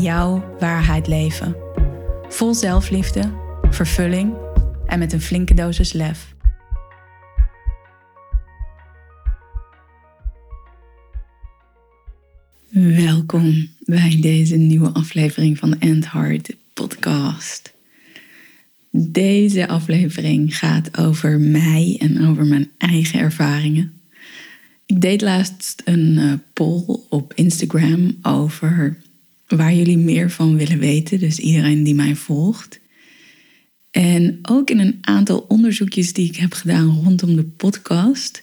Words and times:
jouw 0.00 0.56
waarheid 0.58 1.06
leven. 1.06 1.56
Vol 2.28 2.54
zelfliefde, 2.54 3.32
vervulling 3.70 4.34
en 4.86 4.98
met 4.98 5.12
een 5.12 5.20
flinke 5.20 5.54
dosis 5.54 5.92
lef. 5.92 6.34
Welkom 12.70 13.68
bij 13.80 14.18
deze 14.20 14.56
nieuwe 14.56 14.88
aflevering 14.92 15.58
van 15.58 15.70
de 15.70 15.76
End 15.78 16.10
Heart 16.10 16.56
podcast. 16.72 17.74
Deze 18.90 19.68
aflevering 19.68 20.58
gaat 20.58 20.98
over 20.98 21.40
mij 21.40 21.96
en 22.00 22.26
over 22.26 22.46
mijn 22.46 22.70
eigen 22.78 23.20
ervaringen. 23.20 24.00
Ik 24.86 25.00
deed 25.00 25.20
laatst 25.20 25.82
een 25.84 26.18
eh, 26.18 26.32
poll 26.52 26.98
op 27.08 27.32
Instagram 27.34 28.18
over 28.22 28.96
waar 29.46 29.74
jullie 29.74 29.98
meer 29.98 30.30
van 30.30 30.56
willen 30.56 30.78
weten. 30.78 31.18
Dus 31.18 31.38
iedereen 31.38 31.82
die 31.82 31.94
mij 31.94 32.14
volgt. 32.14 32.80
En 33.90 34.38
ook 34.42 34.70
in 34.70 34.78
een 34.78 34.98
aantal 35.00 35.44
onderzoekjes 35.48 36.12
die 36.12 36.28
ik 36.28 36.36
heb 36.36 36.52
gedaan 36.52 37.00
rondom 37.04 37.36
de 37.36 37.44
podcast. 37.44 38.42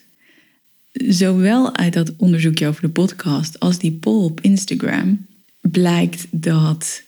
Zowel 0.91 1.75
uit 1.75 1.93
dat 1.93 2.13
onderzoekje 2.17 2.67
over 2.67 2.81
de 2.81 2.89
podcast 2.89 3.59
als 3.59 3.79
die 3.79 3.91
poll 3.91 4.23
op 4.23 4.41
Instagram 4.41 5.25
blijkt 5.61 6.27
dat 6.31 7.03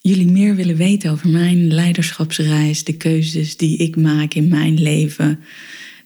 jullie 0.00 0.30
meer 0.30 0.54
willen 0.54 0.76
weten 0.76 1.10
over 1.10 1.28
mijn 1.28 1.72
leiderschapsreis, 1.72 2.84
de 2.84 2.96
keuzes 2.96 3.56
die 3.56 3.76
ik 3.76 3.96
maak 3.96 4.34
in 4.34 4.48
mijn 4.48 4.82
leven, 4.82 5.40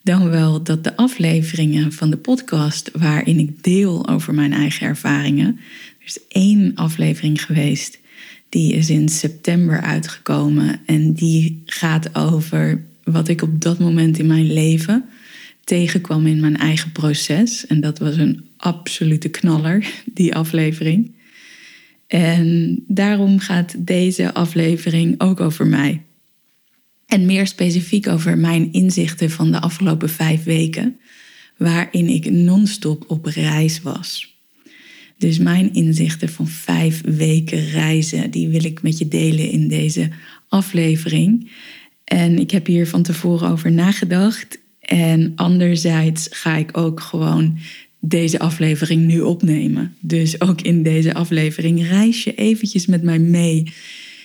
dan 0.03 0.31
wel 0.31 0.63
dat 0.63 0.85
de 0.85 0.97
afleveringen 0.97 1.93
van 1.93 2.11
de 2.11 2.17
podcast 2.17 2.91
waarin 2.93 3.39
ik 3.39 3.63
deel 3.63 4.09
over 4.09 4.35
mijn 4.35 4.53
eigen 4.53 4.87
ervaringen, 4.87 5.61
is 6.09 6.19
één 6.29 6.75
aflevering 6.75 7.43
geweest. 7.43 7.99
Die 8.49 8.73
is 8.73 8.91
in 8.91 9.09
september 9.09 9.81
uitgekomen. 9.81 10.81
En 10.87 11.13
die 11.13 11.63
gaat 11.67 12.15
over 12.15 12.85
wat 13.05 13.29
ik 13.29 13.43
op 13.43 13.61
dat 13.61 13.79
moment 13.79 14.19
in 14.19 14.27
mijn 14.27 14.53
leven 14.53 15.05
tegenkwam 15.65 16.27
in 16.27 16.41
mijn 16.41 16.57
eigen 16.57 16.93
proces. 16.93 17.67
En 17.67 17.81
dat 17.81 17.99
was 17.99 18.17
een 18.17 18.47
absolute 18.57 19.29
knaller, 19.29 19.87
die 20.05 20.35
aflevering. 20.35 21.15
En 22.07 22.79
daarom 22.87 23.39
gaat 23.39 23.75
deze 23.79 24.35
aflevering 24.35 25.21
ook 25.21 25.41
over 25.41 25.67
mij. 25.67 26.03
En 27.07 27.27
meer 27.27 27.47
specifiek 27.47 28.09
over 28.09 28.39
mijn 28.39 28.73
inzichten 28.73 29.31
van 29.31 29.51
de 29.51 29.61
afgelopen 29.61 30.09
vijf 30.09 30.45
weken, 30.45 30.99
waarin 31.57 32.09
ik 32.09 32.31
non-stop 32.31 33.05
op 33.07 33.25
reis 33.25 33.83
was. 33.83 34.38
Dus 35.19 35.39
mijn 35.39 35.75
inzichten 35.75 36.29
van 36.29 36.47
vijf 36.49 37.01
weken 37.05 37.71
reizen, 37.71 38.31
die 38.31 38.49
wil 38.49 38.65
ik 38.65 38.83
met 38.83 38.99
je 38.99 39.09
delen 39.09 39.51
in 39.51 39.69
deze 39.69 40.09
aflevering. 40.49 41.51
En 42.05 42.39
ik 42.39 42.51
heb 42.51 42.67
hier 42.67 42.87
van 42.87 43.03
tevoren 43.03 43.49
over 43.49 43.73
nagedacht. 43.73 44.59
En 44.81 45.33
anderzijds 45.37 46.29
ga 46.31 46.57
ik 46.57 46.77
ook 46.77 47.01
gewoon 47.01 47.59
deze 48.01 48.39
aflevering 48.39 49.07
nu 49.07 49.21
opnemen. 49.21 49.97
Dus 50.01 50.41
ook 50.41 50.61
in 50.61 50.83
deze 50.83 51.15
aflevering 51.15 51.87
reis 51.87 52.25
je 52.25 52.35
eventjes 52.35 52.87
met 52.87 53.03
mij 53.03 53.19
mee. 53.19 53.73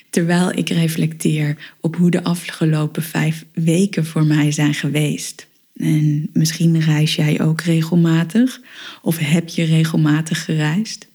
Terwijl 0.09 0.57
ik 0.57 0.69
reflecteer 0.69 1.73
op 1.81 1.95
hoe 1.95 2.11
de 2.11 2.23
afgelopen 2.23 3.03
vijf 3.03 3.45
weken 3.53 4.05
voor 4.05 4.25
mij 4.25 4.51
zijn 4.51 4.73
geweest. 4.73 5.47
En 5.73 6.29
misschien 6.33 6.79
reis 6.79 7.15
jij 7.15 7.41
ook 7.41 7.61
regelmatig 7.61 8.61
of 9.01 9.17
heb 9.17 9.49
je 9.49 9.63
regelmatig 9.63 10.45
gereisd. 10.45 11.07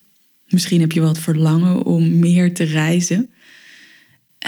Misschien 0.49 0.81
heb 0.81 0.93
je 0.93 1.01
wat 1.01 1.19
verlangen 1.19 1.85
om 1.85 2.19
meer 2.19 2.55
te 2.55 2.65
reizen. 2.65 3.29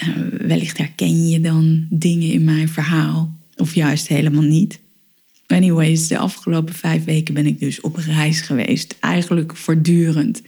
Uh, 0.02 0.16
wellicht 0.46 0.78
herken 0.78 1.28
je 1.28 1.40
dan 1.40 1.86
dingen 1.90 2.32
in 2.32 2.44
mijn 2.44 2.68
verhaal 2.68 3.38
of 3.56 3.74
juist 3.74 4.08
helemaal 4.08 4.42
niet. 4.42 4.80
Anyways, 5.46 6.08
de 6.08 6.18
afgelopen 6.18 6.74
vijf 6.74 7.04
weken 7.04 7.34
ben 7.34 7.46
ik 7.46 7.60
dus 7.60 7.80
op 7.80 7.96
reis 7.96 8.40
geweest. 8.40 8.96
Eigenlijk 9.00 9.56
voortdurend. 9.56 10.42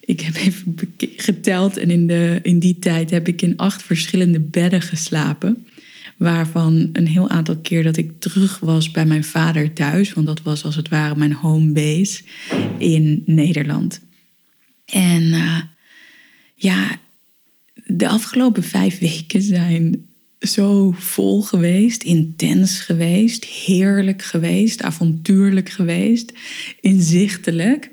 Ik 0.00 0.20
heb 0.20 0.34
even 0.34 0.76
geteld 1.16 1.76
en 1.76 1.90
in, 1.90 2.06
de, 2.06 2.40
in 2.42 2.58
die 2.58 2.78
tijd 2.78 3.10
heb 3.10 3.28
ik 3.28 3.42
in 3.42 3.56
acht 3.56 3.82
verschillende 3.82 4.40
bedden 4.40 4.82
geslapen. 4.82 5.66
Waarvan 6.16 6.88
een 6.92 7.06
heel 7.06 7.28
aantal 7.28 7.56
keer 7.56 7.82
dat 7.82 7.96
ik 7.96 8.20
terug 8.20 8.58
was 8.58 8.90
bij 8.90 9.06
mijn 9.06 9.24
vader 9.24 9.72
thuis. 9.72 10.12
Want 10.12 10.26
dat 10.26 10.42
was 10.42 10.64
als 10.64 10.76
het 10.76 10.88
ware 10.88 11.16
mijn 11.16 11.32
home 11.32 11.72
base 11.72 12.22
in 12.78 13.22
Nederland. 13.26 14.00
En 14.84 15.22
uh, 15.22 15.60
ja, 16.54 16.98
de 17.86 18.08
afgelopen 18.08 18.62
vijf 18.62 18.98
weken 18.98 19.42
zijn 19.42 20.06
zo 20.40 20.94
vol 20.98 21.42
geweest, 21.42 22.02
intens 22.02 22.78
geweest, 22.78 23.44
heerlijk 23.44 24.22
geweest, 24.22 24.82
avontuurlijk 24.82 25.68
geweest, 25.68 26.32
inzichtelijk. 26.80 27.90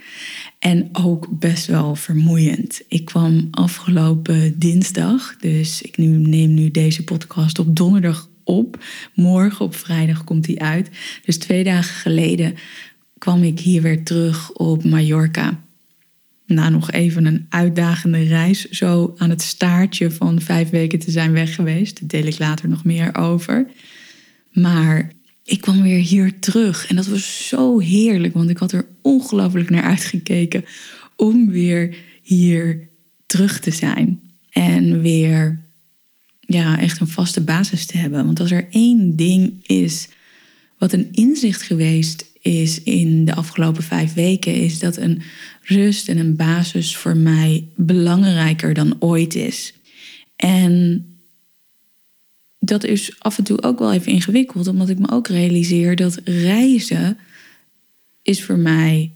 En 0.62 0.90
ook 0.92 1.28
best 1.40 1.66
wel 1.66 1.96
vermoeiend. 1.96 2.82
Ik 2.88 3.06
kwam 3.06 3.48
afgelopen 3.52 4.60
dinsdag, 4.60 5.36
dus 5.40 5.82
ik 5.82 5.98
neem 5.98 6.54
nu 6.54 6.72
deze 6.72 7.04
podcast 7.04 7.60
op 7.60 7.76
donderdag 7.76 8.30
op. 8.44 8.84
Morgen 9.14 9.66
op 9.66 9.76
vrijdag 9.76 10.24
komt 10.24 10.44
die 10.44 10.62
uit. 10.62 10.90
Dus 11.26 11.38
twee 11.38 11.64
dagen 11.64 11.96
geleden 11.96 12.56
kwam 13.18 13.44
ik 13.44 13.60
hier 13.60 13.82
weer 13.82 14.04
terug 14.04 14.52
op 14.52 14.84
Mallorca. 14.84 15.64
Na 16.46 16.70
nog 16.70 16.92
even 16.92 17.26
een 17.26 17.46
uitdagende 17.50 18.24
reis, 18.24 18.70
zo 18.70 19.14
aan 19.18 19.30
het 19.30 19.42
staartje 19.42 20.12
van 20.12 20.42
vijf 20.42 20.70
weken 20.70 21.00
te 21.00 21.12
zijn 21.12 21.32
weg 21.32 21.56
geweest. 21.56 22.00
Daar 22.00 22.22
deel 22.22 22.32
ik 22.32 22.40
later 22.40 22.70
nog 22.70 22.84
meer 22.84 23.18
over. 23.18 23.68
Maar 24.52 25.12
ik 25.52 25.62
kwam 25.62 25.82
weer 25.82 26.00
hier 26.00 26.40
terug 26.40 26.88
en 26.88 26.96
dat 26.96 27.08
was 27.08 27.48
zo 27.48 27.80
heerlijk, 27.80 28.34
want 28.34 28.50
ik 28.50 28.58
had 28.58 28.72
er 28.72 28.86
ongelooflijk 29.02 29.70
naar 29.70 29.84
uitgekeken 29.84 30.66
om 31.16 31.50
weer 31.50 31.96
hier 32.22 32.90
terug 33.26 33.60
te 33.60 33.72
zijn. 33.72 34.22
En 34.50 35.02
weer 35.02 35.60
ja, 36.40 36.80
echt 36.80 37.00
een 37.00 37.08
vaste 37.08 37.42
basis 37.42 37.86
te 37.86 37.98
hebben. 37.98 38.26
Want 38.26 38.40
als 38.40 38.52
er 38.52 38.68
één 38.70 39.16
ding 39.16 39.68
is 39.68 40.08
wat 40.78 40.94
een 40.94 41.08
inzicht 41.12 41.62
geweest 41.62 42.26
is 42.42 42.84
in 42.84 43.26
de 43.26 43.36
afgelopen 43.36 43.84
vijf 43.84 44.14
weken, 44.14 44.56
is 44.56 44.80
dat 44.80 44.98
een 44.98 45.22
rust 45.62 46.10
en 46.10 46.18
een 46.18 46.36
basis 46.36 46.98
voor 46.98 47.18
mij 47.18 47.68
belangrijker 47.76 48.74
dan 48.74 48.96
ooit 49.00 49.36
is. 49.36 49.74
En 50.36 51.06
dat 52.64 52.84
is 52.84 53.16
af 53.20 53.38
en 53.38 53.44
toe 53.44 53.62
ook 53.62 53.80
wel 53.80 53.94
even 53.94 54.12
ingewikkeld, 54.12 54.68
omdat 54.68 54.90
ik 54.90 55.00
me 55.00 55.12
ook 55.12 55.28
realiseer 55.28 55.96
dat 55.96 56.20
reizen 56.24 57.18
is 58.22 58.44
voor 58.44 58.58
mij 58.58 59.12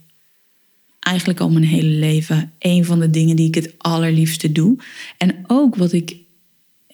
eigenlijk 1.00 1.40
al 1.40 1.50
mijn 1.50 1.64
hele 1.64 1.98
leven 1.98 2.52
een 2.58 2.84
van 2.84 3.00
de 3.00 3.10
dingen 3.10 3.36
die 3.36 3.46
ik 3.46 3.54
het 3.54 3.74
allerliefste 3.78 4.52
doe. 4.52 4.78
En 5.18 5.44
ook 5.46 5.76
wat 5.76 5.92
ik 5.92 6.16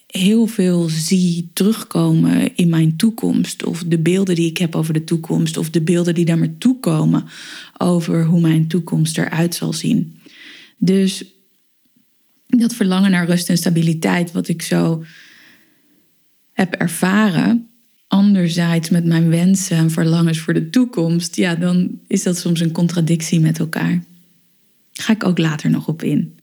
heel 0.06 0.46
veel 0.46 0.88
zie 0.88 1.50
terugkomen 1.52 2.56
in 2.56 2.68
mijn 2.68 2.96
toekomst. 2.96 3.64
Of 3.64 3.84
de 3.86 3.98
beelden 3.98 4.34
die 4.34 4.48
ik 4.48 4.58
heb 4.58 4.74
over 4.74 4.92
de 4.92 5.04
toekomst. 5.04 5.56
Of 5.56 5.70
de 5.70 5.80
beelden 5.80 6.14
die 6.14 6.24
naar 6.24 6.38
me 6.38 6.58
toe 6.58 6.80
komen 6.80 7.24
over 7.78 8.24
hoe 8.24 8.40
mijn 8.40 8.68
toekomst 8.68 9.18
eruit 9.18 9.54
zal 9.54 9.72
zien. 9.72 10.18
Dus 10.78 11.24
dat 12.46 12.74
verlangen 12.74 13.10
naar 13.10 13.26
rust 13.26 13.48
en 13.48 13.56
stabiliteit, 13.56 14.32
wat 14.32 14.48
ik 14.48 14.62
zo 14.62 15.04
heb 16.52 16.74
ervaren, 16.74 17.68
anderzijds 18.06 18.90
met 18.90 19.04
mijn 19.04 19.28
wensen 19.28 19.76
en 19.76 19.90
verlangens 19.90 20.38
voor 20.38 20.54
de 20.54 20.70
toekomst, 20.70 21.36
ja, 21.36 21.54
dan 21.54 22.00
is 22.06 22.22
dat 22.22 22.38
soms 22.38 22.60
een 22.60 22.72
contradictie 22.72 23.40
met 23.40 23.58
elkaar. 23.58 24.04
Ga 24.92 25.12
ik 25.12 25.24
ook 25.24 25.38
later 25.38 25.70
nog 25.70 25.88
op 25.88 26.02
in. 26.02 26.40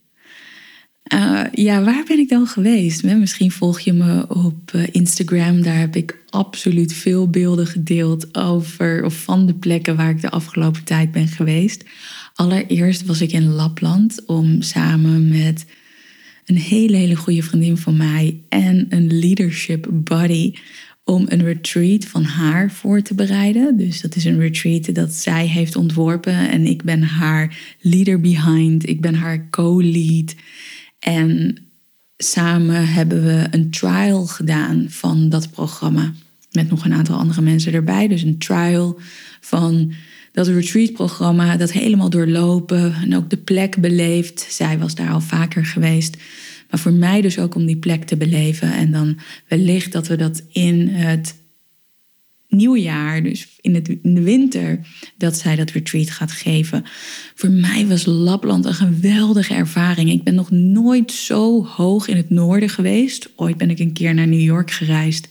Uh, 1.14 1.42
ja, 1.52 1.82
waar 1.82 2.04
ben 2.06 2.18
ik 2.18 2.28
dan 2.28 2.46
geweest? 2.46 3.02
Misschien 3.02 3.50
volg 3.50 3.80
je 3.80 3.92
me 3.92 4.28
op 4.28 4.70
eh, 4.72 4.82
Instagram. 4.90 5.62
Daar 5.62 5.78
heb 5.78 5.96
ik 5.96 6.16
absoluut 6.28 6.92
veel 6.92 7.28
beelden 7.28 7.66
gedeeld 7.66 8.36
over 8.36 9.04
of 9.04 9.22
van 9.22 9.46
de 9.46 9.54
plekken 9.54 9.96
waar 9.96 10.10
ik 10.10 10.20
de 10.20 10.30
afgelopen 10.30 10.84
tijd 10.84 11.12
ben 11.12 11.28
geweest. 11.28 11.84
Allereerst 12.34 13.06
was 13.06 13.20
ik 13.20 13.32
in 13.32 13.48
Lapland 13.48 14.26
om 14.26 14.62
samen 14.62 15.28
met 15.28 15.66
een 16.50 16.56
hele, 16.56 16.96
hele 16.96 17.16
goede 17.16 17.42
vriendin 17.42 17.76
van 17.76 17.96
mij 17.96 18.42
en 18.48 18.86
een 18.88 19.18
leadership 19.18 19.86
buddy 19.90 20.54
om 21.04 21.24
een 21.28 21.42
retreat 21.42 22.04
van 22.04 22.24
haar 22.24 22.70
voor 22.70 23.02
te 23.02 23.14
bereiden. 23.14 23.76
Dus 23.76 24.00
dat 24.00 24.16
is 24.16 24.24
een 24.24 24.38
retreat 24.38 24.94
dat 24.94 25.12
zij 25.12 25.46
heeft 25.46 25.76
ontworpen 25.76 26.50
en 26.50 26.66
ik 26.66 26.82
ben 26.82 27.02
haar 27.02 27.76
leader 27.80 28.20
behind, 28.20 28.88
ik 28.88 29.00
ben 29.00 29.14
haar 29.14 29.50
co-lead. 29.50 30.34
En 30.98 31.56
samen 32.16 32.88
hebben 32.88 33.24
we 33.24 33.46
een 33.50 33.70
trial 33.70 34.26
gedaan 34.26 34.86
van 34.88 35.28
dat 35.28 35.50
programma 35.50 36.12
met 36.50 36.70
nog 36.70 36.84
een 36.84 36.94
aantal 36.94 37.18
andere 37.18 37.40
mensen 37.40 37.72
erbij. 37.72 38.08
Dus 38.08 38.22
een 38.22 38.38
trial 38.38 39.00
van 39.40 39.92
dat 40.32 40.46
retreat-programma, 40.46 41.56
dat 41.56 41.72
helemaal 41.72 42.10
doorlopen 42.10 42.94
en 42.94 43.16
ook 43.16 43.30
de 43.30 43.36
plek 43.36 43.80
beleefd. 43.80 44.46
Zij 44.48 44.78
was 44.78 44.94
daar 44.94 45.10
al 45.10 45.20
vaker 45.20 45.66
geweest. 45.66 46.16
Maar 46.70 46.80
voor 46.80 46.92
mij 46.92 47.20
dus 47.20 47.38
ook 47.38 47.54
om 47.54 47.66
die 47.66 47.76
plek 47.76 48.04
te 48.04 48.16
beleven. 48.16 48.72
En 48.72 48.90
dan 48.90 49.18
wellicht 49.48 49.92
dat 49.92 50.06
we 50.06 50.16
dat 50.16 50.42
in 50.52 50.88
het 50.88 51.34
nieuwjaar, 52.48 53.22
dus 53.22 53.48
in, 53.60 53.74
het, 53.74 53.88
in 54.02 54.14
de 54.14 54.22
winter, 54.22 54.80
dat 55.16 55.36
zij 55.36 55.56
dat 55.56 55.70
retreat 55.70 56.10
gaat 56.10 56.32
geven. 56.32 56.84
Voor 57.34 57.50
mij 57.50 57.86
was 57.86 58.04
Lapland 58.04 58.64
een 58.64 58.74
geweldige 58.74 59.54
ervaring. 59.54 60.10
Ik 60.10 60.24
ben 60.24 60.34
nog 60.34 60.50
nooit 60.50 61.12
zo 61.12 61.64
hoog 61.64 62.08
in 62.08 62.16
het 62.16 62.30
noorden 62.30 62.68
geweest. 62.68 63.30
Ooit 63.36 63.56
ben 63.56 63.70
ik 63.70 63.78
een 63.78 63.92
keer 63.92 64.14
naar 64.14 64.28
New 64.28 64.40
York 64.40 64.70
gereisd. 64.70 65.28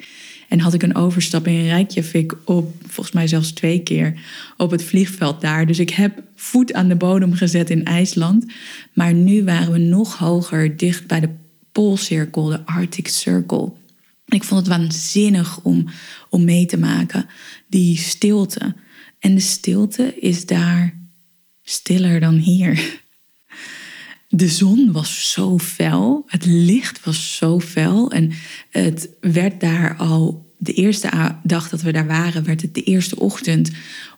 En 0.50 0.60
had 0.60 0.74
ik 0.74 0.84
een 0.84 0.96
overstap 0.96 1.48
in 1.48 1.64
Reykjavik 1.64 2.36
op, 2.46 2.74
volgens 2.88 3.16
mij 3.16 3.28
zelfs 3.28 3.52
twee 3.52 3.84
keer, 3.84 4.20
op 4.58 4.72
het 4.72 4.84
vliegveld 4.84 5.42
daar. 5.42 5.68
Dus 5.68 5.80
ik 5.80 5.90
heb 5.90 6.24
voet 6.36 6.74
aan 6.74 6.88
de 6.88 6.96
bodem 6.96 7.34
gezet 7.34 7.70
in 7.70 7.86
IJsland. 7.86 8.46
Maar 8.94 9.14
nu 9.14 9.44
waren 9.44 9.72
we 9.72 9.78
nog 9.78 10.18
hoger, 10.18 10.78
dicht 10.78 11.08
bij 11.08 11.20
de 11.20 11.30
Poolcirkel, 11.72 12.46
de 12.46 12.66
Arctic 12.66 13.08
Circle. 13.08 13.72
Ik 14.26 14.44
vond 14.44 14.68
het 14.68 14.78
waanzinnig 14.78 15.60
om, 15.62 15.90
om 16.30 16.44
mee 16.44 16.66
te 16.66 16.78
maken, 16.78 17.26
die 17.68 17.98
stilte. 17.98 18.76
En 19.20 19.36
de 19.36 19.42
stilte 19.42 20.20
is 20.20 20.46
daar 20.46 20.98
stiller 21.64 22.20
dan 22.20 22.36
hier. 22.36 23.02
De 24.32 24.48
zon 24.48 24.92
was 24.92 25.32
zo 25.32 25.58
fel, 25.58 26.24
het 26.28 26.46
licht 26.46 27.06
was 27.06 27.36
zo 27.36 27.60
fel 27.60 28.12
en 28.12 28.32
het 28.70 29.10
werd 29.20 29.60
daar 29.60 29.96
al 29.96 30.48
de 30.58 30.74
eerste 30.74 31.10
dag 31.44 31.70
dat 31.70 31.82
we 31.82 31.92
daar 31.92 32.08
waren, 32.08 32.44
werd 32.44 32.62
het 32.62 32.74
de 32.74 32.84
eerste 32.84 33.20
ochtend 33.20 33.72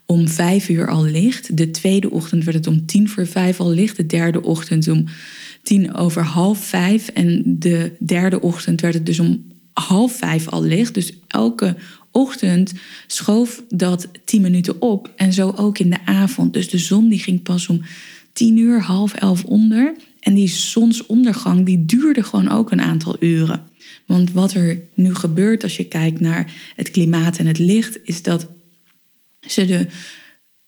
om 0.06 0.28
vijf 0.28 0.69
uur 0.69 0.90
al 0.90 1.06
licht. 1.06 1.58
De 1.58 1.72
tweede 1.72 2.10
ochtend 2.10 2.44
werd 2.44 2.58
het 2.58 2.68
om 2.68 2.86
tien 2.86 3.10
voor 3.10 3.28
vijf 3.28 3.60
al 3.60 3.69
licht. 3.69 3.98
De 3.98 4.06
derde 4.06 4.44
ochtend 4.44 4.88
om 4.88 5.06
tien 5.63 5.96
over 5.96 6.24
half 6.24 6.66
vijf. 6.66 7.08
En 7.08 7.44
de 7.46 7.92
derde 8.00 8.42
ochtend 8.42 8.81
werd 8.81 8.94
het 8.94 9.06
dus 9.06 9.19
om 9.19 9.44
half 9.74 10.18
vijf 10.18 10.48
al 10.48 10.63
licht. 10.63 10.94
Dus 10.94 11.13
elke 11.28 11.75
ochtend 12.12 12.74
schoof 13.08 13.63
dat 13.69 14.08
tien 14.25 14.42
minuten 14.42 14.81
op. 14.81 15.12
En 15.16 15.34
zo 15.34 15.54
ook 15.56 15.80
in 15.80 15.90
de 15.90 16.06
avond. 16.06 16.54
Dus 16.54 16.69
de 16.69 16.78
zon 16.78 17.10
die 17.10 17.19
ging 17.19 17.42
pas 17.42 17.68
om 17.68 17.81
tien 18.33 18.57
uur, 18.57 18.81
half 18.81 19.13
elf 19.13 19.44
onder. 19.44 19.95
En 20.19 20.33
die 20.33 20.48
zonsondergang 20.48 21.66
die 21.66 21.86
duurde 21.86 22.24
gewoon 22.24 22.50
ook 22.50 22.72
een 22.72 22.81
aantal 22.81 23.16
uren. 23.19 23.63
Want 24.06 24.31
wat 24.31 24.54
er 24.54 24.81
nu 24.94 25.16
gebeurt 25.16 25.63
als 25.63 25.78
je 25.78 25.86
kijkt 25.86 26.19
naar 26.19 26.54
het 26.75 26.92
klimaat 26.92 27.38
en 27.38 27.45
het 27.45 27.60
licht, 27.60 28.00
is 28.04 28.22
dat 28.22 28.48
ze 29.39 29.66
de, 29.66 29.88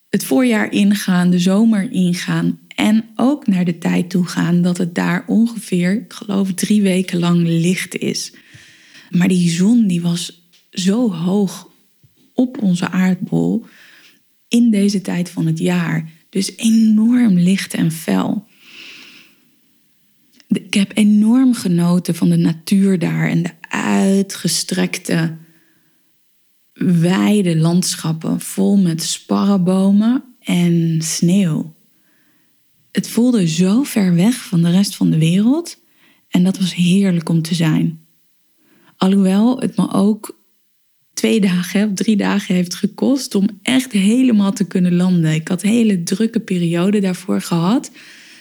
het 0.10 0.26
voorjaar 0.26 0.72
ingaan, 0.72 1.30
de 1.30 1.40
zomer 1.40 1.92
ingaan 1.92 2.60
en 2.76 3.06
ook 3.16 3.48
naar 3.48 3.66
de 3.66 3.78
tijd 3.78 4.10
toe 4.10 4.26
gaan 4.26 4.62
dat 4.62 4.78
het 4.78 4.96
daar 4.96 5.24
ongeveer, 5.28 5.92
ik 5.92 6.14
geloof, 6.14 6.54
drie 6.54 6.82
weken 6.82 7.20
lang 7.20 7.48
licht 7.48 7.98
is. 7.98 8.34
Maar 9.10 9.28
die 9.28 9.50
zon 9.50 9.88
die 9.88 10.02
was 10.02 10.48
zo 10.72 11.12
hoog 11.12 11.70
op 12.34 12.62
onze 12.62 12.90
aardbol 12.90 13.66
in 14.48 14.72
deze 14.72 15.02
tijd 15.02 15.30
van 15.30 15.46
het 15.46 15.60
jaar. 15.60 16.12
Dus 16.34 16.58
enorm 16.58 17.38
licht 17.38 17.74
en 17.74 17.92
fel. 17.92 18.48
Ik 20.48 20.74
heb 20.74 20.92
enorm 20.98 21.54
genoten 21.54 22.16
van 22.16 22.30
de 22.30 22.38
natuur 22.38 23.00
daar 23.00 23.30
en 23.30 23.44
de 23.44 23.52
uitgestrekte, 23.70 25.36
wijde 26.74 27.58
landschappen 27.58 28.40
vol 28.40 28.78
met 28.78 29.04
sparrenbomen 29.04 30.24
en 30.40 31.00
sneeuw. 31.02 31.74
Het 32.92 33.10
voelde 33.10 33.48
zo 33.48 33.84
ver 33.84 34.16
weg 34.16 34.36
van 34.36 34.62
de 34.62 34.72
rest 34.72 34.96
van 34.96 35.10
de 35.10 35.18
wereld 35.18 35.80
en 36.30 36.44
dat 36.44 36.58
was 36.58 36.76
heerlijk 36.76 37.30
om 37.30 37.42
te 37.42 37.56
zijn. 37.56 38.06
Alhoewel 38.98 39.60
het 39.60 39.78
me 39.78 39.92
ook 39.92 40.38
twee 41.14 41.42
dagen 41.42 41.90
of 41.90 41.94
drie 41.94 42.16
dagen 42.16 42.56
heeft 42.56 42.76
gekost 42.76 43.36
om 43.36 43.48
echt 43.62 43.92
helemaal 43.92 44.54
te 44.54 44.64
kunnen 44.64 44.96
landen. 44.96 45.34
Ik 45.34 45.48
had 45.48 45.64
een 45.64 45.70
hele 45.70 46.04
drukke 46.04 46.40
periode 46.40 47.00
daarvoor 47.00 47.42
gehad. 47.42 47.92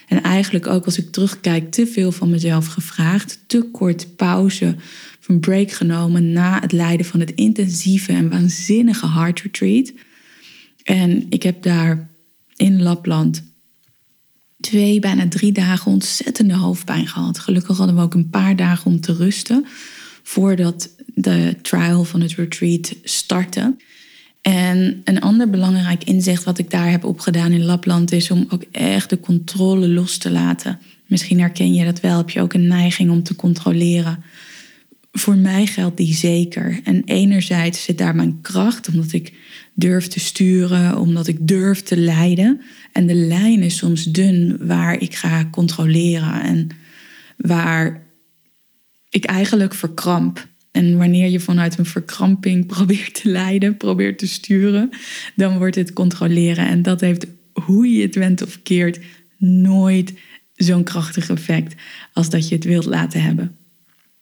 En 0.08 0.22
eigenlijk 0.22 0.66
ook 0.66 0.84
als 0.84 0.98
ik 0.98 1.12
terugkijk, 1.12 1.70
te 1.70 1.86
veel 1.86 2.12
van 2.12 2.30
mezelf 2.30 2.66
gevraagd. 2.66 3.38
Te 3.46 3.62
kort 3.62 4.16
pauze 4.16 4.74
of 5.20 5.28
een 5.28 5.40
break 5.40 5.70
genomen 5.70 6.32
na 6.32 6.60
het 6.60 6.72
leiden 6.72 7.06
van 7.06 7.20
het 7.20 7.32
intensieve 7.34 8.12
en 8.12 8.30
waanzinnige 8.30 9.08
heart 9.08 9.40
retreat. 9.40 9.92
En 10.82 11.26
ik 11.28 11.42
heb 11.42 11.62
daar 11.62 12.10
in 12.56 12.82
Lapland 12.82 13.42
twee, 14.60 15.00
bijna 15.00 15.28
drie 15.28 15.52
dagen 15.52 15.92
ontzettende 15.92 16.54
hoofdpijn 16.54 17.06
gehad. 17.06 17.38
Gelukkig 17.38 17.76
hadden 17.76 17.96
we 17.96 18.02
ook 18.02 18.14
een 18.14 18.30
paar 18.30 18.56
dagen 18.56 18.90
om 18.90 19.00
te 19.00 19.14
rusten 19.14 19.66
voordat 20.22 20.90
de 21.14 21.56
trial 21.62 22.04
van 22.04 22.20
het 22.20 22.34
retreat 22.34 22.94
startte. 23.02 23.74
En 24.40 25.00
een 25.04 25.20
ander 25.20 25.50
belangrijk 25.50 26.04
inzicht 26.04 26.44
wat 26.44 26.58
ik 26.58 26.70
daar 26.70 26.90
heb 26.90 27.04
opgedaan 27.04 27.52
in 27.52 27.64
Lapland 27.64 28.12
is 28.12 28.30
om 28.30 28.46
ook 28.48 28.64
echt 28.70 29.10
de 29.10 29.20
controle 29.20 29.88
los 29.88 30.19
te 30.19 30.30
laten. 30.30 30.78
Misschien 31.06 31.40
herken 31.40 31.74
je 31.74 31.84
dat 31.84 32.00
wel, 32.00 32.16
heb 32.16 32.30
je 32.30 32.40
ook 32.40 32.52
een 32.52 32.66
neiging 32.66 33.10
om 33.10 33.22
te 33.22 33.36
controleren. 33.36 34.24
Voor 35.12 35.36
mij 35.36 35.66
geldt 35.66 35.96
die 35.96 36.14
zeker. 36.14 36.80
En 36.84 37.02
enerzijds 37.04 37.82
zit 37.82 37.98
daar 37.98 38.14
mijn 38.14 38.38
kracht, 38.40 38.88
omdat 38.88 39.12
ik 39.12 39.32
durf 39.75 40.08
te 40.08 40.20
sturen, 40.20 40.98
omdat 40.98 41.26
ik 41.26 41.48
durf 41.48 41.82
te 41.82 41.96
leiden. 41.96 42.60
En 42.92 43.06
de 43.06 43.14
lijn 43.14 43.62
is 43.62 43.76
soms 43.76 44.04
dun 44.04 44.56
waar 44.60 45.00
ik 45.00 45.14
ga 45.14 45.48
controleren 45.50 46.42
en 46.42 46.68
waar 47.36 48.02
ik 49.12 49.25
eigenlijk 49.25 49.75
verkramp. 49.75 50.49
En 50.71 50.97
wanneer 50.97 51.28
je 51.28 51.40
vanuit 51.40 51.78
een 51.78 51.87
verkramping 51.87 52.66
probeert 52.75 53.23
te 53.23 53.28
leiden, 53.28 53.76
probeert 53.76 54.19
te 54.19 54.28
sturen, 54.28 54.90
dan 55.37 55.59
wordt 55.59 55.75
het 55.75 55.92
controleren. 55.92 56.66
En 56.66 56.83
dat 56.83 57.00
heeft, 57.00 57.26
hoe 57.52 57.88
je 57.88 58.02
het 58.02 58.14
went 58.14 58.42
of 58.42 58.62
keert, 58.62 59.00
nooit 59.38 60.14
zo'n 60.54 60.85
krachtig 60.85 61.31
effect 61.31 61.75
als 62.12 62.31
dat 62.31 62.49
je 62.49 62.54
het 62.54 62.64
wilt 62.64 62.85
laten 62.85 63.23
hebben. 63.23 63.57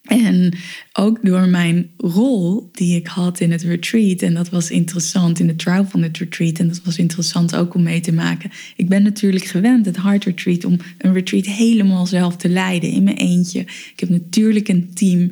En 0.02 0.54
ook 0.92 1.18
door 1.22 1.48
mijn 1.48 1.90
rol 1.96 2.68
die 2.72 2.96
ik 2.96 3.06
had 3.06 3.40
in 3.40 3.50
het 3.50 3.62
retreat, 3.62 4.22
en 4.22 4.34
dat 4.34 4.48
was 4.48 4.70
interessant 4.70 5.38
in 5.38 5.46
de 5.46 5.56
trial 5.56 5.84
van 5.84 6.02
het 6.02 6.18
retreat, 6.18 6.58
en 6.58 6.68
dat 6.68 6.80
was 6.84 6.98
interessant 6.98 7.56
ook 7.56 7.74
om 7.74 7.82
mee 7.82 8.00
te 8.00 8.12
maken. 8.12 8.50
Ik 8.76 8.88
ben 8.88 9.02
natuurlijk 9.02 9.44
gewend, 9.44 9.86
het 9.86 10.02
Heart 10.02 10.24
Retreat, 10.24 10.64
om 10.64 10.76
een 10.98 11.12
retreat 11.12 11.46
helemaal 11.46 12.06
zelf 12.06 12.36
te 12.36 12.48
leiden 12.48 12.90
in 12.90 13.02
mijn 13.02 13.16
eentje. 13.16 13.60
Ik 13.60 14.00
heb 14.00 14.08
natuurlijk 14.08 14.68
een 14.68 14.90
team 14.94 15.30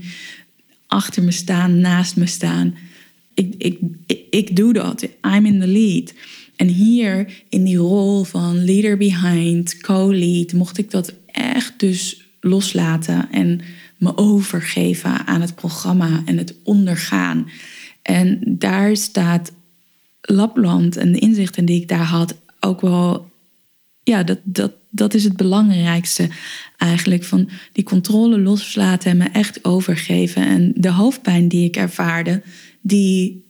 achter 0.86 1.22
me 1.22 1.30
staan, 1.30 1.80
naast 1.80 2.16
me 2.16 2.26
staan. 2.26 2.74
Ik, 3.34 3.54
ik, 3.58 3.78
ik, 4.06 4.20
ik 4.30 4.56
doe 4.56 4.72
dat. 4.72 5.08
I'm 5.36 5.46
in 5.46 5.60
the 5.60 5.66
lead. 5.66 6.14
En 6.56 6.68
hier 6.68 7.42
in 7.48 7.64
die 7.64 7.76
rol 7.76 8.24
van 8.24 8.64
leader 8.64 8.96
behind, 8.96 9.80
co-lead, 9.80 10.52
mocht 10.52 10.78
ik 10.78 10.90
dat 10.90 11.14
echt 11.26 11.80
dus 11.80 12.26
loslaten 12.40 13.28
en 13.30 13.60
me 13.98 14.16
overgeven 14.16 15.26
aan 15.26 15.40
het 15.40 15.54
programma 15.54 16.22
en 16.24 16.38
het 16.38 16.54
ondergaan. 16.64 17.50
En 18.02 18.40
daar 18.46 18.96
staat 18.96 19.52
Lapland 20.20 20.96
en 20.96 21.12
de 21.12 21.18
inzichten 21.18 21.64
die 21.64 21.80
ik 21.80 21.88
daar 21.88 22.04
had 22.04 22.36
ook 22.60 22.80
wel. 22.80 23.30
Ja, 24.02 24.22
dat, 24.22 24.38
dat, 24.44 24.72
dat 24.90 25.14
is 25.14 25.24
het 25.24 25.36
belangrijkste 25.36 26.28
eigenlijk. 26.76 27.24
Van 27.24 27.48
die 27.72 27.84
controle 27.84 28.40
loslaten 28.40 29.10
en 29.10 29.16
me 29.16 29.24
echt 29.24 29.64
overgeven. 29.64 30.46
En 30.46 30.72
de 30.76 30.90
hoofdpijn 30.90 31.48
die 31.48 31.64
ik 31.64 31.76
ervaarde, 31.76 32.42
die 32.80 33.46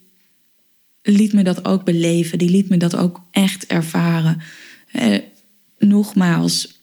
liet 1.03 1.33
me 1.33 1.43
dat 1.43 1.65
ook 1.65 1.85
beleven. 1.85 2.39
Die 2.39 2.51
liet 2.51 2.69
me 2.69 2.77
dat 2.77 2.97
ook 2.97 3.21
echt 3.31 3.67
ervaren. 3.67 4.41
Eh, 4.93 5.19
nogmaals, 5.79 6.78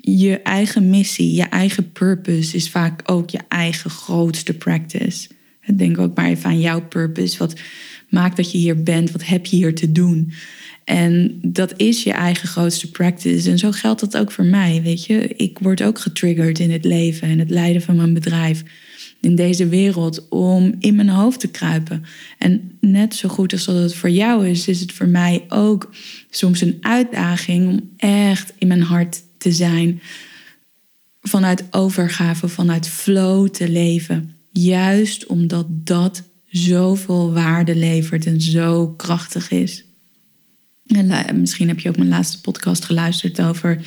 je 0.00 0.42
eigen 0.42 0.90
missie, 0.90 1.34
je 1.34 1.42
eigen 1.42 1.92
purpose 1.92 2.56
is 2.56 2.70
vaak 2.70 3.02
ook 3.04 3.30
je 3.30 3.40
eigen 3.48 3.90
grootste 3.90 4.54
practice. 4.54 5.28
Denk 5.76 5.98
ook 5.98 6.16
maar 6.16 6.26
even 6.26 6.50
aan 6.50 6.60
jouw 6.60 6.82
purpose. 6.82 7.38
Wat 7.38 7.60
maakt 8.08 8.36
dat 8.36 8.52
je 8.52 8.58
hier 8.58 8.82
bent? 8.82 9.10
Wat 9.10 9.26
heb 9.26 9.46
je 9.46 9.56
hier 9.56 9.74
te 9.74 9.92
doen? 9.92 10.32
En 10.84 11.38
dat 11.42 11.72
is 11.76 12.02
je 12.02 12.12
eigen 12.12 12.48
grootste 12.48 12.90
practice. 12.90 13.50
En 13.50 13.58
zo 13.58 13.70
geldt 13.70 14.00
dat 14.00 14.16
ook 14.16 14.30
voor 14.30 14.44
mij. 14.44 14.80
Weet 14.82 15.04
je, 15.04 15.28
ik 15.28 15.58
word 15.58 15.82
ook 15.82 15.98
getriggerd 15.98 16.58
in 16.58 16.70
het 16.70 16.84
leven 16.84 17.28
en 17.28 17.38
het 17.38 17.50
leiden 17.50 17.82
van 17.82 17.96
mijn 17.96 18.14
bedrijf. 18.14 18.62
In 19.20 19.34
deze 19.34 19.68
wereld 19.68 20.28
om 20.28 20.74
in 20.78 20.94
mijn 20.94 21.08
hoofd 21.08 21.40
te 21.40 21.48
kruipen. 21.48 22.04
En 22.38 22.78
net 22.80 23.14
zo 23.14 23.28
goed 23.28 23.52
als 23.52 23.64
dat 23.64 23.76
het 23.76 23.94
voor 23.94 24.10
jou 24.10 24.48
is, 24.48 24.68
is 24.68 24.80
het 24.80 24.92
voor 24.92 25.08
mij 25.08 25.44
ook 25.48 25.90
soms 26.30 26.60
een 26.60 26.78
uitdaging 26.80 27.68
om 27.68 27.90
echt 27.96 28.52
in 28.58 28.68
mijn 28.68 28.82
hart 28.82 29.22
te 29.40 29.52
zijn. 29.52 30.02
Vanuit 31.20 31.64
overgave, 31.70 32.48
vanuit 32.48 32.88
flow 32.88 33.48
te 33.48 33.68
leven. 33.68 34.36
Juist 34.52 35.26
omdat 35.26 35.66
dat 35.68 36.22
zoveel 36.46 37.32
waarde 37.32 37.76
levert 37.76 38.26
en 38.26 38.40
zo 38.40 38.88
krachtig 38.88 39.50
is. 39.50 39.84
En 40.86 41.40
misschien 41.40 41.68
heb 41.68 41.80
je 41.80 41.88
ook 41.88 41.96
mijn 41.96 42.08
laatste 42.08 42.40
podcast 42.40 42.84
geluisterd 42.84 43.40
over 43.40 43.80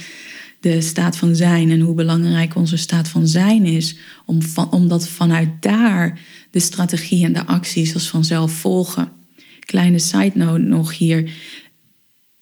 de 0.63 0.81
staat 0.81 1.17
van 1.17 1.35
zijn 1.35 1.71
en 1.71 1.79
hoe 1.79 1.95
belangrijk 1.95 2.55
onze 2.55 2.77
staat 2.77 3.07
van 3.07 3.27
zijn 3.27 3.65
is, 3.65 3.95
om 4.25 4.41
van, 4.41 4.71
omdat 4.71 5.07
vanuit 5.07 5.49
daar 5.59 6.19
de 6.51 6.59
strategie 6.59 7.25
en 7.25 7.33
de 7.33 7.45
acties 7.45 7.93
als 7.93 8.09
vanzelf 8.09 8.51
volgen. 8.51 9.11
Kleine 9.59 9.99
side 9.99 10.31
note 10.33 10.61
nog 10.61 10.97
hier. 10.97 11.31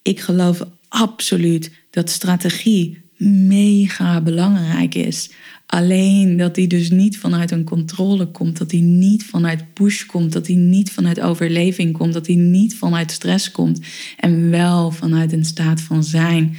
Ik 0.02 0.20
geloof 0.20 0.64
absoluut 0.92 1.72
dat 1.90 2.10
strategie 2.10 3.02
mega 3.48 4.22
belangrijk 4.22 4.96
is. 4.96 5.30
Alleen 5.66 6.38
dat 6.38 6.56
die 6.56 6.68
dus 6.68 6.90
niet 6.90 7.18
vanuit 7.18 7.52
een 7.52 7.64
controle 7.64 8.26
komt, 8.26 8.58
dat 8.58 8.70
die 8.70 8.82
niet 8.82 9.26
vanuit 9.26 9.74
push 9.74 10.06
komt, 10.06 10.32
dat 10.32 10.46
die 10.46 10.58
niet 10.58 10.92
vanuit 10.92 11.22
overleving 11.22 11.98
komt, 11.98 12.14
dat 12.14 12.26
die 12.26 12.38
niet 12.38 12.76
vanuit 12.76 13.12
stress 13.12 13.52
komt 13.52 13.80
en 14.18 14.50
wel 14.50 14.92
vanuit 14.92 15.34
een 15.34 15.46
staat 15.46 15.82
van 15.82 16.04
zijn. 16.04 16.58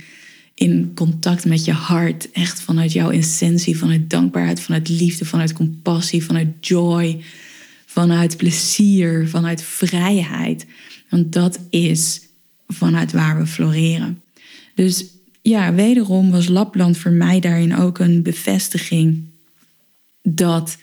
In 0.55 0.93
contact 0.95 1.45
met 1.45 1.65
je 1.65 1.73
hart, 1.73 2.31
echt 2.31 2.61
vanuit 2.61 2.93
jouw 2.93 3.11
essentie, 3.11 3.79
vanuit 3.79 4.11
dankbaarheid, 4.11 4.61
vanuit 4.61 4.89
liefde, 4.89 5.25
vanuit 5.25 5.53
compassie, 5.53 6.25
vanuit 6.25 6.49
joy, 6.61 7.23
vanuit 7.87 8.37
plezier, 8.37 9.29
vanuit 9.29 9.62
vrijheid. 9.62 10.67
Want 11.09 11.33
dat 11.33 11.59
is 11.71 12.21
vanuit 12.67 13.12
waar 13.12 13.39
we 13.39 13.47
floreren. 13.47 14.22
Dus 14.75 15.05
ja, 15.43 15.75
wederom 15.75 16.31
was 16.31 16.49
Lapland 16.49 16.97
voor 16.99 17.11
mij 17.11 17.41
daarin 17.41 17.76
ook 17.76 17.99
een 17.99 18.23
bevestiging 18.23 19.31
dat 20.23 20.76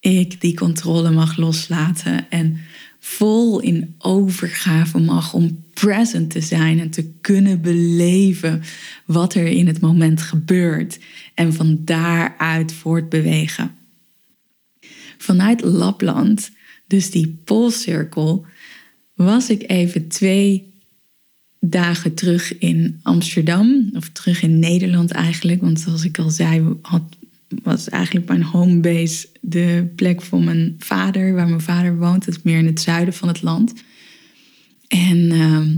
ik 0.00 0.40
die 0.40 0.54
controle 0.54 1.10
mag 1.10 1.36
loslaten 1.36 2.30
en 2.30 2.60
vol 3.00 3.60
in 3.60 3.94
overgave 3.98 4.98
mag 4.98 5.34
om 5.34 5.64
present 5.74 6.30
te 6.30 6.40
zijn 6.40 6.80
en 6.80 6.90
te 6.90 7.10
kunnen 7.20 7.60
beleven 7.60 8.62
wat 9.04 9.34
er 9.34 9.46
in 9.46 9.66
het 9.66 9.80
moment 9.80 10.22
gebeurt 10.22 10.98
en 11.34 11.52
van 11.54 11.78
daaruit 11.84 12.72
voortbewegen. 12.72 13.76
Vanuit 15.18 15.60
Lapland, 15.62 16.50
dus 16.86 17.10
die 17.10 17.40
poolcirkel, 17.44 18.46
was 19.14 19.50
ik 19.50 19.70
even 19.70 20.08
twee 20.08 20.67
dagen 21.60 22.14
terug 22.14 22.58
in 22.58 23.00
Amsterdam, 23.02 23.90
of 23.94 24.08
terug 24.08 24.42
in 24.42 24.58
Nederland 24.58 25.10
eigenlijk. 25.10 25.60
Want 25.60 25.80
zoals 25.80 26.04
ik 26.04 26.18
al 26.18 26.30
zei, 26.30 26.76
had, 26.82 27.16
was 27.62 27.88
eigenlijk 27.88 28.28
mijn 28.28 28.42
homebase 28.42 29.28
de 29.40 29.92
plek 29.96 30.22
van 30.22 30.44
mijn 30.44 30.74
vader, 30.78 31.34
waar 31.34 31.48
mijn 31.48 31.60
vader 31.60 31.96
woont. 31.98 32.24
Dat 32.24 32.36
is 32.36 32.42
meer 32.42 32.58
in 32.58 32.66
het 32.66 32.80
zuiden 32.80 33.14
van 33.14 33.28
het 33.28 33.42
land. 33.42 33.74
En 34.88 35.30
ehm, 35.30 35.76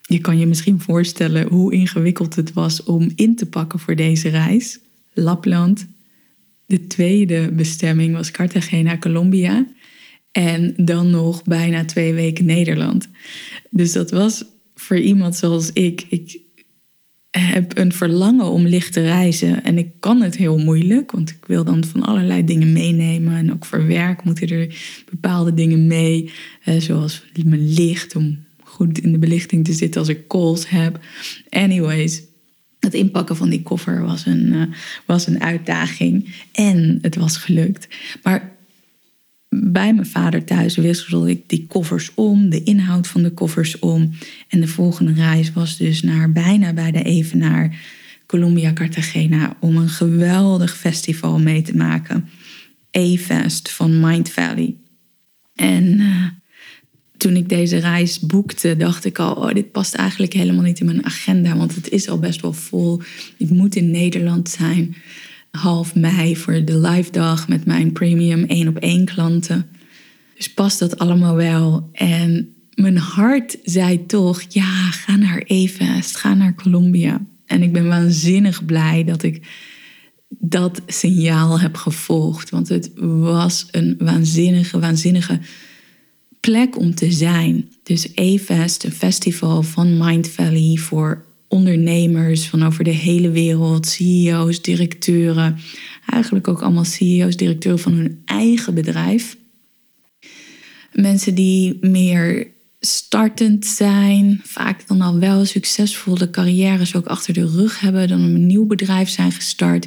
je 0.00 0.18
kan 0.18 0.38
je 0.38 0.46
misschien 0.46 0.80
voorstellen 0.80 1.48
hoe 1.48 1.72
ingewikkeld 1.72 2.36
het 2.36 2.52
was 2.52 2.82
om 2.82 3.12
in 3.14 3.36
te 3.36 3.46
pakken 3.46 3.78
voor 3.78 3.96
deze 3.96 4.28
reis. 4.28 4.78
Lapland. 5.12 5.86
De 6.66 6.86
tweede 6.86 7.52
bestemming 7.52 8.14
was 8.14 8.30
Cartagena, 8.30 8.98
Colombia. 8.98 9.66
En 10.32 10.74
dan 10.76 11.10
nog 11.10 11.42
bijna 11.42 11.84
twee 11.84 12.14
weken 12.14 12.44
Nederland. 12.44 13.08
Dus 13.70 13.92
dat 13.92 14.10
was 14.10 14.44
voor 14.82 14.98
iemand 14.98 15.36
zoals 15.36 15.70
ik. 15.72 16.06
Ik 16.08 16.40
heb 17.30 17.78
een 17.78 17.92
verlangen 17.92 18.46
om 18.46 18.66
licht 18.66 18.92
te 18.92 19.00
reizen. 19.00 19.64
En 19.64 19.78
ik 19.78 19.88
kan 20.00 20.22
het 20.22 20.36
heel 20.36 20.58
moeilijk, 20.58 21.10
want 21.10 21.30
ik 21.30 21.46
wil 21.46 21.64
dan 21.64 21.84
van 21.84 22.02
allerlei 22.02 22.44
dingen 22.44 22.72
meenemen. 22.72 23.36
En 23.36 23.52
ook 23.52 23.64
voor 23.64 23.86
werk 23.86 24.24
moeten 24.24 24.48
er 24.48 24.76
bepaalde 25.10 25.54
dingen 25.54 25.86
mee. 25.86 26.30
Eh, 26.64 26.80
zoals 26.80 27.22
mijn 27.44 27.72
licht, 27.72 28.16
om 28.16 28.44
goed 28.62 28.98
in 28.98 29.12
de 29.12 29.18
belichting 29.18 29.64
te 29.64 29.72
zitten 29.72 30.00
als 30.00 30.10
ik 30.10 30.28
calls 30.28 30.68
heb. 30.68 31.00
Anyways, 31.48 32.22
het 32.78 32.94
inpakken 32.94 33.36
van 33.36 33.50
die 33.50 33.62
koffer 33.62 34.02
was 34.02 34.26
een, 34.26 34.46
uh, 34.46 34.62
was 35.06 35.26
een 35.26 35.42
uitdaging. 35.42 36.34
En 36.52 36.98
het 37.02 37.16
was 37.16 37.36
gelukt. 37.36 37.88
Maar 38.22 38.51
bij 39.54 39.94
mijn 39.94 40.06
vader 40.06 40.44
thuis 40.44 40.76
wisselde 40.76 41.30
ik 41.30 41.48
die 41.48 41.66
koffers 41.66 42.10
om, 42.14 42.50
de 42.50 42.62
inhoud 42.62 43.06
van 43.06 43.22
de 43.22 43.30
koffers 43.30 43.78
om. 43.78 44.10
En 44.48 44.60
de 44.60 44.68
volgende 44.68 45.12
reis 45.12 45.52
was 45.52 45.76
dus 45.76 46.02
naar 46.02 46.32
bijna 46.32 46.72
bij 46.72 46.90
de 46.90 47.02
Evenaar, 47.02 47.76
Colombia 48.26 48.72
Cartagena, 48.72 49.56
om 49.60 49.76
een 49.76 49.88
geweldig 49.88 50.76
festival 50.76 51.38
mee 51.38 51.62
te 51.62 51.76
maken. 51.76 52.28
A-Fest 52.96 53.70
van 53.70 54.00
Mind 54.00 54.30
Valley. 54.30 54.76
En 55.54 55.84
uh, 55.84 56.26
toen 57.16 57.36
ik 57.36 57.48
deze 57.48 57.76
reis 57.76 58.20
boekte, 58.20 58.76
dacht 58.76 59.04
ik 59.04 59.18
al, 59.18 59.34
oh, 59.34 59.54
dit 59.54 59.72
past 59.72 59.94
eigenlijk 59.94 60.32
helemaal 60.32 60.64
niet 60.64 60.80
in 60.80 60.86
mijn 60.86 61.04
agenda, 61.04 61.56
want 61.56 61.74
het 61.74 61.88
is 61.88 62.08
al 62.08 62.18
best 62.18 62.40
wel 62.40 62.52
vol. 62.52 63.02
Ik 63.36 63.50
moet 63.50 63.76
in 63.76 63.90
Nederland 63.90 64.48
zijn 64.48 64.96
half 65.58 65.94
mei 65.94 66.36
voor 66.36 66.64
de 66.64 66.78
live 66.78 67.10
dag 67.10 67.48
met 67.48 67.64
mijn 67.64 67.92
premium 67.92 68.44
één 68.44 68.68
op 68.68 68.76
één 68.76 69.04
klanten. 69.04 69.66
Dus 70.36 70.52
past 70.52 70.78
dat 70.78 70.98
allemaal 70.98 71.34
wel. 71.34 71.88
En 71.92 72.54
mijn 72.74 72.98
hart 72.98 73.58
zei 73.62 74.06
toch, 74.06 74.42
ja, 74.48 74.90
ga 74.90 75.16
naar 75.16 75.38
Evest, 75.38 76.16
ga 76.16 76.34
naar 76.34 76.54
Colombia. 76.54 77.20
En 77.46 77.62
ik 77.62 77.72
ben 77.72 77.88
waanzinnig 77.88 78.64
blij 78.64 79.04
dat 79.04 79.22
ik 79.22 79.46
dat 80.28 80.82
signaal 80.86 81.60
heb 81.60 81.76
gevolgd. 81.76 82.50
Want 82.50 82.68
het 82.68 82.90
was 82.96 83.66
een 83.70 83.94
waanzinnige, 83.98 84.78
waanzinnige 84.78 85.40
plek 86.40 86.78
om 86.78 86.94
te 86.94 87.12
zijn. 87.12 87.72
Dus 87.82 88.08
Evest, 88.14 88.84
een 88.84 88.92
festival 88.92 89.62
van 89.62 89.96
Mind 89.98 90.28
Valley 90.28 90.76
voor 90.76 91.24
ondernemers 91.52 92.46
van 92.46 92.62
over 92.62 92.84
de 92.84 92.90
hele 92.90 93.30
wereld, 93.30 93.86
CEO's, 93.86 94.62
directeuren. 94.62 95.58
Eigenlijk 96.06 96.48
ook 96.48 96.62
allemaal 96.62 96.84
CEO's, 96.84 97.36
directeuren 97.36 97.80
van 97.80 97.92
hun 97.92 98.22
eigen 98.24 98.74
bedrijf. 98.74 99.36
Mensen 100.92 101.34
die 101.34 101.78
meer 101.80 102.46
startend 102.80 103.66
zijn, 103.66 104.40
vaak 104.44 104.86
dan 104.86 105.00
al 105.00 105.18
wel 105.18 105.44
succesvolle 105.44 106.30
carrières 106.30 106.96
ook 106.96 107.06
achter 107.06 107.34
de 107.34 107.46
rug 107.46 107.80
hebben, 107.80 108.08
dan 108.08 108.20
een 108.20 108.46
nieuw 108.46 108.66
bedrijf 108.66 109.08
zijn 109.08 109.32
gestart. 109.32 109.86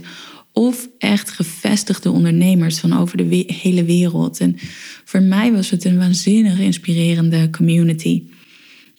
Of 0.52 0.90
echt 0.98 1.32
gevestigde 1.32 2.12
ondernemers 2.12 2.80
van 2.80 2.98
over 2.98 3.18
de 3.18 3.44
hele 3.48 3.84
wereld. 3.84 4.40
En 4.40 4.56
voor 5.06 5.22
mij 5.22 5.52
was 5.52 5.70
het 5.70 5.86
een 5.86 5.98
waanzinnig 5.98 6.60
inspirerende 6.60 7.50
community. 7.50 8.24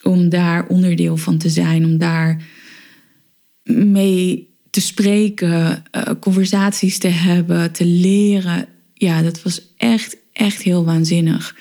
Om 0.01 0.29
daar 0.29 0.67
onderdeel 0.67 1.17
van 1.17 1.37
te 1.37 1.49
zijn, 1.49 1.85
om 1.85 1.97
daar 1.97 2.55
mee 3.67 4.49
te 4.69 4.81
spreken, 4.81 5.83
uh, 5.95 6.03
conversaties 6.19 6.97
te 6.97 7.07
hebben, 7.07 7.71
te 7.71 7.85
leren. 7.85 8.67
Ja, 8.93 9.21
dat 9.21 9.43
was 9.43 9.61
echt, 9.77 10.17
echt 10.33 10.61
heel 10.61 10.85
waanzinnig. 10.85 11.55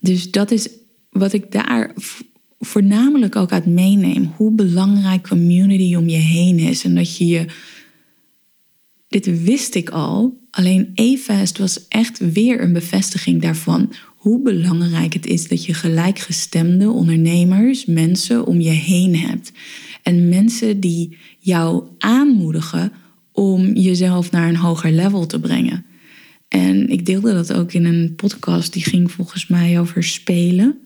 Dus 0.00 0.30
dat 0.30 0.50
is 0.50 0.68
wat 1.10 1.32
ik 1.32 1.52
daar 1.52 1.92
voornamelijk 2.58 3.36
ook 3.36 3.52
uit 3.52 3.66
meeneem. 3.66 4.32
Hoe 4.36 4.52
belangrijk 4.52 5.28
community 5.28 5.94
om 5.94 6.08
je 6.08 6.16
heen 6.16 6.58
is. 6.58 6.84
En 6.84 6.94
dat 6.94 7.16
je 7.16 7.26
je. 7.26 7.44
Dit 9.08 9.42
wist 9.42 9.74
ik 9.74 9.90
al. 9.90 10.46
Alleen 10.50 10.90
EFAST 10.94 11.58
was 11.58 11.88
echt 11.88 12.32
weer 12.32 12.62
een 12.62 12.72
bevestiging 12.72 13.42
daarvan. 13.42 13.92
Hoe 14.16 14.42
belangrijk 14.42 15.12
het 15.12 15.26
is 15.26 15.48
dat 15.48 15.64
je 15.64 15.74
gelijkgestemde 15.74 16.90
ondernemers, 16.90 17.84
mensen 17.84 18.46
om 18.46 18.60
je 18.60 18.70
heen 18.70 19.16
hebt. 19.16 19.52
En 20.02 20.28
mensen 20.28 20.80
die 20.80 21.16
jou 21.38 21.84
aanmoedigen 21.98 22.92
om 23.32 23.74
jezelf 23.74 24.30
naar 24.30 24.48
een 24.48 24.56
hoger 24.56 24.92
level 24.92 25.26
te 25.26 25.40
brengen. 25.40 25.86
En 26.48 26.88
ik 26.88 27.06
deelde 27.06 27.32
dat 27.32 27.52
ook 27.52 27.72
in 27.72 27.84
een 27.84 28.14
podcast 28.16 28.72
die 28.72 28.82
ging 28.82 29.10
volgens 29.10 29.46
mij 29.46 29.80
over 29.80 30.04
spelen. 30.04 30.78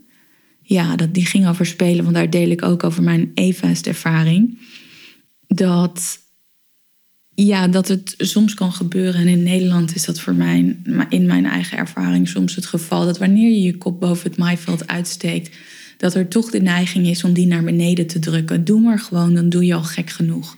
Ja, 0.62 0.96
dat, 0.96 1.14
die 1.14 1.26
ging 1.26 1.48
over 1.48 1.66
spelen, 1.66 2.02
want 2.02 2.16
daar 2.16 2.30
deel 2.30 2.50
ik 2.50 2.62
ook 2.62 2.84
over 2.84 3.02
mijn 3.02 3.30
EVAST 3.34 3.86
ervaring. 3.86 4.58
Dat, 5.46 6.18
ja, 7.34 7.68
dat 7.68 7.88
het 7.88 8.14
soms 8.18 8.54
kan 8.54 8.72
gebeuren. 8.72 9.20
En 9.20 9.28
in 9.28 9.42
Nederland 9.42 9.94
is 9.94 10.04
dat 10.04 10.20
voor 10.20 10.34
mij, 10.34 10.76
in 11.08 11.26
mijn 11.26 11.46
eigen 11.46 11.78
ervaring 11.78 12.28
soms 12.28 12.54
het 12.54 12.66
geval. 12.66 13.04
Dat 13.04 13.18
wanneer 13.18 13.50
je 13.50 13.62
je 13.62 13.76
kop 13.78 14.00
boven 14.00 14.30
het 14.30 14.38
maaiveld 14.38 14.86
uitsteekt 14.86 15.56
dat 16.02 16.14
er 16.14 16.28
toch 16.28 16.50
de 16.50 16.60
neiging 16.60 17.06
is 17.06 17.24
om 17.24 17.32
die 17.32 17.46
naar 17.46 17.64
beneden 17.64 18.06
te 18.06 18.18
drukken. 18.18 18.64
Doe 18.64 18.80
maar 18.80 18.98
gewoon, 18.98 19.34
dan 19.34 19.48
doe 19.48 19.64
je 19.64 19.74
al 19.74 19.82
gek 19.82 20.10
genoeg. 20.10 20.56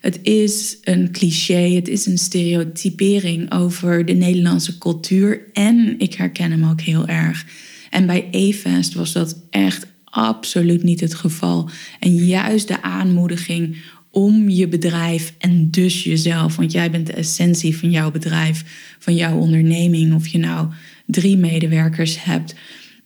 Het 0.00 0.18
is 0.22 0.76
een 0.82 1.12
cliché, 1.12 1.74
het 1.74 1.88
is 1.88 2.06
een 2.06 2.18
stereotypering 2.18 3.52
over 3.52 4.04
de 4.04 4.12
Nederlandse 4.12 4.78
cultuur. 4.78 5.40
En 5.52 5.94
ik 5.98 6.14
herken 6.14 6.50
hem 6.50 6.64
ook 6.64 6.80
heel 6.80 7.06
erg. 7.06 7.46
En 7.90 8.06
bij 8.06 8.28
E-Fest 8.30 8.94
was 8.94 9.12
dat 9.12 9.36
echt 9.50 9.86
absoluut 10.04 10.82
niet 10.82 11.00
het 11.00 11.14
geval. 11.14 11.70
En 12.00 12.14
juist 12.14 12.68
de 12.68 12.82
aanmoediging 12.82 13.76
om 14.10 14.48
je 14.48 14.68
bedrijf 14.68 15.34
en 15.38 15.70
dus 15.70 16.04
jezelf. 16.04 16.56
Want 16.56 16.72
jij 16.72 16.90
bent 16.90 17.06
de 17.06 17.12
essentie 17.12 17.76
van 17.76 17.90
jouw 17.90 18.10
bedrijf, 18.10 18.64
van 18.98 19.14
jouw 19.14 19.36
onderneming. 19.36 20.14
Of 20.14 20.26
je 20.26 20.38
nou 20.38 20.68
drie 21.06 21.36
medewerkers 21.36 22.24
hebt, 22.24 22.54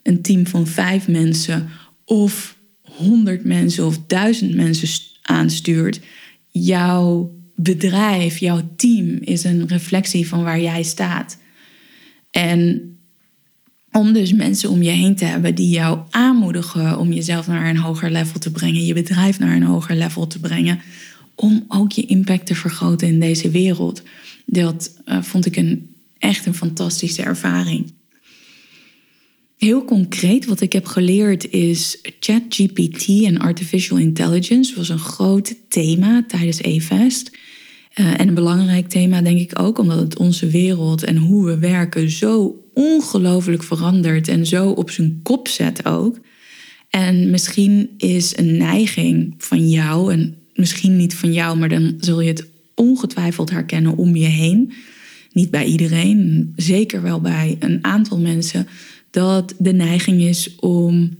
een 0.06 0.22
team 0.22 0.46
van 0.46 0.66
vijf 0.66 1.08
mensen 1.08 1.68
of 2.04 2.56
honderd 2.80 3.44
mensen 3.44 3.86
of 3.86 3.98
duizend 4.06 4.54
mensen 4.54 5.02
aanstuurt. 5.22 6.00
Jouw 6.50 7.34
bedrijf, 7.54 8.38
jouw 8.38 8.60
team 8.76 9.18
is 9.20 9.44
een 9.44 9.68
reflectie 9.68 10.28
van 10.28 10.42
waar 10.42 10.60
jij 10.60 10.82
staat. 10.82 11.38
En 12.30 12.90
om 13.92 14.12
dus 14.12 14.32
mensen 14.32 14.70
om 14.70 14.82
je 14.82 14.90
heen 14.90 15.16
te 15.16 15.25
hebben 15.25 15.54
die 15.54 15.68
jou 15.68 15.98
aanmoedigen 16.10 16.98
om 16.98 17.12
jezelf 17.12 17.46
naar 17.46 17.68
een 17.68 17.78
hoger 17.78 18.10
level 18.10 18.40
te 18.40 18.50
brengen, 18.50 18.84
je 18.84 18.94
bedrijf 18.94 19.38
naar 19.38 19.56
een 19.56 19.62
hoger 19.62 19.96
level 19.96 20.26
te 20.26 20.40
brengen, 20.40 20.80
om 21.34 21.64
ook 21.68 21.92
je 21.92 22.06
impact 22.06 22.46
te 22.46 22.54
vergroten 22.54 23.08
in 23.08 23.20
deze 23.20 23.50
wereld. 23.50 24.02
Dat 24.46 24.90
uh, 25.06 25.22
vond 25.22 25.46
ik 25.46 25.56
een, 25.56 25.94
echt 26.18 26.46
een 26.46 26.54
fantastische 26.54 27.22
ervaring. 27.22 27.92
Heel 29.66 29.85
concreet, 29.85 30.46
wat 30.46 30.61
ik 30.61 30.73
heb 30.73 30.87
geleerd 30.87 31.50
is 31.50 31.99
ChatGPT 32.20 33.06
en 33.25 33.38
artificial 33.38 33.99
intelligence 33.99 34.76
was 34.76 34.88
een 34.88 34.99
groot 34.99 35.54
thema 35.68 36.25
tijdens 36.28 36.61
EFEST. 36.61 37.30
Uh, 37.94 38.20
en 38.20 38.28
een 38.28 38.35
belangrijk 38.35 38.88
thema, 38.88 39.23
denk 39.23 39.40
ik 39.40 39.58
ook, 39.61 39.78
omdat 39.78 39.99
het 39.99 40.18
onze 40.18 40.46
wereld 40.49 41.02
en 41.02 41.16
hoe 41.16 41.44
we 41.44 41.58
werken 41.58 42.11
zo 42.11 42.62
ongelooflijk 42.75 43.62
verandert 43.62 44.28
en 44.28 44.46
zo 44.46 44.70
op 44.70 44.90
zijn 44.90 45.20
kop 45.23 45.49
zet 45.49 45.85
ook. 45.85 46.18
En 46.90 47.30
misschien 47.30 47.90
is 47.96 48.37
een 48.37 48.56
neiging 48.56 49.35
van 49.38 49.68
jou, 49.68 50.12
en 50.12 50.37
misschien 50.54 50.96
niet 50.96 51.14
van 51.14 51.32
jou, 51.32 51.58
maar 51.58 51.68
dan 51.68 51.94
zul 51.99 52.20
je 52.20 52.28
het 52.28 52.49
ongetwijfeld 52.75 53.50
herkennen 53.50 53.96
om 53.96 54.16
je 54.16 54.26
heen. 54.26 54.73
Niet 55.32 55.50
bij 55.50 55.64
iedereen, 55.64 56.52
zeker 56.56 57.02
wel 57.02 57.20
bij 57.20 57.56
een 57.58 57.78
aantal 57.85 58.18
mensen, 58.18 58.66
dat 59.16 59.54
de 59.58 59.73
neiging 59.73 60.23
is 60.23 60.54
om 60.56 61.16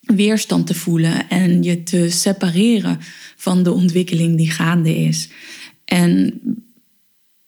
weerstand 0.00 0.66
te 0.66 0.74
voelen 0.74 1.28
en 1.28 1.62
je 1.62 1.82
te 1.82 2.10
separeren 2.10 2.98
van 3.36 3.62
de 3.62 3.72
ontwikkeling 3.72 4.36
die 4.36 4.50
gaande 4.50 4.96
is. 4.96 5.28
En 5.84 6.40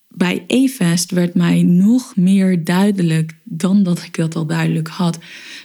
bij 0.08 0.44
EFEST 0.46 1.11
werd 1.11 1.35
mij 1.35 1.62
nog 1.62 2.16
meer 2.16 2.64
duidelijk 2.64 3.35
dan 3.44 3.82
dat 3.82 4.02
ik 4.02 4.16
dat 4.16 4.37
al 4.37 4.46
duidelijk 4.46 4.88
had. 4.88 5.18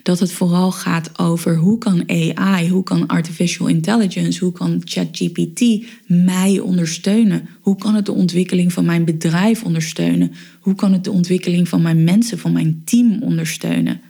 Dat 0.03 0.19
het 0.19 0.31
vooral 0.31 0.71
gaat 0.71 1.19
over 1.19 1.55
hoe 1.55 1.77
kan 1.77 2.09
AI, 2.09 2.69
hoe 2.69 2.83
kan 2.83 3.07
artificial 3.07 3.67
intelligence, 3.67 4.43
hoe 4.43 4.53
kan 4.53 4.81
ChatGPT 4.83 5.85
mij 6.07 6.59
ondersteunen? 6.59 7.49
Hoe 7.59 7.75
kan 7.75 7.95
het 7.95 8.05
de 8.05 8.11
ontwikkeling 8.11 8.73
van 8.73 8.85
mijn 8.85 9.05
bedrijf 9.05 9.63
ondersteunen? 9.63 10.31
Hoe 10.61 10.75
kan 10.75 10.93
het 10.93 11.03
de 11.03 11.11
ontwikkeling 11.11 11.67
van 11.67 11.81
mijn 11.81 12.03
mensen, 12.03 12.39
van 12.39 12.51
mijn 12.51 12.81
team 12.85 13.21
ondersteunen? 13.21 14.01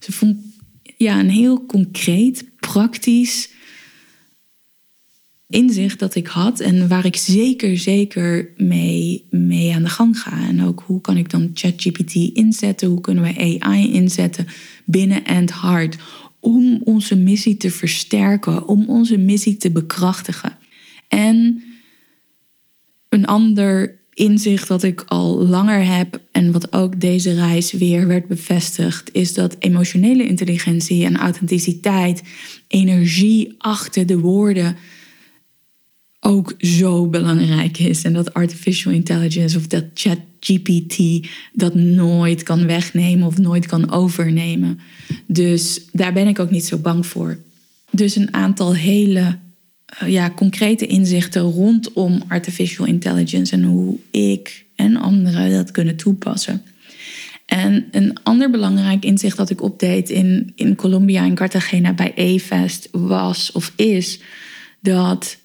Ze 0.00 0.12
vond 0.12 0.36
ja, 0.96 1.20
een 1.20 1.30
heel 1.30 1.66
concreet, 1.66 2.44
praktisch 2.60 3.50
inzicht 5.48 5.98
dat 5.98 6.14
ik 6.14 6.26
had 6.26 6.60
en 6.60 6.88
waar 6.88 7.04
ik 7.04 7.16
zeker, 7.16 7.78
zeker 7.78 8.50
mee, 8.56 9.26
mee 9.30 9.74
aan 9.74 9.82
de 9.82 9.88
gang 9.88 10.18
ga. 10.18 10.48
En 10.48 10.62
ook 10.62 10.82
hoe 10.86 11.00
kan 11.00 11.16
ik 11.16 11.30
dan 11.30 11.50
ChatGPT 11.54 12.14
inzetten? 12.14 12.88
Hoe 12.88 13.00
kunnen 13.00 13.24
we 13.24 13.58
AI 13.60 13.92
inzetten 13.92 14.46
binnen 14.84 15.24
and 15.24 15.50
hard? 15.50 15.96
Om 16.40 16.80
onze 16.84 17.16
missie 17.16 17.56
te 17.56 17.70
versterken, 17.70 18.66
om 18.66 18.88
onze 18.88 19.16
missie 19.16 19.56
te 19.56 19.70
bekrachtigen. 19.70 20.56
En 21.08 21.62
een 23.08 23.26
ander 23.26 23.99
inzicht 24.20 24.68
dat 24.68 24.82
ik 24.82 25.04
al 25.06 25.46
langer 25.46 25.86
heb 25.96 26.20
en 26.32 26.52
wat 26.52 26.72
ook 26.72 27.00
deze 27.00 27.34
reis 27.34 27.72
weer 27.72 28.06
werd 28.06 28.26
bevestigd, 28.26 29.10
is 29.12 29.34
dat 29.34 29.56
emotionele 29.58 30.26
intelligentie 30.26 31.04
en 31.04 31.16
authenticiteit, 31.16 32.22
energie 32.68 33.54
achter 33.58 34.06
de 34.06 34.18
woorden 34.18 34.76
ook 36.20 36.54
zo 36.58 37.06
belangrijk 37.06 37.78
is. 37.78 38.02
En 38.02 38.12
dat 38.12 38.34
artificial 38.34 38.92
intelligence 38.92 39.56
of 39.56 39.66
dat 39.66 39.84
chat 39.94 40.18
GPT 40.40 41.26
dat 41.52 41.74
nooit 41.74 42.42
kan 42.42 42.66
wegnemen 42.66 43.26
of 43.26 43.38
nooit 43.38 43.66
kan 43.66 43.90
overnemen. 43.90 44.78
Dus 45.26 45.80
daar 45.92 46.12
ben 46.12 46.28
ik 46.28 46.38
ook 46.38 46.50
niet 46.50 46.64
zo 46.64 46.76
bang 46.78 47.06
voor. 47.06 47.38
Dus 47.90 48.16
een 48.16 48.34
aantal 48.34 48.74
hele 48.74 49.38
ja, 50.06 50.30
concrete 50.30 50.86
inzichten 50.86 51.42
rondom 51.42 52.22
artificial 52.28 52.86
intelligence 52.86 53.52
en 53.52 53.62
hoe 53.62 53.98
ik 54.10 54.66
en 54.74 54.96
anderen 54.96 55.50
dat 55.50 55.70
kunnen 55.70 55.96
toepassen. 55.96 56.62
En 57.46 57.88
een 57.90 58.22
ander 58.22 58.50
belangrijk 58.50 59.04
inzicht 59.04 59.36
dat 59.36 59.50
ik 59.50 59.62
opdeed 59.62 60.10
in, 60.10 60.52
in 60.54 60.74
Colombia 60.74 61.24
en 61.24 61.34
Cartagena 61.34 61.92
bij 61.92 62.12
E-Fest 62.14 62.88
was 62.92 63.52
of 63.52 63.72
is 63.76 64.20
dat 64.80 65.38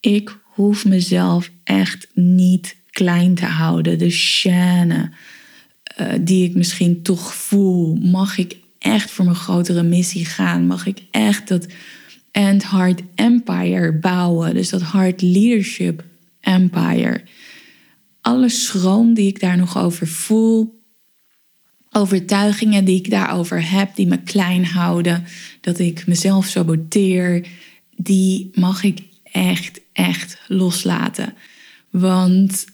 ik 0.00 0.38
hoef 0.44 0.84
mezelf 0.84 1.50
echt 1.64 2.08
niet 2.14 2.76
klein 2.90 3.34
te 3.34 3.44
houden. 3.44 3.98
De 3.98 4.10
chaîne 4.10 5.08
uh, 6.00 6.12
die 6.20 6.48
ik 6.48 6.54
misschien 6.54 7.02
toch 7.02 7.34
voel, 7.34 7.94
mag 7.94 8.38
ik 8.38 8.56
echt 8.78 9.10
voor 9.10 9.24
mijn 9.24 9.36
grotere 9.36 9.82
missie 9.82 10.24
gaan? 10.24 10.66
Mag 10.66 10.86
ik 10.86 11.02
echt 11.10 11.48
dat 11.48 11.66
End 12.30 12.70
Heart 12.70 13.02
Empire 13.14 13.92
bouwen? 13.92 14.54
Dus 14.54 14.68
dat 14.68 14.92
Heart 14.92 15.22
Leadership 15.22 16.04
Empire. 16.40 17.22
Alle 18.20 18.48
schroom 18.48 19.14
die 19.14 19.26
ik 19.26 19.40
daar 19.40 19.56
nog 19.56 19.78
over 19.78 20.06
voel, 20.06 20.80
overtuigingen 21.90 22.84
die 22.84 22.96
ik 22.96 23.10
daarover 23.10 23.70
heb, 23.70 23.94
die 23.94 24.06
me 24.06 24.22
klein 24.22 24.64
houden, 24.64 25.24
dat 25.60 25.78
ik 25.78 26.06
mezelf 26.06 26.46
saboteer, 26.46 27.46
die 27.96 28.50
mag 28.54 28.82
ik 28.82 29.00
echt, 29.32 29.80
echt 29.92 30.38
loslaten. 30.48 31.34
Want 31.90 32.64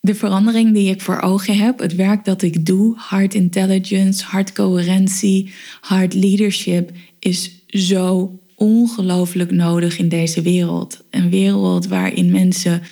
de 0.00 0.14
verandering 0.14 0.74
die 0.74 0.90
ik 0.90 1.00
voor 1.00 1.20
ogen 1.20 1.56
heb, 1.56 1.78
het 1.78 1.94
werk 1.94 2.24
dat 2.24 2.42
ik 2.42 2.66
doe, 2.66 2.96
hard 2.96 3.34
intelligence, 3.34 4.24
hard 4.24 4.52
coherentie, 4.52 5.52
hard 5.80 6.14
leadership, 6.14 6.92
is 7.18 7.57
zo 7.68 8.38
ongelooflijk 8.54 9.50
nodig 9.50 9.98
in 9.98 10.08
deze 10.08 10.42
wereld. 10.42 11.04
Een 11.10 11.30
wereld 11.30 11.86
waarin 11.86 12.30
mensen 12.30 12.82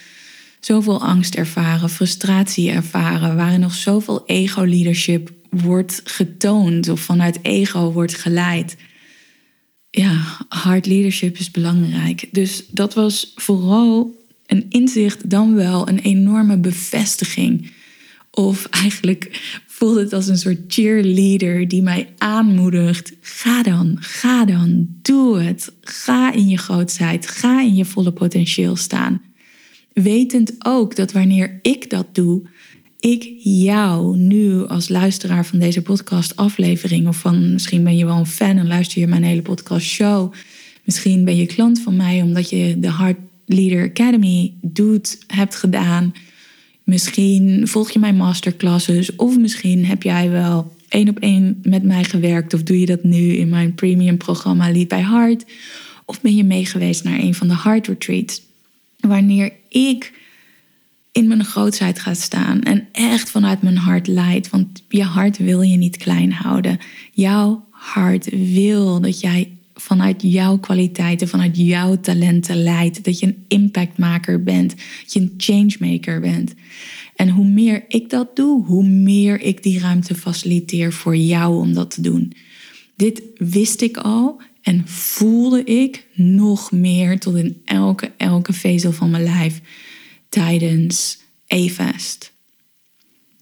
zoveel 0.61 1.03
angst 1.03 1.35
ervaren, 1.35 1.91
frustratie 1.91 2.71
ervaren, 2.71 3.37
waarin 3.37 3.61
nog 3.61 3.75
zoveel 3.75 4.23
ego-leadership 4.27 5.31
wordt 5.51 6.01
getoond 6.05 6.89
of 6.89 7.01
vanuit 7.01 7.39
ego 7.43 7.93
wordt 7.93 8.15
geleid 8.15 8.77
ja, 9.97 10.23
hard 10.49 10.87
leadership 10.87 11.39
is 11.39 11.51
belangrijk. 11.51 12.29
Dus 12.33 12.65
dat 12.71 12.95
was 12.95 13.33
vooral 13.35 14.25
een 14.47 14.67
inzicht, 14.69 15.31
dan 15.31 15.55
wel 15.55 15.89
een 15.89 15.99
enorme 15.99 16.59
bevestiging. 16.59 17.73
Of 18.37 18.67
eigenlijk 18.67 19.41
voelde 19.67 20.01
het 20.01 20.13
als 20.13 20.29
een 20.29 20.39
soort 20.39 20.59
cheerleader 20.69 21.69
die 21.69 21.83
mij 21.83 22.09
aanmoedigt. 22.19 23.13
Ga 23.21 23.63
dan, 23.63 23.97
ga 24.01 24.45
dan, 24.45 24.87
doe 25.03 25.39
het. 25.39 25.73
Ga 25.81 26.33
in 26.33 26.49
je 26.49 26.59
grootheid, 26.59 27.27
ga 27.27 27.61
in 27.61 27.75
je 27.75 27.85
volle 27.85 28.13
potentieel 28.13 28.77
staan. 28.77 29.23
Wetend 29.93 30.55
ook 30.59 30.97
dat 30.97 31.13
wanneer 31.13 31.59
ik 31.63 31.91
dat 31.91 32.15
doe, 32.15 32.43
ik 33.01 33.35
jou 33.43 34.17
nu 34.17 34.67
als 34.67 34.89
luisteraar 34.89 35.47
van 35.47 35.59
deze 35.59 35.83
podcast 35.83 36.37
aflevering 36.37 37.09
of 37.09 37.17
van 37.17 37.53
misschien 37.53 37.85
ben 37.85 37.97
je 37.97 38.05
wel 38.05 38.17
een 38.17 38.27
fan 38.27 38.57
en 38.57 38.67
luister 38.67 39.01
je 39.01 39.07
mijn 39.07 39.25
hele 39.25 39.43
podcast 39.43 39.87
show. 39.87 40.33
Misschien 40.85 41.25
ben 41.25 41.37
je 41.37 41.47
klant 41.47 41.81
van 41.81 41.97
mij 41.97 42.23
omdat 42.23 42.51
je 42.51 42.77
de 42.79 42.93
Heart 42.93 43.19
Leader 43.47 43.89
Academy 43.89 44.55
doet, 44.61 45.19
hebt 45.27 45.57
gedaan. 45.57 46.13
Misschien 46.87 47.69
volg 47.69 47.91
je 47.91 47.99
mijn 47.99 48.17
masterclasses 48.17 49.17
of 49.17 49.39
misschien 49.39 49.85
heb 49.85 50.03
jij 50.03 50.31
wel 50.31 50.75
één 50.89 51.09
op 51.09 51.19
één 51.19 51.61
met 51.63 51.83
mij 51.83 52.05
gewerkt 52.05 52.55
of 52.55 52.63
doe 52.63 52.81
je 52.81 52.87
dat 52.87 53.03
nu 53.03 53.33
in 53.33 53.49
mijn 53.49 53.75
premium 53.75 54.17
programma 54.17 54.71
Lead 54.71 54.89
by 54.89 55.01
Heart 55.01 55.45
of 56.05 56.21
ben 56.21 56.37
je 56.37 56.45
meegeweest 56.45 57.05
naar 57.05 57.19
een 57.19 57.35
van 57.35 57.49
de 57.49 57.57
Heart 57.57 57.87
Retreats. 57.87 58.43
Wanneer 59.01 59.53
ik 59.69 60.13
in 61.13 61.27
mijn 61.27 61.45
grootheid 61.45 61.99
gaat 61.99 62.19
staan 62.19 62.63
en 62.63 62.89
echt 62.93 63.31
vanuit 63.31 63.63
mijn 63.63 63.77
hart 63.77 64.07
leidt. 64.07 64.51
Want 64.51 64.83
je 64.89 65.03
hart 65.03 65.37
wil 65.37 65.61
je 65.63 65.77
niet 65.77 65.97
klein 65.97 66.33
houden. 66.33 66.79
Jouw 67.13 67.65
hart 67.71 68.29
wil 68.53 69.01
dat 69.01 69.21
jij 69.21 69.56
vanuit 69.77 70.23
jouw 70.23 70.59
kwaliteiten, 70.59 71.29
vanuit 71.29 71.57
jouw 71.57 72.01
talenten 72.01 72.63
leidt. 72.63 73.05
Dat 73.05 73.19
je 73.19 73.27
een 73.27 73.45
impactmaker 73.49 74.43
bent, 74.43 74.71
dat 75.03 75.13
je 75.13 75.21
een 75.21 75.35
changemaker 75.37 76.21
bent. 76.21 76.55
En 77.17 77.29
hoe 77.29 77.47
meer 77.47 77.85
ik 77.89 78.11
dat 78.11 78.37
doe, 78.37 78.65
hoe 78.65 78.87
meer 78.87 79.41
ik 79.41 79.63
die 79.63 79.79
ruimte 79.79 80.15
faciliteer 80.15 80.93
voor 80.93 81.17
jou 81.17 81.61
om 81.61 81.75
dat 81.75 81.91
te 81.91 82.01
doen. 82.01 82.33
Dit 82.97 83.23
wist 83.35 83.81
ik 83.81 83.97
al 83.97 84.41
en 84.63 84.89
voelde 84.89 85.65
ik 85.65 86.07
nog 86.15 86.73
meer 86.73 87.19
tot 87.19 87.37
in 87.37 87.63
elke, 87.65 88.13
elke 88.17 88.53
vezel 88.53 88.93
van 88.93 89.11
mijn 89.11 89.23
lijf 89.23 89.61
tijdens 90.29 91.19
E-Fest. 91.47 92.35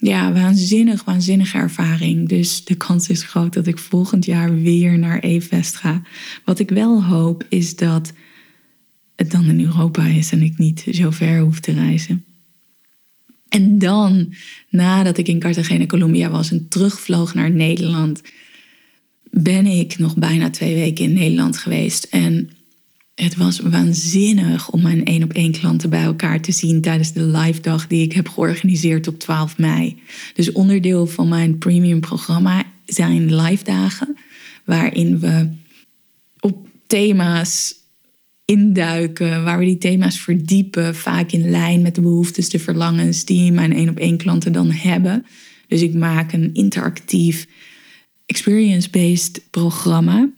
Ja, 0.05 0.33
waanzinnig, 0.33 1.05
waanzinnige 1.05 1.59
ervaring. 1.59 2.29
Dus 2.29 2.65
de 2.65 2.75
kans 2.75 3.09
is 3.09 3.23
groot 3.23 3.53
dat 3.53 3.67
ik 3.67 3.79
volgend 3.79 4.25
jaar 4.25 4.61
weer 4.61 4.99
naar 4.99 5.19
E-Fest 5.23 5.77
ga. 5.77 6.03
Wat 6.45 6.59
ik 6.59 6.71
wel 6.71 7.05
hoop 7.05 7.45
is 7.49 7.77
dat 7.77 8.13
het 9.17 9.31
dan 9.31 9.45
in 9.45 9.61
Europa 9.61 10.07
is 10.07 10.33
en 10.33 10.43
ik 10.43 10.59
niet 10.59 10.87
zo 10.91 11.11
ver 11.11 11.41
hoef 11.41 11.61
te 11.61 11.73
reizen. 11.73 12.25
En 13.49 13.79
dan, 13.79 14.35
nadat 14.69 15.19
ik 15.19 15.29
in 15.29 15.39
Cartagena, 15.39 15.87
Colombia 15.87 16.31
was 16.31 16.51
en 16.51 16.69
terugvloog 16.69 17.35
naar 17.35 17.51
Nederland, 17.51 18.23
ben 19.31 19.67
ik 19.67 19.99
nog 19.99 20.17
bijna 20.17 20.51
twee 20.51 20.75
weken 20.75 21.05
in 21.05 21.13
Nederland 21.13 21.59
geweest. 21.59 22.05
En 22.05 22.51
het 23.15 23.37
was 23.37 23.59
waanzinnig 23.59 24.71
om 24.71 24.83
mijn 24.83 25.05
één 25.05 25.23
op 25.23 25.33
één 25.33 25.53
klanten 25.53 25.91
bij 25.91 26.03
elkaar 26.03 26.41
te 26.41 26.53
zien 26.53 26.81
tijdens 26.81 27.13
de 27.13 27.25
live 27.25 27.61
dag 27.61 27.87
die 27.87 28.03
ik 28.03 28.13
heb 28.13 28.29
georganiseerd 28.29 29.09
op 29.09 29.19
12 29.19 29.59
mei. 29.59 30.03
Dus 30.35 30.53
onderdeel 30.53 31.07
van 31.07 31.29
mijn 31.29 31.59
premium 31.59 32.01
programma 32.01 32.65
zijn 32.87 33.35
live 33.35 33.65
dagen, 33.65 34.17
waarin 34.65 35.19
we 35.19 35.49
op 36.41 36.69
thema's 36.87 37.75
induiken, 38.45 39.45
waar 39.45 39.59
we 39.59 39.65
die 39.65 39.79
thema's 39.79 40.21
verdiepen, 40.21 40.95
vaak 40.95 41.33
in 41.33 41.51
lijn 41.51 41.83
met 41.83 41.95
de 41.95 42.01
behoeftes, 42.01 42.49
de 42.49 42.59
verlangens 42.59 43.25
die 43.25 43.53
mijn 43.53 43.73
één 43.73 43.89
op 43.89 43.99
één 43.99 44.17
klanten 44.17 44.53
dan 44.53 44.71
hebben. 44.71 45.27
Dus 45.69 45.83
ik 45.83 45.95
maak 45.95 46.33
een 46.33 46.51
interactief 46.55 47.47
experience-based 48.27 49.43
programma, 49.51 50.29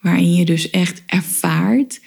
waarin 0.00 0.34
je 0.34 0.44
dus 0.44 0.70
echt 0.70 1.02
ervaart 1.06 2.00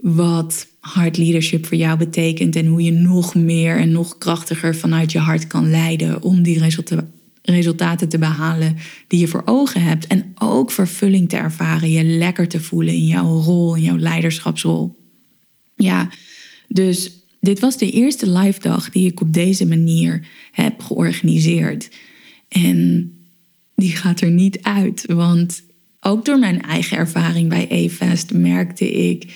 wat 0.00 0.66
hard 0.80 1.16
leadership 1.16 1.66
voor 1.66 1.76
jou 1.76 1.98
betekent 1.98 2.56
en 2.56 2.66
hoe 2.66 2.82
je 2.82 2.92
nog 2.92 3.34
meer 3.34 3.76
en 3.76 3.92
nog 3.92 4.18
krachtiger 4.18 4.76
vanuit 4.76 5.12
je 5.12 5.18
hart 5.18 5.46
kan 5.46 5.70
leiden 5.70 6.22
om 6.22 6.42
die 6.42 6.62
resultaten 7.42 8.08
te 8.08 8.18
behalen 8.18 8.76
die 9.06 9.20
je 9.20 9.28
voor 9.28 9.42
ogen 9.44 9.82
hebt. 9.82 10.06
En 10.06 10.32
ook 10.38 10.70
vervulling 10.70 11.28
te 11.28 11.36
ervaren, 11.36 11.90
je 11.90 12.04
lekker 12.04 12.48
te 12.48 12.60
voelen 12.60 12.94
in 12.94 13.06
jouw 13.06 13.40
rol, 13.40 13.74
in 13.74 13.82
jouw 13.82 13.98
leiderschapsrol. 13.98 14.98
Ja, 15.76 16.10
dus 16.68 17.10
dit 17.40 17.60
was 17.60 17.78
de 17.78 17.90
eerste 17.90 18.30
live 18.30 18.60
dag 18.60 18.90
die 18.90 19.06
ik 19.06 19.20
op 19.20 19.32
deze 19.32 19.66
manier 19.66 20.26
heb 20.52 20.80
georganiseerd. 20.80 21.90
En 22.48 23.12
die 23.74 23.96
gaat 23.96 24.20
er 24.20 24.30
niet 24.30 24.62
uit, 24.62 25.04
want 25.06 25.62
ook 26.00 26.24
door 26.24 26.38
mijn 26.38 26.62
eigen 26.62 26.96
ervaring 26.96 27.48
bij 27.48 27.66
E-Fest 27.68 28.32
merkte 28.32 28.90
ik 28.90 29.32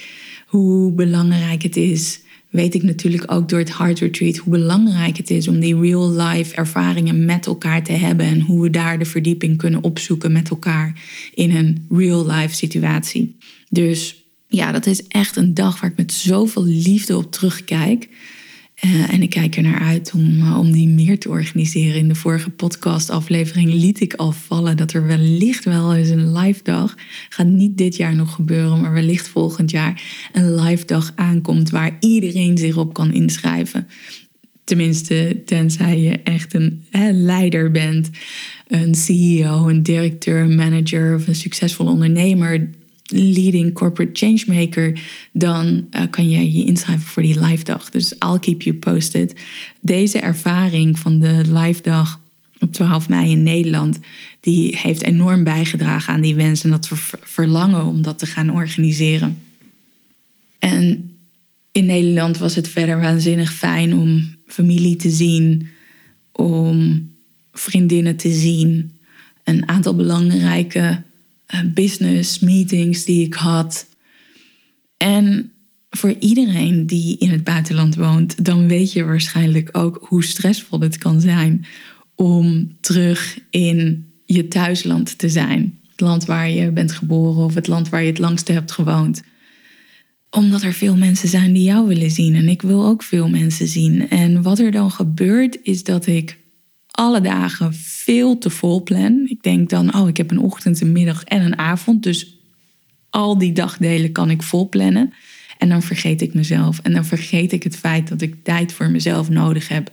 hoe 0.54 0.92
belangrijk 0.92 1.62
het 1.62 1.76
is. 1.76 2.20
Weet 2.50 2.74
ik 2.74 2.82
natuurlijk 2.82 3.32
ook 3.32 3.48
door 3.48 3.58
het 3.58 3.76
Heart 3.76 3.98
Retreat 3.98 4.36
hoe 4.36 4.52
belangrijk 4.52 5.16
het 5.16 5.30
is 5.30 5.48
om 5.48 5.60
die 5.60 5.80
real-life 5.80 6.54
ervaringen 6.54 7.24
met 7.24 7.46
elkaar 7.46 7.82
te 7.82 7.92
hebben 7.92 8.26
en 8.26 8.40
hoe 8.40 8.62
we 8.62 8.70
daar 8.70 8.98
de 8.98 9.04
verdieping 9.04 9.56
kunnen 9.56 9.82
opzoeken 9.82 10.32
met 10.32 10.48
elkaar 10.50 11.02
in 11.34 11.56
een 11.56 11.86
real-life 11.90 12.54
situatie. 12.54 13.36
Dus 13.68 14.24
ja, 14.48 14.72
dat 14.72 14.86
is 14.86 15.06
echt 15.06 15.36
een 15.36 15.54
dag 15.54 15.80
waar 15.80 15.90
ik 15.90 15.96
met 15.96 16.12
zoveel 16.12 16.64
liefde 16.64 17.16
op 17.16 17.32
terugkijk. 17.32 18.08
Uh, 18.82 19.12
en 19.12 19.22
ik 19.22 19.30
kijk 19.30 19.56
er 19.56 19.62
naar 19.62 19.80
uit 19.80 20.12
om, 20.14 20.38
uh, 20.38 20.58
om 20.58 20.72
die 20.72 20.88
meer 20.88 21.18
te 21.18 21.28
organiseren. 21.28 21.94
In 21.94 22.08
de 22.08 22.14
vorige 22.14 22.50
podcastaflevering 22.50 23.72
liet 23.72 24.00
ik 24.00 24.14
al 24.14 24.32
vallen 24.32 24.76
dat 24.76 24.92
er 24.92 25.06
wellicht 25.06 25.64
wel 25.64 25.94
eens 25.94 26.08
een 26.08 26.32
live 26.32 26.62
dag, 26.62 26.94
gaat 27.28 27.46
niet 27.46 27.78
dit 27.78 27.96
jaar 27.96 28.14
nog 28.14 28.34
gebeuren, 28.34 28.80
maar 28.80 28.92
wellicht 28.92 29.28
volgend 29.28 29.70
jaar, 29.70 30.02
een 30.32 30.54
live 30.54 30.84
dag 30.84 31.12
aankomt 31.14 31.70
waar 31.70 31.96
iedereen 32.00 32.58
zich 32.58 32.76
op 32.76 32.94
kan 32.94 33.12
inschrijven. 33.12 33.86
Tenminste, 34.64 35.42
tenzij 35.44 36.00
je 36.00 36.22
echt 36.22 36.54
een 36.54 36.84
leider 37.12 37.70
bent, 37.70 38.10
een 38.66 38.94
CEO, 38.94 39.68
een 39.68 39.82
directeur, 39.82 40.40
een 40.40 40.54
manager 40.54 41.14
of 41.14 41.26
een 41.26 41.34
succesvol 41.34 41.86
ondernemer 41.86 42.68
leading 43.14 43.72
corporate 43.72 44.10
changemaker, 44.12 45.00
dan 45.32 45.86
uh, 45.90 46.02
kan 46.10 46.28
je 46.28 46.52
je 46.52 46.64
inschrijven 46.64 47.06
voor 47.06 47.22
die 47.22 47.40
live 47.40 47.64
dag. 47.64 47.90
Dus 47.90 48.12
I'll 48.12 48.38
keep 48.38 48.62
you 48.62 48.76
posted. 48.76 49.34
Deze 49.80 50.18
ervaring 50.18 50.98
van 50.98 51.18
de 51.18 51.42
live 51.52 51.82
dag 51.82 52.20
op 52.60 52.72
12 52.72 53.08
mei 53.08 53.30
in 53.30 53.42
Nederland, 53.42 53.98
die 54.40 54.78
heeft 54.78 55.02
enorm 55.02 55.44
bijgedragen 55.44 56.14
aan 56.14 56.20
die 56.20 56.34
wens 56.34 56.64
en 56.64 56.70
dat 56.70 56.90
verlangen 57.22 57.84
om 57.84 58.02
dat 58.02 58.18
te 58.18 58.26
gaan 58.26 58.50
organiseren. 58.50 59.38
En 60.58 61.10
in 61.72 61.86
Nederland 61.86 62.38
was 62.38 62.54
het 62.54 62.68
verder 62.68 63.00
waanzinnig 63.00 63.52
fijn 63.52 63.94
om 63.94 64.36
familie 64.46 64.96
te 64.96 65.10
zien, 65.10 65.68
om 66.32 67.08
vriendinnen 67.52 68.16
te 68.16 68.32
zien, 68.32 68.92
een 69.44 69.68
aantal 69.68 69.94
belangrijke 69.94 70.78
eh, 70.78 70.96
business 71.74 72.38
meetings 72.38 73.04
die 73.04 73.24
ik 73.26 73.34
had. 73.34 73.86
En 74.96 75.52
voor 75.90 76.14
iedereen 76.18 76.86
die 76.86 77.18
in 77.18 77.30
het 77.30 77.44
buitenland 77.44 77.94
woont, 77.94 78.44
dan 78.44 78.68
weet 78.68 78.92
je 78.92 79.04
waarschijnlijk 79.04 79.68
ook 79.72 79.98
hoe 80.08 80.24
stressvol 80.24 80.80
het 80.80 80.98
kan 80.98 81.20
zijn 81.20 81.66
om 82.14 82.76
terug 82.80 83.38
in 83.50 84.06
je 84.26 84.48
thuisland 84.48 85.18
te 85.18 85.28
zijn. 85.28 85.78
Het 85.90 86.00
land 86.00 86.24
waar 86.24 86.50
je 86.50 86.70
bent 86.70 86.92
geboren 86.92 87.44
of 87.44 87.54
het 87.54 87.66
land 87.66 87.88
waar 87.88 88.02
je 88.02 88.08
het 88.08 88.18
langste 88.18 88.52
hebt 88.52 88.72
gewoond. 88.72 89.22
Omdat 90.30 90.62
er 90.62 90.72
veel 90.72 90.96
mensen 90.96 91.28
zijn 91.28 91.52
die 91.52 91.64
jou 91.64 91.86
willen 91.86 92.10
zien 92.10 92.34
en 92.34 92.48
ik 92.48 92.62
wil 92.62 92.86
ook 92.86 93.02
veel 93.02 93.28
mensen 93.28 93.68
zien. 93.68 94.08
En 94.08 94.42
wat 94.42 94.58
er 94.58 94.70
dan 94.70 94.90
gebeurt 94.90 95.58
is 95.62 95.84
dat 95.84 96.06
ik 96.06 96.38
alle 96.94 97.20
dagen 97.20 97.74
veel 97.74 98.38
te 98.38 98.50
vol 98.50 98.82
plan. 98.82 99.26
Ik 99.26 99.42
denk 99.42 99.70
dan, 99.70 99.94
oh, 99.94 100.08
ik 100.08 100.16
heb 100.16 100.30
een 100.30 100.38
ochtend, 100.38 100.80
een 100.80 100.92
middag 100.92 101.24
en 101.24 101.42
een 101.42 101.58
avond. 101.58 102.02
Dus 102.02 102.36
al 103.10 103.38
die 103.38 103.52
dagdelen 103.52 104.12
kan 104.12 104.30
ik 104.30 104.42
vol 104.42 104.68
plannen. 104.68 105.12
En 105.58 105.68
dan 105.68 105.82
vergeet 105.82 106.20
ik 106.20 106.34
mezelf. 106.34 106.78
En 106.82 106.92
dan 106.92 107.04
vergeet 107.04 107.52
ik 107.52 107.62
het 107.62 107.76
feit 107.76 108.08
dat 108.08 108.20
ik 108.20 108.44
tijd 108.44 108.72
voor 108.72 108.90
mezelf 108.90 109.28
nodig 109.28 109.68
heb. 109.68 109.92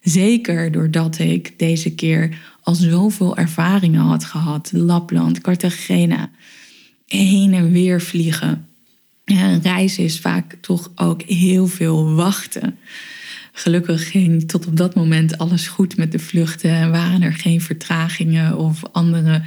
Zeker 0.00 0.72
doordat 0.72 1.18
ik 1.18 1.58
deze 1.58 1.94
keer 1.94 2.38
al 2.62 2.74
zoveel 2.74 3.36
ervaringen 3.36 4.00
had 4.00 4.24
gehad. 4.24 4.70
Lapland, 4.72 5.40
Cartagena, 5.40 6.30
heen 7.06 7.54
en 7.54 7.72
weer 7.72 8.00
vliegen. 8.00 8.68
een 9.24 9.62
reis 9.62 9.98
is 9.98 10.20
vaak 10.20 10.56
toch 10.60 10.90
ook 10.94 11.22
heel 11.22 11.66
veel 11.66 12.14
wachten. 12.14 12.78
Gelukkig 13.60 14.10
ging 14.10 14.48
tot 14.48 14.66
op 14.66 14.76
dat 14.76 14.94
moment 14.94 15.38
alles 15.38 15.68
goed 15.68 15.96
met 15.96 16.12
de 16.12 16.18
vluchten 16.18 16.70
en 16.70 16.90
waren 16.90 17.22
er 17.22 17.32
geen 17.32 17.60
vertragingen 17.60 18.58
of 18.58 18.82
andere 18.92 19.42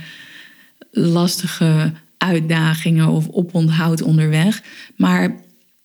lastige 0.92 1.92
uitdagingen 2.18 3.08
of 3.08 3.28
oponthoud 3.30 4.02
onderweg. 4.02 4.64
Maar 4.98 5.36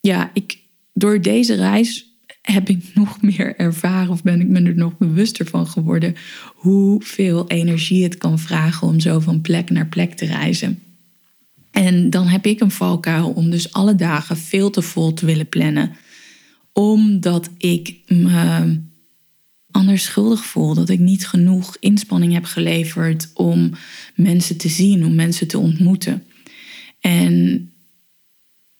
ja, 0.00 0.30
ik, 0.34 0.58
door 0.92 1.20
deze 1.20 1.54
reis 1.54 2.06
heb 2.42 2.68
ik 2.68 2.84
nog 2.94 3.22
meer 3.22 3.56
ervaren 3.56 4.10
of 4.10 4.22
ben 4.22 4.40
ik 4.40 4.48
me 4.48 4.62
er 4.62 4.76
nog 4.76 4.98
bewuster 4.98 5.46
van 5.46 5.66
geworden 5.66 6.14
hoeveel 6.54 7.46
energie 7.46 8.02
het 8.02 8.16
kan 8.16 8.38
vragen 8.38 8.86
om 8.86 9.00
zo 9.00 9.20
van 9.20 9.40
plek 9.40 9.70
naar 9.70 9.86
plek 9.86 10.12
te 10.12 10.26
reizen. 10.26 10.82
En 11.70 12.10
dan 12.10 12.26
heb 12.26 12.46
ik 12.46 12.60
een 12.60 12.70
valkuil 12.70 13.30
om 13.30 13.50
dus 13.50 13.72
alle 13.72 13.94
dagen 13.94 14.36
veel 14.36 14.70
te 14.70 14.82
vol 14.82 15.12
te 15.14 15.26
willen 15.26 15.48
plannen 15.48 15.96
omdat 16.78 17.50
ik 17.56 17.96
me 18.06 18.80
anders 19.70 20.02
schuldig 20.02 20.44
voel. 20.44 20.74
Dat 20.74 20.88
ik 20.88 20.98
niet 20.98 21.26
genoeg 21.26 21.76
inspanning 21.80 22.32
heb 22.32 22.44
geleverd 22.44 23.30
om 23.34 23.70
mensen 24.14 24.56
te 24.56 24.68
zien, 24.68 25.04
om 25.04 25.14
mensen 25.14 25.48
te 25.48 25.58
ontmoeten. 25.58 26.24
En 27.00 27.70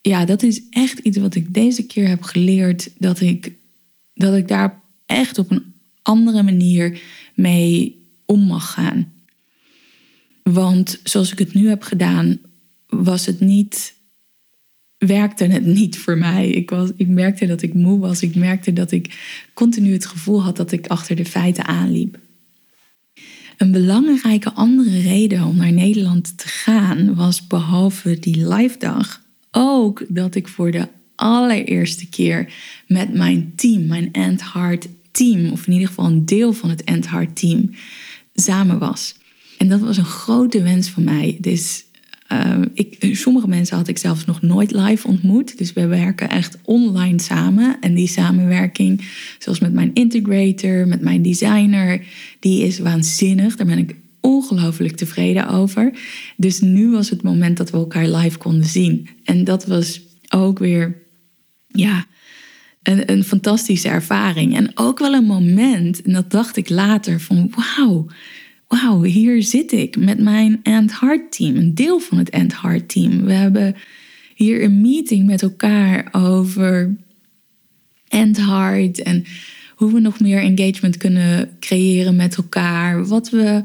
ja, 0.01 0.25
dat 0.25 0.43
is 0.43 0.63
echt 0.71 0.99
iets 0.99 1.17
wat 1.17 1.35
ik 1.35 1.55
deze 1.55 1.87
keer 1.87 2.09
heb 2.09 2.23
geleerd. 2.23 2.91
Dat 2.99 3.21
ik, 3.21 3.53
dat 4.15 4.35
ik 4.35 4.49
daar 4.49 4.81
echt 5.07 5.39
op 5.39 5.51
een 5.51 5.75
andere 6.03 6.43
manier 6.43 7.01
mee 7.35 8.03
om 8.25 8.41
mag 8.41 8.73
gaan. 8.73 9.13
Want 10.43 11.01
zoals 11.03 11.33
ik 11.33 11.39
het 11.39 11.55
nu 11.55 11.69
heb 11.69 11.83
gedaan, 11.83 12.39
was 12.87 13.27
het 13.27 13.41
niet 13.41 13.95
werkte 14.99 15.45
het 15.45 15.67
niet 15.67 15.99
voor 15.99 16.19
mij. 16.19 16.49
Ik, 16.51 16.71
was, 16.71 16.91
ik 16.97 17.09
merkte 17.09 17.47
dat 17.47 17.63
ik 17.63 17.75
moe 17.75 17.99
was. 17.99 18.23
Ik 18.23 18.35
merkte 18.35 18.73
dat 18.73 18.91
ik 18.91 19.19
continu 19.55 19.93
het 19.93 20.07
gevoel 20.07 20.43
had 20.43 20.57
dat 20.57 20.73
ik 20.73 20.87
achter 20.87 21.17
de 21.17 21.25
feiten 21.25 21.67
aanliep. 21.67 22.19
Een 23.57 23.73
belangrijke 23.73 24.53
andere 24.53 25.01
reden 25.01 25.45
om 25.45 25.57
naar 25.57 25.73
Nederland 25.73 26.39
te 26.39 26.49
gaan 26.49 27.15
was 27.15 27.47
behalve 27.47 28.19
die 28.19 28.49
live 28.49 28.79
dag 28.79 29.23
ook 29.51 30.05
dat 30.09 30.35
ik 30.35 30.49
voor 30.49 30.71
de 30.71 30.89
allereerste 31.15 32.09
keer 32.09 32.53
met 32.87 33.15
mijn 33.15 33.53
team, 33.57 33.87
mijn 33.87 34.13
End 34.13 34.53
Heart 34.53 34.89
team, 35.11 35.51
of 35.51 35.67
in 35.67 35.73
ieder 35.73 35.89
geval 35.89 36.07
een 36.07 36.25
deel 36.25 36.53
van 36.53 36.71
het 36.71 36.85
End 36.85 37.09
Heart 37.09 37.37
team, 37.37 37.71
samen 38.35 38.79
was. 38.79 39.15
En 39.59 39.69
dat 39.69 39.81
was 39.81 39.97
een 39.97 40.05
grote 40.05 40.63
wens 40.63 40.89
van 40.89 41.05
mij. 41.05 41.39
Dus 41.41 41.85
uh, 42.33 42.59
ik, 42.75 43.17
sommige 43.17 43.49
mensen 43.49 43.77
had 43.77 43.89
ik 43.89 43.99
zelfs 43.99 44.25
nog 44.25 44.43
nooit 44.43 44.71
live 44.71 45.09
ontmoet. 45.09 45.59
Dus 45.59 45.73
we 45.73 45.87
werken 45.87 46.31
echt 46.31 46.59
online 46.65 47.21
samen. 47.21 47.77
En 47.81 47.95
die 47.95 48.09
samenwerking, 48.09 49.09
zoals 49.39 49.59
met 49.59 49.73
mijn 49.73 49.91
integrator, 49.95 50.89
met 50.89 51.01
mijn 51.01 51.23
designer, 51.23 52.05
die 52.41 52.63
is 52.63 52.79
waanzinnig. 52.79 53.57
Daar 53.57 53.67
ben 53.67 53.79
ik 53.79 53.97
ongelooflijk 54.21 54.97
tevreden 54.97 55.49
over. 55.49 55.93
Dus 56.37 56.61
nu 56.61 56.91
was 56.91 57.11
het 57.11 57.23
moment 57.23 57.57
dat 57.57 57.71
we 57.71 57.77
elkaar 57.77 58.09
live 58.09 58.39
konden 58.39 58.69
zien. 58.69 59.09
En 59.25 59.45
dat 59.45 59.67
was 59.67 60.01
ook 60.29 60.59
weer, 60.59 61.03
ja, 61.67 62.07
een, 62.83 63.13
een 63.13 63.25
fantastische 63.25 63.89
ervaring. 63.89 64.57
En 64.57 64.71
ook 64.75 64.99
wel 64.99 65.13
een 65.13 65.25
moment, 65.25 66.03
en 66.03 66.13
dat 66.13 66.31
dacht 66.31 66.57
ik 66.57 66.69
later, 66.69 67.21
van 67.21 67.53
wauw, 67.55 68.07
wauw, 68.69 69.03
hier 69.03 69.43
zit 69.43 69.73
ik 69.73 69.97
met 69.97 70.19
mijn 70.19 70.61
End 70.63 71.01
Heart 71.01 71.33
team, 71.33 71.57
een 71.57 71.75
deel 71.75 71.99
van 71.99 72.19
het 72.19 72.31
End 72.31 72.61
Heart 72.61 72.89
team. 72.89 73.25
We 73.25 73.33
hebben 73.33 73.77
hier 74.35 74.63
een 74.63 74.81
meeting 74.81 75.27
met 75.27 75.43
elkaar 75.43 76.09
over 76.13 76.97
End 78.09 78.37
Heart 78.37 79.03
en 79.03 79.25
hoe 79.75 79.93
we 79.93 80.01
nog 80.01 80.21
meer 80.21 80.41
engagement 80.41 80.97
kunnen 80.97 81.57
creëren 81.61 82.17
met 82.17 82.37
elkaar. 82.37 83.07
Wat 83.07 83.31
we 83.31 83.63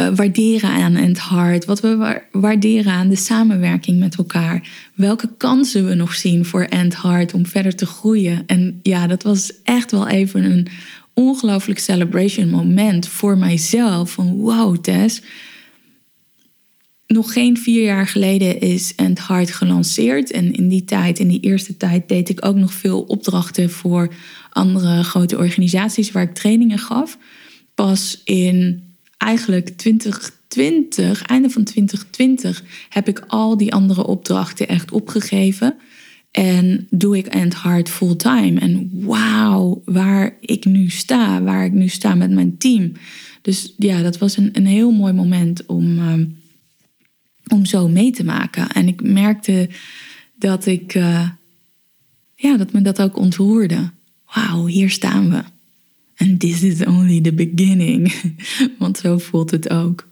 uh, 0.00 0.08
waarderen 0.14 0.70
aan 0.70 0.94
End 0.94 1.28
Heart, 1.28 1.64
wat 1.64 1.80
we 1.80 2.20
waarderen 2.32 2.92
aan 2.92 3.08
de 3.08 3.16
samenwerking 3.16 3.98
met 3.98 4.16
elkaar. 4.16 4.68
Welke 4.94 5.28
kansen 5.36 5.86
we 5.86 5.94
nog 5.94 6.14
zien 6.14 6.44
voor 6.44 6.62
End 6.62 7.02
Heart 7.02 7.34
om 7.34 7.46
verder 7.46 7.76
te 7.76 7.86
groeien. 7.86 8.42
En 8.46 8.80
ja, 8.82 9.06
dat 9.06 9.22
was 9.22 9.52
echt 9.62 9.90
wel 9.90 10.08
even 10.08 10.44
een 10.44 10.66
ongelooflijk 11.14 11.78
celebration 11.78 12.48
moment 12.48 13.08
voor 13.08 13.38
mijzelf. 13.38 14.10
Van 14.10 14.36
wow, 14.36 14.76
Tess. 14.76 15.22
Nog 17.06 17.32
geen 17.32 17.56
vier 17.56 17.82
jaar 17.82 18.06
geleden 18.06 18.60
is 18.60 18.94
End 18.94 19.26
Heart 19.26 19.50
gelanceerd. 19.50 20.30
En 20.30 20.52
in 20.52 20.68
die 20.68 20.84
tijd, 20.84 21.18
in 21.18 21.28
die 21.28 21.40
eerste 21.40 21.76
tijd, 21.76 22.08
deed 22.08 22.28
ik 22.28 22.44
ook 22.46 22.56
nog 22.56 22.72
veel 22.72 23.00
opdrachten 23.00 23.70
voor 23.70 24.14
andere 24.50 25.04
grote 25.04 25.36
organisaties 25.36 26.10
waar 26.10 26.22
ik 26.22 26.34
trainingen 26.34 26.78
gaf. 26.78 27.18
Pas 27.74 28.20
in 28.24 28.82
eigenlijk 29.16 29.68
2020, 29.68 31.22
einde 31.22 31.50
van 31.50 31.64
2020, 31.64 32.62
heb 32.88 33.08
ik 33.08 33.24
al 33.26 33.56
die 33.56 33.74
andere 33.74 34.06
opdrachten 34.06 34.68
echt 34.68 34.90
opgegeven. 34.90 35.76
En 36.32 36.86
doe 36.90 37.16
ik 37.16 37.26
End 37.26 37.54
Hard 37.54 37.88
fulltime. 37.88 38.60
En 38.60 38.90
wauw, 38.92 39.82
waar 39.84 40.36
ik 40.40 40.64
nu 40.64 40.88
sta, 40.88 41.42
waar 41.42 41.64
ik 41.64 41.72
nu 41.72 41.88
sta 41.88 42.14
met 42.14 42.30
mijn 42.30 42.58
team. 42.58 42.92
Dus 43.42 43.74
ja, 43.76 44.02
dat 44.02 44.18
was 44.18 44.36
een, 44.36 44.48
een 44.52 44.66
heel 44.66 44.90
mooi 44.90 45.12
moment 45.12 45.66
om, 45.66 45.98
ehm, 45.98 46.26
om 47.46 47.64
zo 47.64 47.88
mee 47.88 48.10
te 48.10 48.24
maken. 48.24 48.68
En 48.68 48.88
ik 48.88 49.02
merkte 49.02 49.68
dat 50.34 50.66
ik, 50.66 50.94
uh, 50.94 51.28
ja, 52.34 52.56
dat 52.56 52.72
me 52.72 52.82
dat 52.82 53.02
ook 53.02 53.16
ontroerde. 53.16 53.90
Wauw, 54.34 54.66
hier 54.66 54.90
staan 54.90 55.30
we. 55.30 55.42
And 56.16 56.40
this 56.40 56.62
is 56.62 56.84
only 56.84 57.20
the 57.20 57.32
beginning. 57.32 58.14
Want 58.78 58.98
zo 58.98 59.18
voelt 59.18 59.50
het 59.50 59.70
ook. 59.70 60.08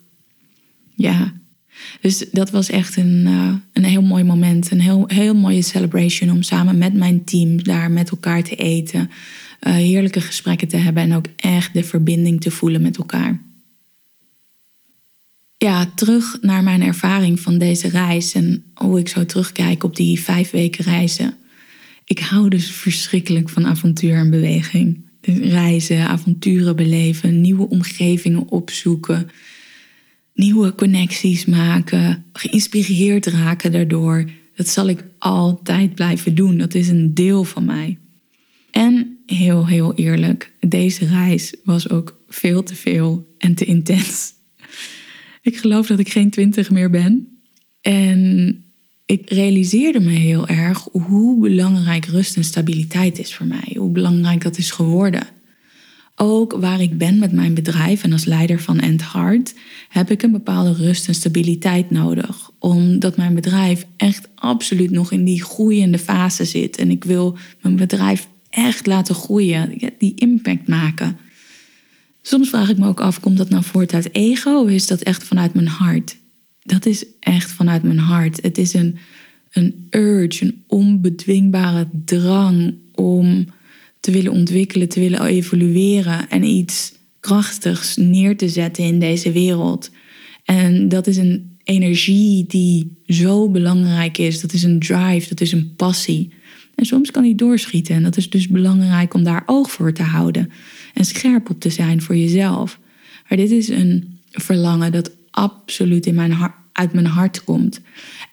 Ja. 0.95 1.40
Dus 2.01 2.25
dat 2.33 2.51
was 2.51 2.71
echt 2.71 2.97
een, 2.97 3.27
uh, 3.27 3.55
een 3.73 3.85
heel 3.85 4.03
mooi 4.03 4.25
moment. 4.25 4.71
Een 4.71 4.81
heel, 4.81 5.05
heel 5.07 5.35
mooie 5.35 5.63
celebration 5.63 6.31
om 6.31 6.43
samen 6.43 6.79
met 6.79 6.95
mijn 6.95 7.25
team 7.25 7.63
daar 7.63 7.91
met 7.91 8.11
elkaar 8.11 8.43
te 8.43 8.57
eten. 8.57 9.11
Uh, 9.61 9.73
heerlijke 9.73 10.21
gesprekken 10.21 10.69
te 10.69 10.77
hebben 10.77 11.03
en 11.03 11.15
ook 11.15 11.27
echt 11.37 11.73
de 11.73 11.85
verbinding 11.85 12.41
te 12.41 12.51
voelen 12.51 12.83
met 12.83 12.97
elkaar. 12.97 13.41
Ja, 15.57 15.93
terug 15.95 16.39
naar 16.41 16.63
mijn 16.63 16.83
ervaring 16.83 17.41
van 17.41 17.59
deze 17.59 17.89
reis 17.89 18.35
en 18.35 18.65
hoe 18.75 18.99
ik 18.99 19.09
zo 19.09 19.27
terugkijk 19.27 19.85
op 19.85 19.97
die 19.97 20.21
vijf 20.21 20.51
weken 20.51 20.85
reizen. 20.85 21.35
Ik 22.05 22.19
hou 22.19 22.49
dus 22.49 22.71
verschrikkelijk 22.71 23.49
van 23.49 23.67
avontuur 23.67 24.15
en 24.15 24.31
beweging 24.31 25.09
reizen, 25.43 26.07
avonturen 26.07 26.77
beleven, 26.77 27.41
nieuwe 27.41 27.69
omgevingen 27.69 28.49
opzoeken, 28.49 29.31
nieuwe 30.41 30.75
connecties 30.75 31.45
maken, 31.45 32.25
geïnspireerd 32.33 33.27
raken 33.27 33.73
daardoor. 33.73 34.25
Dat 34.55 34.69
zal 34.69 34.89
ik 34.89 35.05
altijd 35.19 35.95
blijven 35.95 36.35
doen. 36.35 36.59
Dat 36.59 36.75
is 36.75 36.89
een 36.89 37.15
deel 37.15 37.45
van 37.45 37.65
mij. 37.65 37.99
En 38.71 39.19
heel, 39.27 39.67
heel 39.67 39.95
eerlijk, 39.95 40.53
deze 40.61 41.07
reis 41.07 41.55
was 41.65 41.89
ook 41.89 42.21
veel 42.29 42.63
te 42.63 42.75
veel 42.75 43.35
en 43.39 43.55
te 43.55 43.65
intens. 43.65 44.33
Ik 45.43 45.57
geloof 45.57 45.87
dat 45.87 45.99
ik 45.99 46.09
geen 46.09 46.31
twintig 46.31 46.71
meer 46.71 46.91
ben. 46.91 47.41
En 47.81 48.65
ik 49.07 49.31
realiseerde 49.31 50.01
me 50.01 50.11
heel 50.11 50.49
erg 50.49 50.89
hoe 50.93 51.41
belangrijk 51.41 52.05
rust 52.05 52.37
en 52.37 52.45
stabiliteit 52.45 53.19
is 53.19 53.35
voor 53.35 53.47
mij. 53.47 53.75
Hoe 53.77 53.91
belangrijk 53.91 54.43
dat 54.43 54.59
is 54.59 54.71
geworden. 54.71 55.27
Ook 56.23 56.53
waar 56.53 56.81
ik 56.81 56.99
ben 56.99 57.19
met 57.19 57.33
mijn 57.33 57.55
bedrijf 57.55 58.03
en 58.03 58.13
als 58.13 58.25
leider 58.25 58.61
van 58.61 58.79
End 58.79 59.13
Heart 59.13 59.55
heb 59.89 60.11
ik 60.11 60.23
een 60.23 60.33
bepaalde 60.33 60.73
rust 60.73 61.09
en 61.09 61.15
stabiliteit 61.15 61.91
nodig. 61.91 62.51
Omdat 62.59 63.17
mijn 63.17 63.35
bedrijf 63.35 63.87
echt 63.97 64.29
absoluut 64.35 64.91
nog 64.91 65.13
in 65.13 65.25
die 65.25 65.43
groeiende 65.43 65.99
fase 65.99 66.45
zit. 66.45 66.77
En 66.77 66.91
ik 66.91 67.05
wil 67.05 67.39
mijn 67.63 67.77
bedrijf 67.77 68.29
echt 68.51 68.87
laten 68.87 69.15
groeien, 69.15 69.93
die 69.99 70.15
impact 70.15 70.69
maken. 70.69 71.17
Soms 72.23 72.49
vraag 72.49 72.69
ik 72.69 72.79
me 72.79 72.87
ook 72.87 73.01
af, 73.01 73.21
komt 73.21 73.37
dat 73.37 73.51
nou 73.51 73.65
voort 73.65 73.95
uit 73.95 74.15
ego 74.15 74.51
of 74.51 74.69
is 74.69 74.87
dat 74.87 75.01
echt 75.01 75.25
vanuit 75.25 75.55
mijn 75.55 75.69
hart? 75.69 76.17
dat 76.71 76.87
is 76.87 77.05
echt 77.21 77.51
vanuit 77.51 77.83
mijn 77.83 77.99
hart. 77.99 78.43
Het 78.43 78.59
is 78.59 78.75
een, 78.75 78.99
een 79.53 79.87
urge, 79.91 80.45
een 80.45 80.65
onbedwingbare 80.67 81.89
drang 82.05 82.75
om 82.95 83.47
te 84.01 84.11
willen 84.11 84.33
ontwikkelen, 84.33 84.89
te 84.89 85.01
willen 85.01 85.25
evolueren 85.25 86.29
en 86.29 86.43
iets 86.43 86.93
krachtigs 87.21 87.97
neer 87.97 88.37
te 88.37 88.49
zetten 88.49 88.85
in 88.85 88.99
deze 88.99 89.33
wereld. 89.33 89.91
En 90.45 90.89
dat 90.89 91.07
is 91.07 91.17
een 91.17 91.59
energie 91.65 92.45
die 92.47 93.03
zo 93.07 93.49
belangrijk 93.49 94.19
is. 94.19 94.41
Dat 94.41 94.53
is 94.53 94.63
een 94.63 94.79
drive, 94.79 95.29
dat 95.29 95.41
is 95.41 95.53
een 95.53 95.75
passie. 95.77 96.33
En 96.75 96.87
soms 96.87 97.11
kan 97.11 97.23
die 97.23 97.35
doorschieten. 97.35 97.95
En 97.95 98.03
dat 98.03 98.17
is 98.17 98.31
dus 98.31 98.49
belangrijk 98.49 99.15
om 99.15 99.23
daar 99.23 99.43
oog 99.47 99.71
voor 99.71 99.93
te 99.93 100.03
houden. 100.03 100.51
En 100.95 101.05
scherp 101.05 101.51
op 101.51 101.61
te 101.61 101.71
zijn 101.71 102.03
voor 102.03 102.17
jezelf. 102.17 102.81
Maar 103.29 103.39
dit 103.39 103.51
is 103.51 103.69
een 103.69 104.19
verlangen 104.31 104.93
dat 104.93 105.13
absoluut 105.31 106.07
in 106.07 106.15
mijn 106.15 106.37
uit 106.73 106.93
mijn 106.93 107.07
hart 107.07 107.45
komt. 107.45 107.81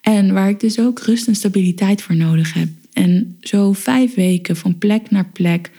En 0.00 0.32
waar 0.32 0.48
ik 0.48 0.60
dus 0.60 0.78
ook 0.78 1.00
rust 1.00 1.26
en 1.26 1.34
stabiliteit 1.34 2.02
voor 2.02 2.16
nodig 2.16 2.52
heb. 2.52 2.68
En 2.98 3.36
zo 3.40 3.72
vijf 3.72 4.14
weken 4.14 4.56
van 4.56 4.78
plek 4.78 5.10
naar 5.10 5.30
plek 5.32 5.70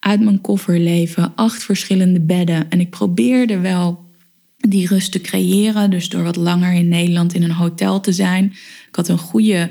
uit 0.00 0.20
mijn 0.20 0.40
koffer 0.40 0.78
leven, 0.78 1.32
acht 1.34 1.62
verschillende 1.62 2.20
bedden. 2.20 2.70
En 2.70 2.80
ik 2.80 2.90
probeerde 2.90 3.58
wel 3.58 4.04
die 4.56 4.86
rust 4.86 5.12
te 5.12 5.20
creëren, 5.20 5.90
dus 5.90 6.08
door 6.08 6.22
wat 6.22 6.36
langer 6.36 6.72
in 6.72 6.88
Nederland 6.88 7.34
in 7.34 7.42
een 7.42 7.50
hotel 7.50 8.00
te 8.00 8.12
zijn. 8.12 8.44
Ik 8.88 8.94
had 8.96 9.08
een 9.08 9.18
goede 9.18 9.70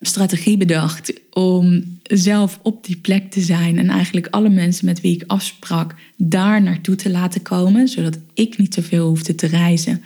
strategie 0.00 0.56
bedacht 0.56 1.12
om 1.30 1.98
zelf 2.02 2.58
op 2.62 2.84
die 2.84 2.96
plek 2.96 3.30
te 3.30 3.40
zijn 3.40 3.78
en 3.78 3.88
eigenlijk 3.88 4.26
alle 4.30 4.48
mensen 4.48 4.86
met 4.86 5.00
wie 5.00 5.14
ik 5.14 5.24
afsprak 5.26 5.94
daar 6.16 6.62
naartoe 6.62 6.94
te 6.94 7.10
laten 7.10 7.42
komen, 7.42 7.88
zodat 7.88 8.18
ik 8.34 8.58
niet 8.58 8.74
zoveel 8.74 9.08
hoefde 9.08 9.34
te 9.34 9.46
reizen. 9.46 10.02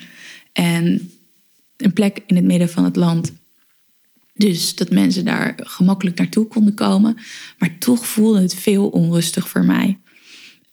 En 0.53 1.11
een 1.77 1.92
plek 1.92 2.23
in 2.27 2.37
het 2.37 2.45
midden 2.45 2.68
van 2.68 2.85
het 2.85 2.97
land. 2.97 3.33
Dus 4.35 4.75
dat 4.75 4.90
mensen 4.90 5.25
daar 5.25 5.55
gemakkelijk 5.57 6.18
naartoe 6.18 6.47
konden 6.47 6.75
komen. 6.75 7.16
Maar 7.59 7.79
toch 7.79 8.07
voelde 8.07 8.40
het 8.40 8.55
veel 8.55 8.88
onrustig 8.88 9.49
voor 9.49 9.64
mij. 9.64 9.99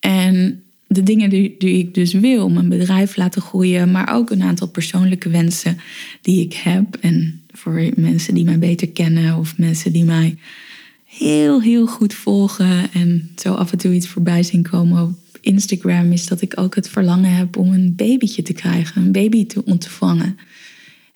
En 0.00 0.62
de 0.86 1.02
dingen 1.02 1.30
die, 1.30 1.54
die, 1.58 1.78
ik 1.78 1.94
dus 1.94 2.12
wil, 2.12 2.48
mijn 2.48 2.68
bedrijf 2.68 3.16
laten 3.16 3.42
groeien, 3.42 3.90
maar 3.90 4.14
ook 4.14 4.30
een 4.30 4.42
aantal 4.42 4.68
persoonlijke 4.68 5.28
wensen 5.28 5.78
die 6.22 6.44
ik 6.44 6.52
heb. 6.52 6.96
En 7.00 7.42
voor 7.50 7.90
mensen 7.96 8.34
die 8.34 8.44
mij 8.44 8.58
beter 8.58 8.88
kennen 8.88 9.36
of 9.36 9.58
mensen 9.58 9.92
die 9.92 10.04
mij 10.04 10.36
heel, 11.04 11.62
heel 11.62 11.86
goed 11.86 12.14
volgen 12.14 12.92
en 12.92 13.30
zo 13.36 13.52
af 13.52 13.72
en 13.72 13.78
toe 13.78 13.94
iets 13.94 14.08
voorbij 14.08 14.42
zien 14.42 14.62
komen 14.62 15.02
op 15.02 15.12
Instagram, 15.40 16.12
is 16.12 16.26
dat 16.26 16.40
ik 16.40 16.60
ook 16.60 16.74
het 16.74 16.88
verlangen 16.88 17.34
heb 17.34 17.56
om 17.56 17.72
een 17.72 17.94
babytje 17.96 18.42
te 18.42 18.52
krijgen, 18.52 19.02
een 19.02 19.12
baby 19.12 19.46
te 19.46 19.64
ontvangen. 19.64 20.38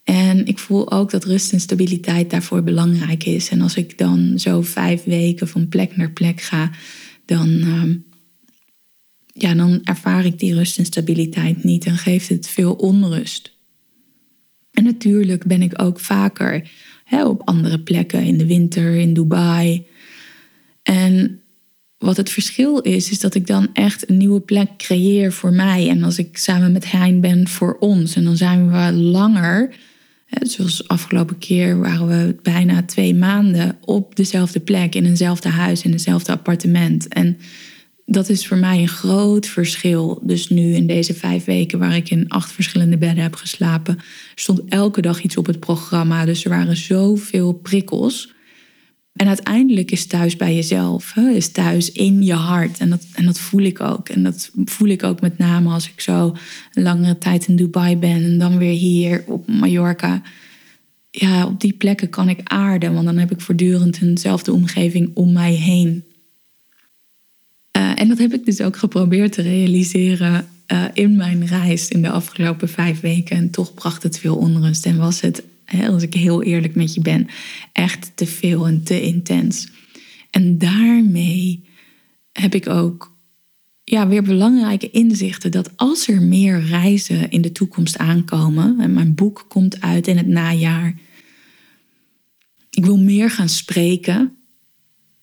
En 0.04 0.46
ik 0.46 0.58
voel 0.58 0.92
ook 0.92 1.10
dat 1.10 1.24
rust 1.24 1.52
en 1.52 1.60
stabiliteit 1.60 2.30
daarvoor 2.30 2.62
belangrijk 2.62 3.24
is. 3.24 3.48
En 3.48 3.60
als 3.60 3.76
ik 3.76 3.98
dan 3.98 4.38
zo 4.38 4.62
vijf 4.62 5.04
weken 5.04 5.48
van 5.48 5.68
plek 5.68 5.96
naar 5.96 6.10
plek 6.10 6.40
ga, 6.40 6.70
dan, 7.24 7.48
uh, 7.48 7.94
ja, 9.26 9.54
dan 9.54 9.80
ervaar 9.84 10.24
ik 10.24 10.38
die 10.38 10.54
rust 10.54 10.78
en 10.78 10.84
stabiliteit 10.84 11.64
niet 11.64 11.84
en 11.84 11.96
geeft 11.96 12.28
het 12.28 12.48
veel 12.48 12.74
onrust. 12.74 13.52
En 14.70 14.84
natuurlijk 14.84 15.44
ben 15.44 15.62
ik 15.62 15.82
ook 15.82 16.00
vaker 16.00 16.70
op 17.22 17.42
andere 17.44 17.80
plekken, 17.80 18.24
in 18.24 18.38
de 18.38 18.46
winter, 18.46 18.94
in 18.94 19.14
Dubai. 19.14 19.86
En 20.82 21.40
wat 21.98 22.16
het 22.16 22.30
verschil 22.30 22.78
is, 22.78 23.10
is 23.10 23.20
dat 23.20 23.34
ik 23.34 23.46
dan 23.46 23.68
echt 23.72 24.10
een 24.10 24.16
nieuwe 24.16 24.40
plek 24.40 24.76
creëer 24.76 25.32
voor 25.32 25.52
mij. 25.52 25.88
En 25.88 26.02
als 26.02 26.18
ik 26.18 26.36
samen 26.36 26.72
met 26.72 26.90
Hein 26.90 27.20
ben 27.20 27.48
voor 27.48 27.76
ons. 27.80 28.16
En 28.16 28.24
dan 28.24 28.36
zijn 28.36 28.70
we 28.70 28.92
langer. 28.92 29.74
Zoals 30.40 30.88
afgelopen 30.88 31.38
keer 31.38 31.78
waren 31.78 32.06
we 32.08 32.36
bijna 32.42 32.82
twee 32.82 33.14
maanden 33.14 33.76
op 33.84 34.16
dezelfde 34.16 34.60
plek, 34.60 34.94
in 34.94 35.04
eenzelfde 35.04 35.48
huis, 35.48 35.82
in 35.82 35.92
eenzelfde 35.92 36.32
appartement. 36.32 37.08
En 37.08 37.38
dat 38.06 38.28
is 38.28 38.46
voor 38.46 38.56
mij 38.56 38.78
een 38.78 38.88
groot 38.88 39.46
verschil. 39.46 40.20
Dus 40.22 40.48
nu 40.48 40.74
in 40.74 40.86
deze 40.86 41.14
vijf 41.14 41.44
weken 41.44 41.78
waar 41.78 41.96
ik 41.96 42.10
in 42.10 42.28
acht 42.28 42.52
verschillende 42.52 42.98
bedden 42.98 43.22
heb 43.22 43.34
geslapen, 43.34 43.98
stond 44.34 44.60
elke 44.68 45.00
dag 45.00 45.22
iets 45.22 45.36
op 45.36 45.46
het 45.46 45.60
programma. 45.60 46.24
Dus 46.24 46.44
er 46.44 46.50
waren 46.50 46.76
zoveel 46.76 47.52
prikkels. 47.52 48.33
En 49.14 49.28
uiteindelijk 49.28 49.90
is 49.90 50.06
thuis 50.06 50.36
bij 50.36 50.54
jezelf, 50.54 51.12
hè, 51.14 51.30
is 51.30 51.52
thuis 51.52 51.92
in 51.92 52.22
je 52.22 52.32
hart. 52.32 52.78
En 52.78 52.90
dat, 52.90 53.06
en 53.12 53.24
dat 53.24 53.38
voel 53.38 53.62
ik 53.62 53.80
ook. 53.80 54.08
En 54.08 54.22
dat 54.22 54.50
voel 54.64 54.88
ik 54.88 55.02
ook 55.02 55.20
met 55.20 55.38
name 55.38 55.70
als 55.70 55.88
ik 55.88 56.00
zo 56.00 56.36
een 56.72 56.82
langere 56.82 57.18
tijd 57.18 57.46
in 57.46 57.56
Dubai 57.56 57.96
ben 57.96 58.24
en 58.24 58.38
dan 58.38 58.58
weer 58.58 58.72
hier 58.72 59.24
op 59.26 59.48
Mallorca. 59.48 60.22
Ja, 61.10 61.46
op 61.46 61.60
die 61.60 61.72
plekken 61.72 62.08
kan 62.08 62.28
ik 62.28 62.40
aarden, 62.44 62.94
want 62.94 63.04
dan 63.04 63.16
heb 63.16 63.30
ik 63.30 63.40
voortdurend 63.40 64.02
eenzelfde 64.02 64.52
omgeving 64.52 65.10
om 65.14 65.32
mij 65.32 65.52
heen. 65.52 66.04
Uh, 67.76 68.00
en 68.00 68.08
dat 68.08 68.18
heb 68.18 68.32
ik 68.32 68.44
dus 68.44 68.60
ook 68.60 68.76
geprobeerd 68.76 69.32
te 69.32 69.42
realiseren 69.42 70.46
uh, 70.72 70.84
in 70.92 71.16
mijn 71.16 71.46
reis 71.46 71.88
in 71.88 72.02
de 72.02 72.10
afgelopen 72.10 72.68
vijf 72.68 73.00
weken. 73.00 73.36
En 73.36 73.50
toch 73.50 73.74
bracht 73.74 74.02
het 74.02 74.18
veel 74.18 74.36
onrust 74.36 74.86
en 74.86 74.96
was 74.96 75.20
het 75.20 75.42
als 75.86 76.02
ik 76.02 76.14
heel 76.14 76.42
eerlijk 76.42 76.74
met 76.74 76.94
je 76.94 77.00
ben, 77.00 77.26
echt 77.72 78.12
te 78.14 78.26
veel 78.26 78.66
en 78.66 78.82
te 78.82 79.02
intens. 79.02 79.68
En 80.30 80.58
daarmee 80.58 81.64
heb 82.32 82.54
ik 82.54 82.68
ook 82.68 83.16
ja, 83.84 84.08
weer 84.08 84.22
belangrijke 84.22 84.90
inzichten 84.90 85.50
dat 85.50 85.76
als 85.76 86.08
er 86.08 86.22
meer 86.22 86.60
reizen 86.60 87.30
in 87.30 87.42
de 87.42 87.52
toekomst 87.52 87.98
aankomen, 87.98 88.80
en 88.80 88.92
mijn 88.92 89.14
boek 89.14 89.44
komt 89.48 89.80
uit 89.80 90.06
in 90.06 90.16
het 90.16 90.26
najaar, 90.26 90.94
ik 92.70 92.84
wil 92.84 92.98
meer 92.98 93.30
gaan 93.30 93.48
spreken. 93.48 94.36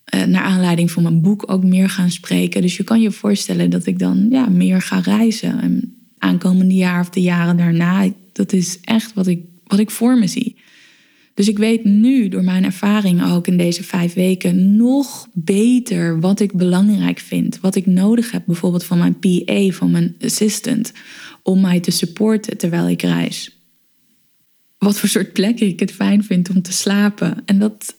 Eh, 0.04 0.22
naar 0.22 0.42
aanleiding 0.42 0.90
van 0.90 1.02
mijn 1.02 1.20
boek 1.20 1.50
ook 1.50 1.64
meer 1.64 1.88
gaan 1.88 2.10
spreken. 2.10 2.62
Dus 2.62 2.76
je 2.76 2.84
kan 2.84 3.00
je 3.00 3.10
voorstellen 3.10 3.70
dat 3.70 3.86
ik 3.86 3.98
dan 3.98 4.26
ja, 4.30 4.48
meer 4.48 4.82
ga 4.82 4.98
reizen. 4.98 5.60
En 5.60 5.96
aankomende 6.18 6.74
jaar 6.74 7.00
of 7.00 7.10
de 7.10 7.20
jaren 7.20 7.56
daarna, 7.56 8.08
dat 8.32 8.52
is 8.52 8.80
echt 8.80 9.14
wat 9.14 9.26
ik 9.26 9.40
wat 9.66 9.78
ik 9.78 9.90
voor 9.90 10.18
me 10.18 10.26
zie. 10.26 10.56
Dus 11.34 11.48
ik 11.48 11.58
weet 11.58 11.84
nu 11.84 12.28
door 12.28 12.44
mijn 12.44 12.64
ervaring 12.64 13.24
ook 13.24 13.46
in 13.46 13.56
deze 13.56 13.82
vijf 13.82 14.14
weken 14.14 14.76
nog 14.76 15.28
beter 15.32 16.20
wat 16.20 16.40
ik 16.40 16.52
belangrijk 16.52 17.18
vind. 17.18 17.60
Wat 17.60 17.74
ik 17.74 17.86
nodig 17.86 18.30
heb, 18.30 18.42
bijvoorbeeld 18.46 18.84
van 18.84 18.98
mijn 18.98 19.18
PA, 19.18 19.68
van 19.70 19.90
mijn 19.90 20.16
assistant, 20.20 20.92
om 21.42 21.60
mij 21.60 21.80
te 21.80 21.90
supporten 21.90 22.56
terwijl 22.56 22.88
ik 22.88 23.02
reis. 23.02 23.56
Wat 24.78 24.98
voor 24.98 25.08
soort 25.08 25.32
plekken 25.32 25.66
ik 25.66 25.80
het 25.80 25.92
fijn 25.92 26.24
vind 26.24 26.50
om 26.50 26.62
te 26.62 26.72
slapen. 26.72 27.42
En 27.44 27.58
dat. 27.58 27.94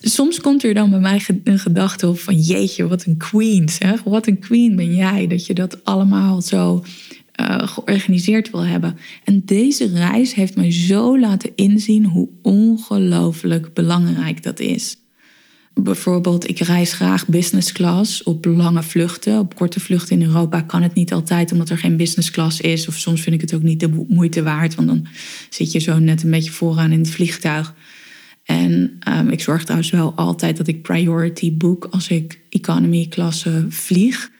Soms 0.00 0.40
komt 0.40 0.64
er 0.64 0.74
dan 0.74 0.90
bij 0.90 1.00
mij 1.00 1.26
een 1.44 1.58
gedachte 1.58 2.08
op 2.08 2.18
van 2.18 2.40
jeetje, 2.40 2.86
wat 2.88 3.04
een 3.04 3.16
queen 3.16 3.68
zeg. 3.68 4.02
Wat 4.02 4.26
een 4.26 4.38
queen 4.38 4.76
ben 4.76 4.94
jij 4.94 5.26
dat 5.26 5.46
je 5.46 5.54
dat 5.54 5.84
allemaal 5.84 6.42
zo 6.42 6.84
uh, 7.40 7.68
georganiseerd 7.68 8.50
wil 8.50 8.66
hebben. 8.66 8.96
En 9.24 9.42
deze 9.44 9.86
reis 9.86 10.34
heeft 10.34 10.56
mij 10.56 10.72
zo 10.72 11.18
laten 11.18 11.50
inzien 11.54 12.04
hoe 12.04 12.28
ongelooflijk 12.42 13.74
belangrijk 13.74 14.42
dat 14.42 14.60
is. 14.60 14.96
Bijvoorbeeld, 15.82 16.48
ik 16.48 16.58
reis 16.58 16.92
graag 16.92 17.26
business 17.26 17.72
class 17.72 18.22
op 18.22 18.44
lange 18.44 18.82
vluchten. 18.82 19.38
Op 19.38 19.54
korte 19.54 19.80
vluchten 19.80 20.20
in 20.20 20.26
Europa 20.26 20.60
kan 20.60 20.82
het 20.82 20.94
niet 20.94 21.12
altijd 21.12 21.52
omdat 21.52 21.68
er 21.68 21.78
geen 21.78 21.96
business 21.96 22.30
class 22.30 22.60
is. 22.60 22.88
Of 22.88 22.96
soms 22.96 23.20
vind 23.20 23.34
ik 23.34 23.40
het 23.40 23.54
ook 23.54 23.62
niet 23.62 23.80
de 23.80 24.04
moeite 24.08 24.42
waard, 24.42 24.74
want 24.74 24.88
dan 24.88 25.06
zit 25.50 25.72
je 25.72 25.78
zo 25.78 25.98
net 25.98 26.22
een 26.22 26.30
beetje 26.30 26.50
vooraan 26.50 26.92
in 26.92 26.98
het 26.98 27.10
vliegtuig. 27.10 27.74
En 28.44 28.98
um, 29.08 29.28
ik 29.28 29.40
zorg 29.40 29.62
trouwens 29.62 29.90
wel 29.90 30.12
altijd 30.14 30.56
dat 30.56 30.68
ik 30.68 30.82
priority 30.82 31.56
boek 31.56 31.88
als 31.90 32.08
ik 32.08 32.40
economy 32.50 33.06
klasse 33.08 33.66
vlieg. 33.68 34.30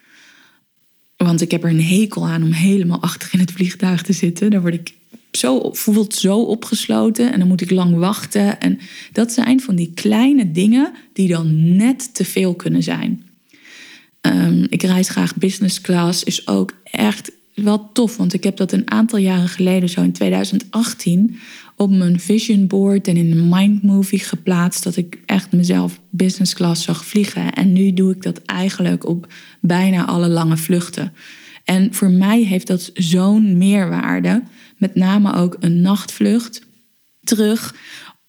Want 1.17 1.41
ik 1.41 1.51
heb 1.51 1.65
er 1.65 1.71
een 1.71 1.85
hekel 1.85 2.27
aan 2.27 2.43
om 2.43 2.53
helemaal 2.53 3.03
achter 3.03 3.29
in 3.33 3.39
het 3.39 3.53
vliegtuig 3.53 4.03
te 4.03 4.13
zitten. 4.13 4.51
Daar 4.51 4.61
word 4.61 4.75
ik 4.75 4.95
zo, 5.31 5.73
voelt 5.73 6.15
zo 6.15 6.39
opgesloten 6.43 7.33
en 7.33 7.39
dan 7.39 7.49
moet 7.49 7.61
ik 7.61 7.71
lang 7.71 7.97
wachten. 7.97 8.61
En 8.61 8.79
dat 9.13 9.33
zijn 9.33 9.61
van 9.61 9.75
die 9.75 9.93
kleine 9.95 10.53
dingen 10.53 10.93
die 11.13 11.29
dan 11.29 11.77
net 11.77 12.15
te 12.15 12.25
veel 12.25 12.55
kunnen 12.55 12.83
zijn. 12.83 13.25
Um, 14.21 14.67
ik 14.69 14.83
reis 14.83 15.09
graag 15.09 15.37
business 15.37 15.81
class, 15.81 16.25
is 16.25 16.47
ook 16.47 16.73
echt 16.85 17.31
wel 17.57 17.93
tof. 17.93 18.17
Want 18.17 18.33
ik 18.33 18.45
heb 18.45 18.57
dat 18.57 18.73
een 18.73 18.91
aantal 18.91 19.19
jaren 19.19 19.49
geleden, 19.49 19.89
zo 19.89 20.03
in 20.03 20.13
2018, 20.13 21.39
op 21.77 21.91
mijn 21.91 22.21
vision 22.21 22.67
board 22.67 23.09
en 23.09 23.17
in 23.17 23.31
een 23.31 23.49
mind 23.49 23.83
movie 23.83 24.19
geplaatst. 24.19 24.83
Dat 24.83 24.97
ik 24.97 25.19
echt 25.27 25.53
mezelf 25.53 26.01
business 26.11 26.55
class 26.55 26.85
zag 26.85 27.05
vliegen. 27.05 27.53
En 27.53 27.73
nu 27.73 27.93
doe 27.93 28.13
ik 28.13 28.23
dat 28.23 28.43
eigenlijk 28.43 29.07
op 29.07 29.33
bijna 29.61 30.07
alle 30.07 30.29
lange 30.29 30.57
vluchten. 30.57 31.13
En 31.65 31.95
voor 31.95 32.11
mij 32.11 32.43
heeft 32.43 32.67
dat 32.67 32.91
zo'n 32.95 33.59
meerwaarde. 33.59 34.43
Met 34.77 34.95
name 34.95 35.35
ook 35.35 35.57
een 35.61 35.81
nachtvlucht 35.81 36.67
terug 37.25 37.75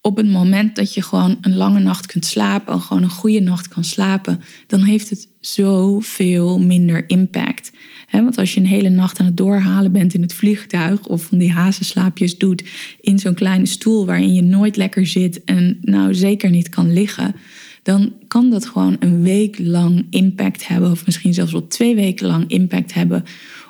op 0.08 0.18
het 0.18 0.32
moment 0.32 0.76
dat 0.76 0.94
je 0.94 1.02
gewoon 1.02 1.38
een 1.42 1.56
lange 1.56 1.80
nacht 1.80 2.06
kunt 2.06 2.26
slapen, 2.26 2.82
gewoon 2.82 3.04
een 3.04 3.10
goede 3.10 3.40
nacht 3.40 3.68
kan 3.68 3.84
slapen, 3.84 4.42
dan 4.68 4.84
heeft 4.84 5.10
het 5.10 5.28
zoveel 5.40 6.60
minder 6.60 7.10
impact 7.10 7.72
want 8.12 8.38
als 8.38 8.54
je 8.54 8.60
een 8.60 8.66
hele 8.66 8.90
nacht 8.90 9.20
aan 9.20 9.26
het 9.26 9.38
doorhalen 9.38 9.92
bent 9.92 10.14
in 10.14 10.22
het 10.22 10.34
vliegtuig 10.34 11.08
of 11.08 11.24
van 11.24 11.38
die 11.38 11.52
hazenslaapjes 11.52 12.38
doet 12.38 12.64
in 13.02 13.20
zo'n 13.20 13.34
kleine 13.34 13.66
stoel 13.66 14.06
waarin 14.06 14.34
je 14.34 14.42
nooit 14.42 14.76
lekker 14.76 15.08
zit 15.08 15.44
en 15.44 15.78
nou 15.82 16.14
zeker 16.14 16.50
niet 16.50 16.70
kan 16.70 16.94
liggen, 16.94 17.36
dan 17.84 18.14
kan 18.28 18.50
dat 18.50 18.66
gewoon 18.66 18.96
een 19.00 19.22
week 19.22 19.60
lang 19.60 20.06
impact 20.10 20.68
hebben, 20.68 20.92
of 20.92 21.06
misschien 21.06 21.34
zelfs 21.34 21.52
wel 21.52 21.68
twee 21.68 21.96
weken 21.96 22.28
lang 22.28 22.50
impact 22.50 22.94
hebben 22.94 23.24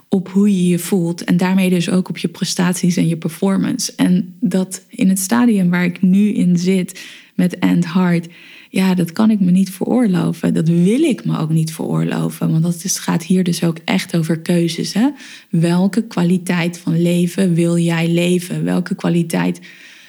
op 0.10 0.30
hoe 0.30 0.50
je 0.50 0.68
je 0.68 0.80
voelt 0.80 1.24
en 1.24 1.38
daarmee 1.38 1.70
dus 1.70 1.90
ook 1.90 2.10
op 2.10 2.18
je 2.18 2.28
prestaties 2.28 2.98
en 2.98 3.08
je 3.08 3.18
performance. 3.18 3.94
En 3.96 4.36
dat 4.40 4.82
in 4.90 5.10
het 5.10 5.20
stadium 5.20 5.70
waar 5.70 5.86
ik 5.86 6.02
nu 6.02 6.34
in 6.34 6.58
zit 6.58 7.02
met 7.36 7.60
End 7.60 7.94
Heart 7.94 8.28
ja, 8.70 8.94
dat 8.94 9.12
kan 9.12 9.32
ik 9.32 9.40
me 9.40 9.52
niet 9.52 9.72
veroorloven. 9.72 10.54
Dat 10.54 10.68
wil 10.68 11.02
ik 11.02 11.26
me 11.26 11.38
ook 11.38 11.50
niet 11.50 11.74
veroorloven. 11.74 12.52
Want 12.52 12.64
dat 12.64 12.84
is, 12.84 12.98
gaat 12.98 13.24
hier 13.24 13.44
dus 13.44 13.64
ook 13.64 13.78
echt 13.86 14.18
over 14.18 14.40
keuzes. 14.40 14.94
Hè? 14.94 15.10
Welke 15.50 16.08
kwaliteit 16.08 16.78
van 16.78 17.02
leven 17.02 17.54
wil 17.54 17.78
jij 17.78 18.08
leven? 18.10 18.64
Welke 18.64 18.96
kwaliteit 18.96 19.60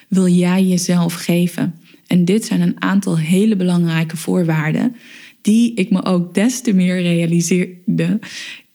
wil 0.08 0.28
jij 0.28 0.64
jezelf 0.64 1.14
geven? 1.14 1.74
En 2.06 2.24
dit 2.24 2.44
zijn 2.44 2.60
een 2.60 2.82
aantal 2.82 3.18
hele 3.18 3.56
belangrijke 3.56 4.16
voorwaarden 4.16 4.96
die 5.40 5.74
ik 5.74 5.90
me 5.90 6.04
ook 6.04 6.34
des 6.34 6.60
te 6.60 6.72
meer 6.72 7.02
realiseerde 7.02 8.18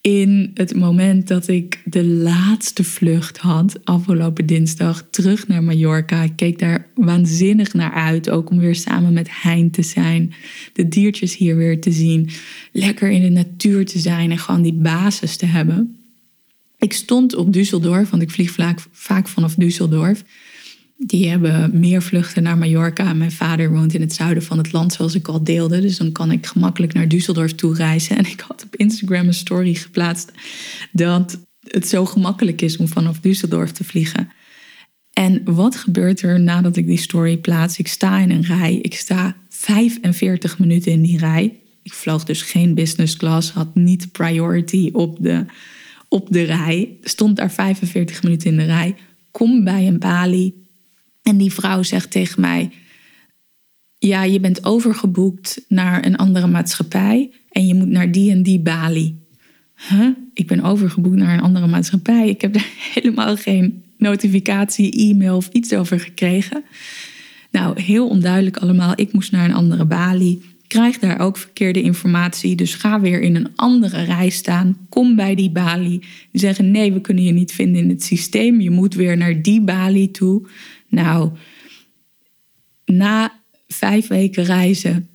in 0.03 0.51
het 0.53 0.75
moment 0.75 1.27
dat 1.27 1.47
ik 1.47 1.81
de 1.85 2.05
laatste 2.05 2.83
vlucht 2.83 3.37
had, 3.37 3.79
afgelopen 3.83 4.45
dinsdag, 4.45 5.07
terug 5.09 5.47
naar 5.47 5.63
Mallorca. 5.63 6.21
Ik 6.21 6.35
keek 6.35 6.59
daar 6.59 6.87
waanzinnig 6.95 7.73
naar 7.73 7.91
uit, 7.91 8.29
ook 8.29 8.49
om 8.49 8.59
weer 8.59 8.75
samen 8.75 9.13
met 9.13 9.29
Hein 9.41 9.71
te 9.71 9.81
zijn, 9.81 10.33
de 10.73 10.87
diertjes 10.87 11.37
hier 11.37 11.55
weer 11.55 11.81
te 11.81 11.91
zien, 11.91 12.29
lekker 12.71 13.09
in 13.09 13.21
de 13.21 13.29
natuur 13.29 13.85
te 13.85 13.99
zijn 13.99 14.31
en 14.31 14.37
gewoon 14.37 14.61
die 14.61 14.73
basis 14.73 15.35
te 15.35 15.45
hebben. 15.45 15.97
Ik 16.77 16.93
stond 16.93 17.35
op 17.35 17.53
Düsseldorf, 17.57 18.09
want 18.09 18.21
ik 18.21 18.31
vlieg 18.31 18.51
vaak, 18.51 18.79
vaak 18.91 19.27
vanaf 19.27 19.53
Düsseldorf. 19.53 20.23
Die 21.05 21.29
hebben 21.29 21.79
meer 21.79 22.01
vluchten 22.01 22.43
naar 22.43 22.57
Mallorca. 22.57 23.13
Mijn 23.13 23.31
vader 23.31 23.71
woont 23.71 23.93
in 23.93 24.01
het 24.01 24.13
zuiden 24.13 24.43
van 24.43 24.57
het 24.57 24.71
land, 24.71 24.93
zoals 24.93 25.15
ik 25.15 25.27
al 25.27 25.43
deelde. 25.43 25.81
Dus 25.81 25.97
dan 25.97 26.11
kan 26.11 26.31
ik 26.31 26.45
gemakkelijk 26.45 26.93
naar 26.93 27.07
Düsseldorf 27.07 27.55
toe 27.55 27.75
reizen. 27.75 28.17
En 28.17 28.25
ik 28.25 28.39
had 28.39 28.63
op 28.63 28.75
Instagram 28.75 29.27
een 29.27 29.33
story 29.33 29.73
geplaatst 29.73 30.31
dat 30.91 31.39
het 31.67 31.87
zo 31.87 32.05
gemakkelijk 32.05 32.61
is 32.61 32.77
om 32.77 32.87
vanaf 32.87 33.17
Düsseldorf 33.17 33.71
te 33.71 33.83
vliegen. 33.83 34.29
En 35.13 35.41
wat 35.43 35.75
gebeurt 35.75 36.21
er 36.21 36.39
nadat 36.39 36.75
ik 36.75 36.87
die 36.87 36.97
story 36.97 37.37
plaats? 37.37 37.79
Ik 37.79 37.87
sta 37.87 38.19
in 38.19 38.31
een 38.31 38.45
rij. 38.45 38.75
Ik 38.75 38.95
sta 38.95 39.35
45 39.49 40.59
minuten 40.59 40.91
in 40.91 41.01
die 41.01 41.17
rij. 41.17 41.59
Ik 41.83 41.93
vloog 41.93 42.23
dus 42.23 42.41
geen 42.41 42.73
business 42.73 43.17
class, 43.17 43.51
had 43.51 43.75
niet 43.75 44.11
priority 44.11 44.89
op 44.93 45.17
de, 45.19 45.45
op 46.07 46.27
de 46.29 46.43
rij. 46.43 46.97
Stond 47.01 47.35
daar 47.35 47.51
45 47.51 48.23
minuten 48.23 48.49
in 48.51 48.57
de 48.57 48.65
rij. 48.65 48.95
Kom 49.31 49.63
bij 49.63 49.87
een 49.87 49.99
balie 49.99 50.62
en 51.23 51.37
die 51.37 51.53
vrouw 51.53 51.83
zegt 51.83 52.11
tegen 52.11 52.41
mij: 52.41 52.69
Ja, 53.97 54.23
je 54.23 54.39
bent 54.39 54.65
overgeboekt 54.65 55.65
naar 55.67 56.05
een 56.05 56.15
andere 56.15 56.47
maatschappij 56.47 57.31
en 57.51 57.67
je 57.67 57.73
moet 57.73 57.89
naar 57.89 58.11
die 58.11 58.31
en 58.31 58.43
die 58.43 58.59
balie. 58.59 59.27
huh? 59.89 60.07
ik 60.33 60.47
ben 60.47 60.61
overgeboekt 60.61 61.15
naar 61.15 61.33
een 61.33 61.43
andere 61.43 61.67
maatschappij. 61.67 62.29
Ik 62.29 62.41
heb 62.41 62.53
daar 62.53 62.69
helemaal 62.93 63.35
geen 63.35 63.83
notificatie, 63.97 65.09
e-mail 65.09 65.35
of 65.35 65.49
iets 65.51 65.73
over 65.73 65.99
gekregen. 65.99 66.63
Nou, 67.51 67.81
heel 67.81 68.07
onduidelijk 68.07 68.57
allemaal. 68.57 68.93
Ik 68.95 69.13
moest 69.13 69.31
naar 69.31 69.45
een 69.45 69.53
andere 69.53 69.85
balie. 69.85 70.41
Krijg 70.67 70.99
daar 70.99 71.19
ook 71.19 71.37
verkeerde 71.37 71.81
informatie. 71.81 72.55
Dus 72.55 72.75
ga 72.75 73.01
weer 73.01 73.21
in 73.21 73.35
een 73.35 73.49
andere 73.55 74.03
rij 74.03 74.29
staan. 74.29 74.77
Kom 74.89 75.15
bij 75.15 75.35
die 75.35 75.51
balie. 75.51 75.99
Die 76.31 76.41
zeggen: 76.41 76.71
nee, 76.71 76.93
we 76.93 77.01
kunnen 77.01 77.23
je 77.23 77.31
niet 77.31 77.51
vinden 77.51 77.81
in 77.81 77.89
het 77.89 78.03
systeem. 78.03 78.61
Je 78.61 78.69
moet 78.69 78.93
weer 78.95 79.17
naar 79.17 79.41
die 79.41 79.61
balie 79.61 80.11
toe. 80.11 80.47
Nou, 80.93 81.31
na 82.85 83.39
vijf 83.67 84.07
weken 84.07 84.43
reizen, 84.43 85.09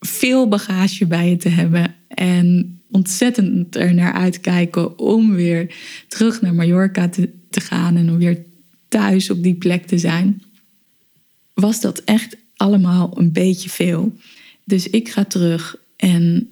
veel 0.00 0.48
bagage 0.48 1.06
bij 1.06 1.28
je 1.28 1.36
te 1.36 1.48
hebben 1.48 1.94
en 2.08 2.80
ontzettend 2.90 3.76
er 3.76 3.94
naar 3.94 4.12
uitkijken 4.12 4.98
om 4.98 5.34
weer 5.34 5.74
terug 6.08 6.40
naar 6.40 6.54
Mallorca 6.54 7.08
te, 7.08 7.30
te 7.50 7.60
gaan 7.60 7.96
en 7.96 8.10
om 8.10 8.18
weer 8.18 8.44
thuis 8.88 9.30
op 9.30 9.42
die 9.42 9.54
plek 9.54 9.86
te 9.86 9.98
zijn, 9.98 10.42
was 11.54 11.80
dat 11.80 11.98
echt 11.98 12.36
allemaal 12.56 13.18
een 13.18 13.32
beetje 13.32 13.70
veel. 13.70 14.16
Dus 14.64 14.90
ik 14.90 15.08
ga 15.08 15.24
terug 15.24 15.76
en 15.96 16.50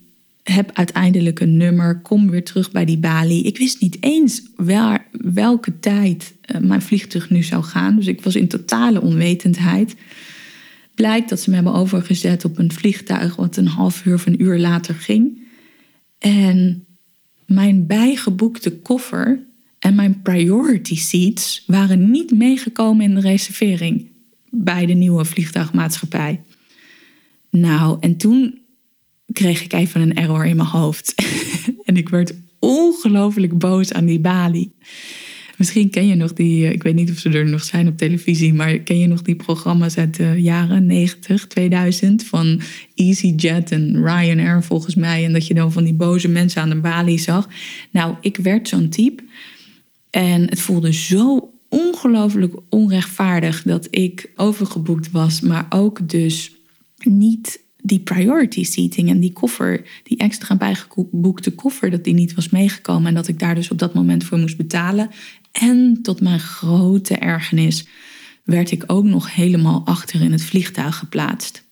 heb 0.49 0.71
uiteindelijk 0.75 1.41
een 1.41 1.57
nummer, 1.57 2.01
kom 2.01 2.31
weer 2.31 2.45
terug 2.45 2.71
bij 2.71 2.85
die 2.85 2.99
balie. 2.99 3.43
Ik 3.43 3.59
wist 3.59 3.81
niet 3.81 3.97
eens 4.01 4.43
waar, 4.57 5.07
welke 5.11 5.79
tijd 5.79 6.35
eh, 6.41 6.61
mijn 6.61 6.83
vliegtuig 6.83 7.31
nu 7.31 7.43
zou 7.43 7.63
gaan. 7.63 7.97
Dus 7.97 8.07
ik 8.07 8.23
was 8.23 8.37
in 8.37 8.49
totale 8.49 9.01
onwetendheid. 9.01 9.97
Blijkt 10.95 11.29
dat 11.29 11.41
ze 11.41 11.49
me 11.49 11.55
hebben 11.57 11.75
overgezet 11.75 12.45
op 12.45 12.59
een 12.59 12.73
vliegtuig 12.73 13.37
wat 13.37 13.57
een 13.57 13.67
half 13.67 14.05
uur 14.05 14.15
of 14.15 14.27
een 14.27 14.43
uur 14.43 14.59
later 14.59 14.95
ging. 14.95 15.39
En 16.19 16.87
mijn 17.47 17.87
bijgeboekte 17.87 18.79
koffer 18.79 19.47
en 19.79 19.95
mijn 19.95 20.23
priority 20.23 20.97
seats 20.97 21.65
waren 21.67 22.11
niet 22.11 22.31
meegekomen 22.31 23.05
in 23.05 23.15
de 23.15 23.21
reservering 23.21 24.07
bij 24.51 24.87
de 24.87 24.93
nieuwe 24.93 25.25
vliegtuigmaatschappij. 25.25 26.43
Nou, 27.51 27.97
en 28.01 28.17
toen 28.17 28.58
kreeg 29.33 29.63
ik 29.63 29.73
even 29.73 30.01
een 30.01 30.15
error 30.15 30.47
in 30.47 30.57
mijn 30.57 30.69
hoofd. 30.69 31.15
en 31.85 31.97
ik 31.97 32.09
werd 32.09 32.35
ongelooflijk 32.59 33.59
boos 33.59 33.93
aan 33.93 34.07
die 34.07 34.21
balie. 34.21 34.73
Misschien 35.57 35.91
ken 35.91 36.07
je 36.07 36.15
nog 36.15 36.33
die, 36.33 36.67
eh, 36.67 36.73
ik 36.73 36.83
weet 36.83 36.95
niet 36.95 37.11
of 37.11 37.19
ze 37.19 37.29
er 37.29 37.47
nog 37.47 37.65
zijn 37.65 37.89
op 37.89 37.97
televisie, 37.97 38.55
maar 38.55 38.79
ken 38.79 38.99
je 38.99 39.07
nog 39.07 39.23
die 39.23 39.37
programma's 39.37 39.97
uit 39.97 40.17
de 40.17 40.35
jaren 40.37 40.87
90, 40.87 41.47
2000 41.47 42.25
van 42.25 42.61
EasyJet 42.95 43.71
en 43.71 44.05
Ryanair 44.05 44.63
volgens 44.63 44.95
mij. 44.95 45.25
En 45.25 45.33
dat 45.33 45.47
je 45.47 45.55
dan 45.55 45.73
van 45.73 45.85
die 45.85 45.95
boze 45.95 46.29
mensen 46.29 46.63
aan 46.63 46.69
de 46.69 46.81
balie 46.81 47.19
zag. 47.19 47.49
Nou, 47.91 48.15
ik 48.21 48.37
werd 48.37 48.69
zo'n 48.69 48.89
type. 48.89 49.23
En 50.11 50.49
het 50.49 50.61
voelde 50.61 50.93
zo 50.93 51.53
ongelooflijk 51.69 52.55
onrechtvaardig 52.69 53.63
dat 53.63 53.89
ik 53.91 54.31
overgeboekt 54.37 55.11
was, 55.11 55.41
maar 55.41 55.67
ook 55.69 56.09
dus 56.09 56.53
niet 56.99 57.61
die 57.83 58.01
priority 58.01 58.65
seating 58.65 59.09
en 59.09 59.21
die 59.21 59.33
koffer, 59.33 59.85
die 60.03 60.19
extra 60.19 60.57
bijgeboekte 60.57 61.55
koffer, 61.55 61.91
dat 61.91 62.05
die 62.05 62.15
niet 62.15 62.35
was 62.35 62.49
meegekomen 62.49 63.09
en 63.09 63.15
dat 63.15 63.29
ik 63.29 63.39
daar 63.39 63.55
dus 63.55 63.71
op 63.71 63.79
dat 63.79 63.95
moment 63.95 64.25
voor 64.25 64.39
moest 64.39 64.57
betalen. 64.57 65.11
En 65.53 65.99
tot 66.03 66.21
mijn 66.21 66.41
grote 66.41 67.15
ergernis 67.15 67.87
werd 68.45 68.71
ik 68.71 68.85
ook 68.87 69.05
nog 69.05 69.35
helemaal 69.35 69.83
achter 69.85 70.21
in 70.21 70.33
het 70.33 70.43
vliegtuig 70.43 70.97
geplaatst. 70.97 71.65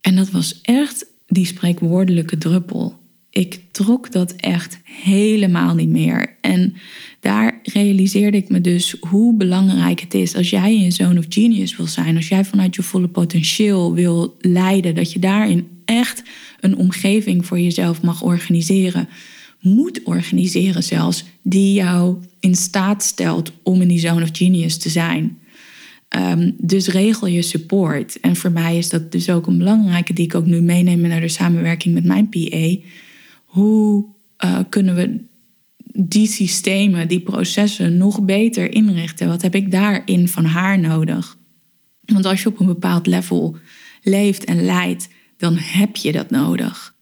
En 0.00 0.16
dat 0.16 0.30
was 0.30 0.60
echt 0.60 1.06
die 1.26 1.46
spreekwoordelijke 1.46 2.38
druppel. 2.38 2.98
Ik 3.30 3.60
trok 3.70 4.12
dat 4.12 4.32
echt 4.32 4.80
helemaal 4.84 5.74
niet 5.74 5.88
meer. 5.88 6.36
En 6.40 6.74
daar 7.20 7.57
realiseerde 7.72 8.36
ik 8.36 8.48
me 8.48 8.60
dus 8.60 8.96
hoe 9.00 9.34
belangrijk 9.34 10.00
het 10.00 10.14
is 10.14 10.34
als 10.36 10.50
jij 10.50 10.84
een 10.84 10.92
zoon 10.92 11.18
of 11.18 11.24
genius 11.28 11.76
wil 11.76 11.86
zijn, 11.86 12.16
als 12.16 12.28
jij 12.28 12.44
vanuit 12.44 12.74
je 12.74 12.82
volle 12.82 13.08
potentieel 13.08 13.94
wil 13.94 14.36
leiden, 14.40 14.94
dat 14.94 15.12
je 15.12 15.18
daarin 15.18 15.68
echt 15.84 16.22
een 16.60 16.76
omgeving 16.76 17.46
voor 17.46 17.60
jezelf 17.60 18.02
mag 18.02 18.22
organiseren, 18.22 19.08
moet 19.60 20.02
organiseren 20.02 20.82
zelfs, 20.82 21.24
die 21.42 21.72
jou 21.72 22.16
in 22.40 22.54
staat 22.54 23.02
stelt 23.02 23.52
om 23.62 23.82
in 23.82 23.88
die 23.88 23.98
zone 23.98 24.22
of 24.22 24.30
genius 24.32 24.76
te 24.76 24.88
zijn. 24.88 25.38
Ehm, 26.08 26.50
dus 26.58 26.88
regel 26.88 27.26
je 27.26 27.42
support. 27.42 28.20
En 28.20 28.36
voor 28.36 28.52
mij 28.52 28.78
is 28.78 28.88
dat 28.88 29.12
dus 29.12 29.30
ook 29.30 29.46
een 29.46 29.58
belangrijke 29.58 30.12
die 30.12 30.24
ik 30.24 30.34
ook 30.34 30.46
nu 30.46 30.60
meeneem 30.60 31.00
naar 31.00 31.20
de 31.20 31.28
samenwerking 31.28 31.94
met 31.94 32.04
mijn 32.04 32.28
PA. 32.28 32.76
Hoe 33.44 34.04
uh, 34.44 34.58
kunnen 34.68 34.94
we 34.94 35.20
die 35.92 36.26
systemen, 36.26 37.08
die 37.08 37.20
processen 37.20 37.96
nog 37.96 38.22
beter 38.22 38.72
inrichten? 38.72 39.28
Wat 39.28 39.42
heb 39.42 39.54
ik 39.54 39.70
daarin 39.70 40.28
van 40.28 40.44
haar 40.44 40.78
nodig? 40.78 41.38
Want 42.00 42.24
als 42.24 42.42
je 42.42 42.48
op 42.48 42.60
een 42.60 42.66
bepaald 42.66 43.06
level 43.06 43.56
leeft 44.02 44.44
en 44.44 44.64
leidt, 44.64 45.08
dan 45.36 45.56
heb 45.56 45.96
je 45.96 46.12
dat 46.12 46.30
nodig. 46.30 46.94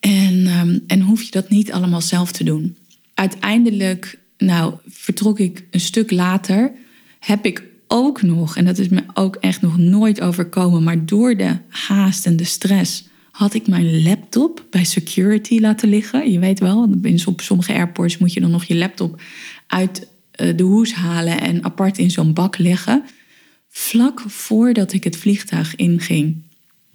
En, 0.00 0.46
um, 0.46 0.84
en 0.86 1.00
hoef 1.00 1.22
je 1.22 1.30
dat 1.30 1.48
niet 1.48 1.72
allemaal 1.72 2.00
zelf 2.00 2.32
te 2.32 2.44
doen. 2.44 2.76
Uiteindelijk, 3.14 4.18
nou, 4.38 4.74
vertrok 4.86 5.38
ik 5.38 5.66
een 5.70 5.80
stuk 5.80 6.10
later, 6.10 6.72
heb 7.18 7.46
ik 7.46 7.64
ook 7.86 8.22
nog, 8.22 8.56
en 8.56 8.64
dat 8.64 8.78
is 8.78 8.88
me 8.88 9.02
ook 9.14 9.36
echt 9.36 9.60
nog 9.60 9.78
nooit 9.78 10.20
overkomen, 10.20 10.82
maar 10.82 11.06
door 11.06 11.36
de 11.36 11.56
haast 11.68 12.26
en 12.26 12.36
de 12.36 12.44
stress 12.44 13.05
had 13.36 13.54
ik 13.54 13.66
mijn 13.66 14.02
laptop 14.02 14.64
bij 14.70 14.84
security 14.84 15.60
laten 15.60 15.88
liggen. 15.88 16.32
Je 16.32 16.38
weet 16.38 16.60
wel, 16.60 16.88
op 17.26 17.40
sommige 17.40 17.72
airports 17.72 18.18
moet 18.18 18.32
je 18.32 18.40
dan 18.40 18.50
nog 18.50 18.64
je 18.64 18.74
laptop 18.74 19.20
uit 19.66 20.08
eh, 20.30 20.56
de 20.56 20.62
hoes 20.62 20.94
halen 20.94 21.40
en 21.40 21.64
apart 21.64 21.98
in 21.98 22.10
zo'n 22.10 22.32
bak 22.32 22.58
leggen. 22.58 23.04
Vlak 23.68 24.20
voordat 24.20 24.92
ik 24.92 25.04
het 25.04 25.16
vliegtuig 25.16 25.74
inging, 25.74 26.42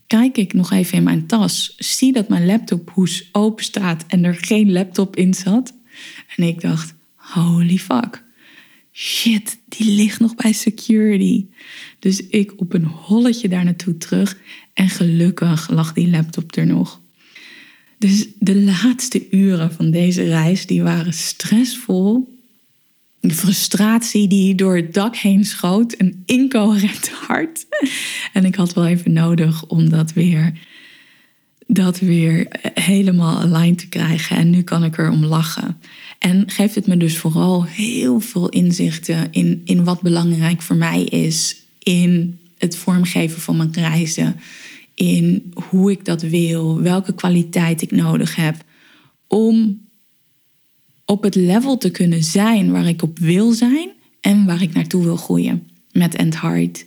kijk 0.07 0.37
ik 0.37 0.53
nog 0.53 0.71
even 0.71 0.97
in 0.97 1.03
mijn 1.03 1.27
tas, 1.27 1.75
zie 1.77 2.13
dat 2.13 2.29
mijn 2.29 2.45
laptophoes 2.45 3.29
open 3.31 3.63
staat 3.63 4.05
en 4.07 4.23
er 4.23 4.35
geen 4.35 4.71
laptop 4.71 5.15
in 5.15 5.33
zat. 5.33 5.73
En 6.35 6.47
ik 6.47 6.61
dacht, 6.61 6.93
holy 7.15 7.77
fuck. 7.77 8.23
Shit, 8.93 9.57
die 9.67 9.91
ligt 9.91 10.19
nog 10.19 10.35
bij 10.35 10.51
security. 10.51 11.45
Dus 11.99 12.27
ik 12.27 12.53
op 12.55 12.73
een 12.73 12.85
holletje 12.85 13.49
daar 13.49 13.63
naartoe 13.63 13.97
terug. 13.97 14.37
En 14.81 14.89
gelukkig 14.89 15.69
lag 15.69 15.93
die 15.93 16.09
laptop 16.09 16.55
er 16.55 16.65
nog. 16.65 17.01
Dus 17.97 18.27
de 18.39 18.55
laatste 18.55 19.27
uren 19.31 19.73
van 19.73 19.91
deze 19.91 20.23
reis 20.23 20.65
die 20.65 20.83
waren 20.83 21.13
stressvol. 21.13 22.37
De 23.19 23.33
frustratie 23.33 24.27
die 24.27 24.55
door 24.55 24.75
het 24.75 24.93
dak 24.93 25.15
heen 25.15 25.45
schoot. 25.45 25.95
Een 25.97 26.23
incoherent 26.25 27.09
hart. 27.27 27.65
En 28.33 28.45
ik 28.45 28.55
had 28.55 28.73
wel 28.73 28.85
even 28.85 29.13
nodig 29.13 29.65
om 29.65 29.89
dat 29.89 30.13
weer, 30.13 30.53
dat 31.67 31.99
weer 31.99 32.47
helemaal 32.73 33.39
aligned 33.39 33.77
te 33.77 33.87
krijgen. 33.87 34.37
En 34.37 34.49
nu 34.49 34.61
kan 34.61 34.83
ik 34.83 34.97
er 34.97 35.09
om 35.09 35.25
lachen. 35.25 35.77
En 36.19 36.49
geeft 36.49 36.75
het 36.75 36.87
me 36.87 36.97
dus 36.97 37.17
vooral 37.17 37.65
heel 37.65 38.19
veel 38.19 38.49
inzichten 38.49 39.27
in, 39.31 39.61
in 39.65 39.83
wat 39.83 40.01
belangrijk 40.01 40.61
voor 40.61 40.75
mij 40.75 41.03
is. 41.03 41.55
In 41.79 42.39
het 42.57 42.75
vormgeven 42.75 43.41
van 43.41 43.57
mijn 43.57 43.71
reizen. 43.73 44.35
In 45.01 45.53
hoe 45.69 45.91
ik 45.91 46.05
dat 46.05 46.21
wil, 46.21 46.81
welke 46.81 47.13
kwaliteit 47.13 47.81
ik 47.81 47.91
nodig 47.91 48.35
heb. 48.35 48.55
Om 49.27 49.81
op 51.05 51.23
het 51.23 51.35
level 51.35 51.77
te 51.77 51.91
kunnen 51.91 52.23
zijn 52.23 52.71
waar 52.71 52.87
ik 52.87 53.01
op 53.01 53.19
wil 53.19 53.51
zijn 53.51 53.89
en 54.19 54.45
waar 54.45 54.61
ik 54.61 54.73
naartoe 54.73 55.03
wil 55.03 55.15
groeien 55.15 55.67
met 55.91 56.15
End 56.15 56.41
Heart. 56.41 56.85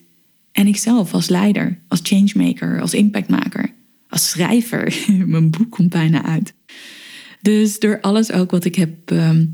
En 0.52 0.66
ikzelf 0.66 1.14
als 1.14 1.28
leider, 1.28 1.78
als 1.88 2.00
changemaker, 2.02 2.80
als 2.80 2.94
impactmaker, 2.94 3.72
als 4.08 4.28
schrijver. 4.28 5.04
Mijn 5.26 5.50
boek 5.50 5.70
komt 5.70 5.90
bijna 5.90 6.24
uit. 6.24 6.54
Dus 7.40 7.78
door 7.78 8.00
alles 8.00 8.32
ook 8.32 8.50
wat 8.50 8.64
ik 8.64 8.74
heb, 8.74 9.10
ehm, 9.10 9.46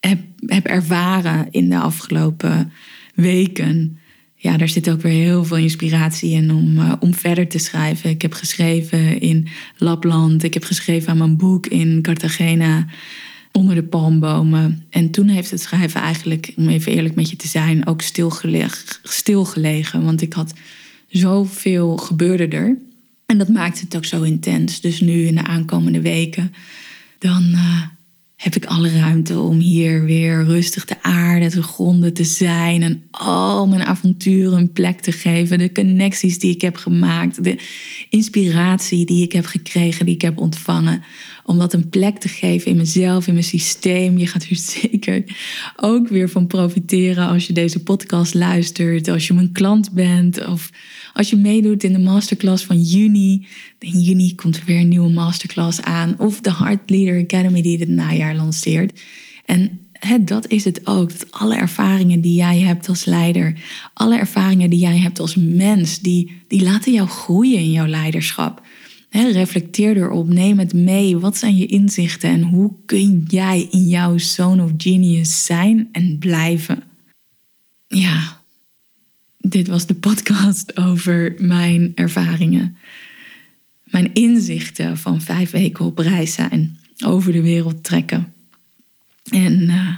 heb, 0.00 0.20
heb 0.46 0.66
ervaren 0.66 1.48
in 1.50 1.68
de 1.68 1.78
afgelopen 1.78 2.72
weken, 3.14 3.98
ja, 4.42 4.56
daar 4.56 4.68
zit 4.68 4.90
ook 4.90 5.02
weer 5.02 5.24
heel 5.24 5.44
veel 5.44 5.56
inspiratie 5.56 6.30
in 6.30 6.50
om, 6.50 6.78
uh, 6.78 6.92
om 7.00 7.14
verder 7.14 7.48
te 7.48 7.58
schrijven. 7.58 8.10
Ik 8.10 8.22
heb 8.22 8.32
geschreven 8.32 9.20
in 9.20 9.48
Lapland, 9.76 10.42
ik 10.42 10.54
heb 10.54 10.64
geschreven 10.64 11.10
aan 11.10 11.18
mijn 11.18 11.36
boek 11.36 11.66
in 11.66 12.02
Cartagena, 12.02 12.86
onder 13.52 13.74
de 13.74 13.82
palmbomen. 13.82 14.84
En 14.90 15.10
toen 15.10 15.28
heeft 15.28 15.50
het 15.50 15.60
schrijven 15.60 16.00
eigenlijk, 16.00 16.52
om 16.56 16.68
even 16.68 16.92
eerlijk 16.92 17.14
met 17.14 17.30
je 17.30 17.36
te 17.36 17.48
zijn, 17.48 17.86
ook 17.86 18.02
stilgelegen. 19.02 20.04
want 20.04 20.22
ik 20.22 20.32
had 20.32 20.54
zoveel 21.08 21.96
gebeurde 21.96 22.48
er. 22.48 22.76
En 23.26 23.38
dat 23.38 23.48
maakte 23.48 23.84
het 23.84 23.96
ook 23.96 24.04
zo 24.04 24.22
intens. 24.22 24.80
Dus 24.80 25.00
nu 25.00 25.26
in 25.26 25.34
de 25.34 25.44
aankomende 25.44 26.00
weken 26.00 26.54
dan 27.18 27.42
uh, 27.42 27.82
heb 28.40 28.56
ik 28.56 28.64
alle 28.64 28.90
ruimte 28.90 29.38
om 29.38 29.58
hier 29.58 30.04
weer 30.04 30.44
rustig 30.44 30.84
te 30.84 31.02
aarden, 31.02 31.48
te 31.48 31.62
gronden 31.62 32.12
te 32.12 32.24
zijn 32.24 32.82
en 32.82 33.02
al 33.10 33.66
mijn 33.66 33.84
avonturen 33.84 34.58
een 34.58 34.72
plek 34.72 35.00
te 35.00 35.12
geven. 35.12 35.58
De 35.58 35.72
connecties 35.72 36.38
die 36.38 36.54
ik 36.54 36.60
heb 36.60 36.76
gemaakt, 36.76 37.44
de 37.44 37.58
inspiratie 38.08 39.06
die 39.06 39.22
ik 39.22 39.32
heb 39.32 39.46
gekregen, 39.46 40.06
die 40.06 40.14
ik 40.14 40.22
heb 40.22 40.38
ontvangen. 40.38 41.02
Om 41.44 41.58
dat 41.58 41.72
een 41.72 41.88
plek 41.88 42.18
te 42.18 42.28
geven 42.28 42.70
in 42.70 42.76
mezelf, 42.76 43.26
in 43.26 43.32
mijn 43.32 43.44
systeem. 43.44 44.18
Je 44.18 44.26
gaat 44.26 44.44
hier 44.44 44.58
zeker 44.80 45.24
ook 45.76 46.08
weer 46.08 46.28
van 46.28 46.46
profiteren 46.46 47.28
als 47.28 47.46
je 47.46 47.52
deze 47.52 47.82
podcast 47.82 48.34
luistert, 48.34 49.08
als 49.08 49.26
je 49.26 49.34
mijn 49.34 49.52
klant 49.52 49.92
bent 49.92 50.46
of 50.46 50.70
als 51.12 51.30
je 51.30 51.36
meedoet 51.36 51.84
in 51.84 51.92
de 51.92 51.98
masterclass 51.98 52.64
van 52.64 52.82
juni. 52.82 53.46
In 53.78 54.00
juni 54.00 54.34
komt 54.34 54.56
er 54.56 54.62
weer 54.66 54.80
een 54.80 54.88
nieuwe 54.88 55.10
masterclass 55.10 55.82
aan. 55.82 56.14
Of 56.18 56.40
de 56.40 56.54
Heart 56.54 56.90
Leader 56.90 57.22
Academy 57.22 57.62
die 57.62 57.78
dit 57.78 57.88
najaar 57.88 58.34
lanceert. 58.34 59.00
En 59.44 59.80
dat 60.20 60.48
is 60.48 60.64
het 60.64 60.86
ook. 60.86 61.18
Dat 61.18 61.30
alle 61.30 61.56
ervaringen 61.56 62.20
die 62.20 62.34
jij 62.34 62.58
hebt 62.58 62.88
als 62.88 63.04
leider, 63.04 63.54
alle 63.94 64.18
ervaringen 64.18 64.70
die 64.70 64.78
jij 64.78 64.98
hebt 64.98 65.20
als 65.20 65.34
mens, 65.36 65.98
die, 65.98 66.42
die 66.48 66.62
laten 66.62 66.92
jou 66.92 67.08
groeien 67.08 67.58
in 67.58 67.70
jouw 67.70 67.86
leiderschap. 67.86 68.62
Reflecteer 69.10 69.96
erop, 69.96 70.28
neem 70.28 70.58
het 70.58 70.72
mee. 70.72 71.18
Wat 71.18 71.36
zijn 71.36 71.56
je 71.56 71.66
inzichten 71.66 72.30
en 72.30 72.42
hoe 72.42 72.72
kun 72.86 73.24
jij 73.28 73.68
in 73.70 73.88
jouw 73.88 74.18
zone 74.18 74.64
of 74.64 74.70
genius 74.76 75.44
zijn 75.44 75.88
en 75.92 76.18
blijven? 76.18 76.82
Ja, 77.88 78.40
dit 79.38 79.68
was 79.68 79.86
de 79.86 79.94
podcast 79.94 80.76
over 80.88 81.34
mijn 81.38 81.92
ervaringen. 81.94 82.76
Mijn 83.84 84.14
inzichten 84.14 84.98
van 84.98 85.20
vijf 85.20 85.50
weken 85.50 85.84
op 85.84 85.98
reis 85.98 86.32
zijn. 86.32 86.78
Over 87.04 87.32
de 87.32 87.42
wereld 87.42 87.84
trekken. 87.84 88.32
En 89.30 89.60
uh, 89.60 89.96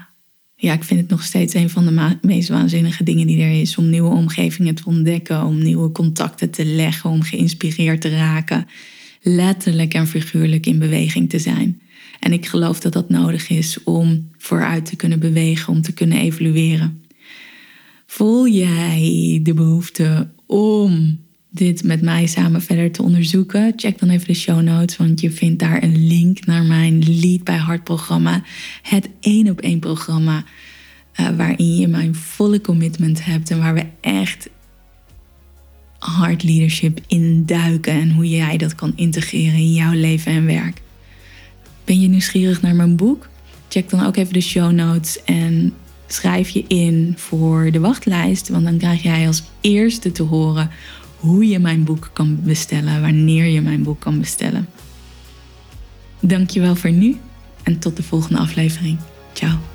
ja, 0.57 0.73
ik 0.73 0.85
vind 0.85 1.01
het 1.01 1.09
nog 1.09 1.23
steeds 1.23 1.55
een 1.55 1.71
van 1.71 1.85
de 1.85 2.19
meest 2.23 2.49
waanzinnige 2.49 3.05
dingen 3.05 3.27
die 3.27 3.43
er 3.43 3.61
is. 3.61 3.77
Om 3.77 3.91
nieuwe 3.91 4.11
omgevingen 4.11 4.75
te 4.75 4.87
ontdekken. 4.87 5.45
Om 5.45 5.63
nieuwe 5.63 5.93
contacten 5.93 6.51
te 6.51 6.65
leggen. 6.65 7.11
Om 7.11 7.23
geïnspireerd 7.23 8.01
te 8.01 8.17
raken. 8.17 8.67
Letterlijk 9.23 9.95
en 9.95 10.07
figuurlijk 10.07 10.67
in 10.67 10.79
beweging 10.79 11.31
te 11.31 11.39
zijn. 11.39 11.81
En 12.21 12.33
ik 12.33 12.47
geloof 12.47 12.81
dat 12.81 12.93
dat 12.93 13.09
nodig 13.09 13.49
is 13.49 13.83
om 13.85 14.31
vooruit 14.39 14.87
te 14.87 14.97
kunnen 14.97 15.19
bewegen. 15.19 15.73
Om 15.73 15.83
te 15.83 15.93
kunnen 15.93 16.19
evolueren. 16.19 17.03
Voel 18.07 18.49
jij 18.49 19.41
de 19.43 19.55
behoefte 19.55 20.31
om 20.47 21.21
dit 21.51 21.85
met 21.85 22.03
mij 22.03 22.27
samen 22.27 22.63
verder 22.63 22.93
te 22.93 23.03
onderzoeken? 23.03 23.73
Check 23.77 23.99
dan 23.99 24.09
even 24.09 24.27
de 24.27 24.35
show 24.35 24.63
notes, 24.63 24.97
want 24.97 25.21
je 25.21 25.31
vindt 25.31 25.59
daar 25.59 25.83
een 25.83 26.07
link 26.07 26.47
naar 26.47 26.65
mijn 26.65 27.21
Lead 27.21 27.45
bij 27.45 27.57
Hart 27.57 27.85
programma. 27.85 28.43
Het 28.83 29.09
één 29.21 29.49
op 29.49 29.61
één 29.61 29.79
programma 29.79 30.45
uh, 31.21 31.29
waarin 31.37 31.77
je 31.77 31.89
mijn 31.89 32.15
volle 32.15 32.61
commitment 32.61 33.25
hebt 33.25 33.51
en 33.51 33.59
waar 33.59 33.75
we 33.75 33.85
echt 34.01 34.49
hard 36.03 36.43
leadership 36.43 37.01
induiken 37.07 37.93
en 37.93 38.13
hoe 38.13 38.29
jij 38.29 38.57
dat 38.57 38.75
kan 38.75 38.93
integreren 38.97 39.59
in 39.59 39.73
jouw 39.73 39.93
leven 39.93 40.33
en 40.33 40.47
werk. 40.47 40.83
Ben 41.85 42.01
je 42.01 42.09
nieuwsgierig 42.09 42.63
naar 42.63 42.75
mijn 42.75 42.97
boek? 42.97 43.29
Check 43.69 43.91
dan 43.91 44.07
ook 44.07 44.17
even 44.17 44.33
de 44.33 44.41
show 44.41 44.73
notes 44.73 45.25
en 45.25 45.75
schrijf 46.07 46.49
je 46.49 46.65
in 46.69 47.15
voor 47.17 47.71
de 47.71 47.81
wachtlijst, 47.81 48.49
want 48.49 48.65
dan 48.65 48.79
krijg 48.79 49.03
jij 49.03 49.27
als 49.27 49.43
eerste 49.61 50.13
te 50.13 50.23
horen 50.23 50.71
hoe 51.17 51.49
je 51.49 51.59
mijn 51.59 51.85
boek 51.85 52.11
kan 52.13 52.39
bestellen, 52.43 53.01
wanneer 53.01 53.45
je 53.45 53.61
mijn 53.61 53.83
boek 53.83 54.01
kan 54.01 54.19
bestellen. 54.19 54.69
Dankjewel 56.21 56.75
voor 56.75 56.93
nu 56.93 57.17
en 57.63 57.79
tot 57.79 57.97
de 57.97 58.03
volgende 58.03 58.39
aflevering. 58.39 58.99
Ciao. 59.33 59.72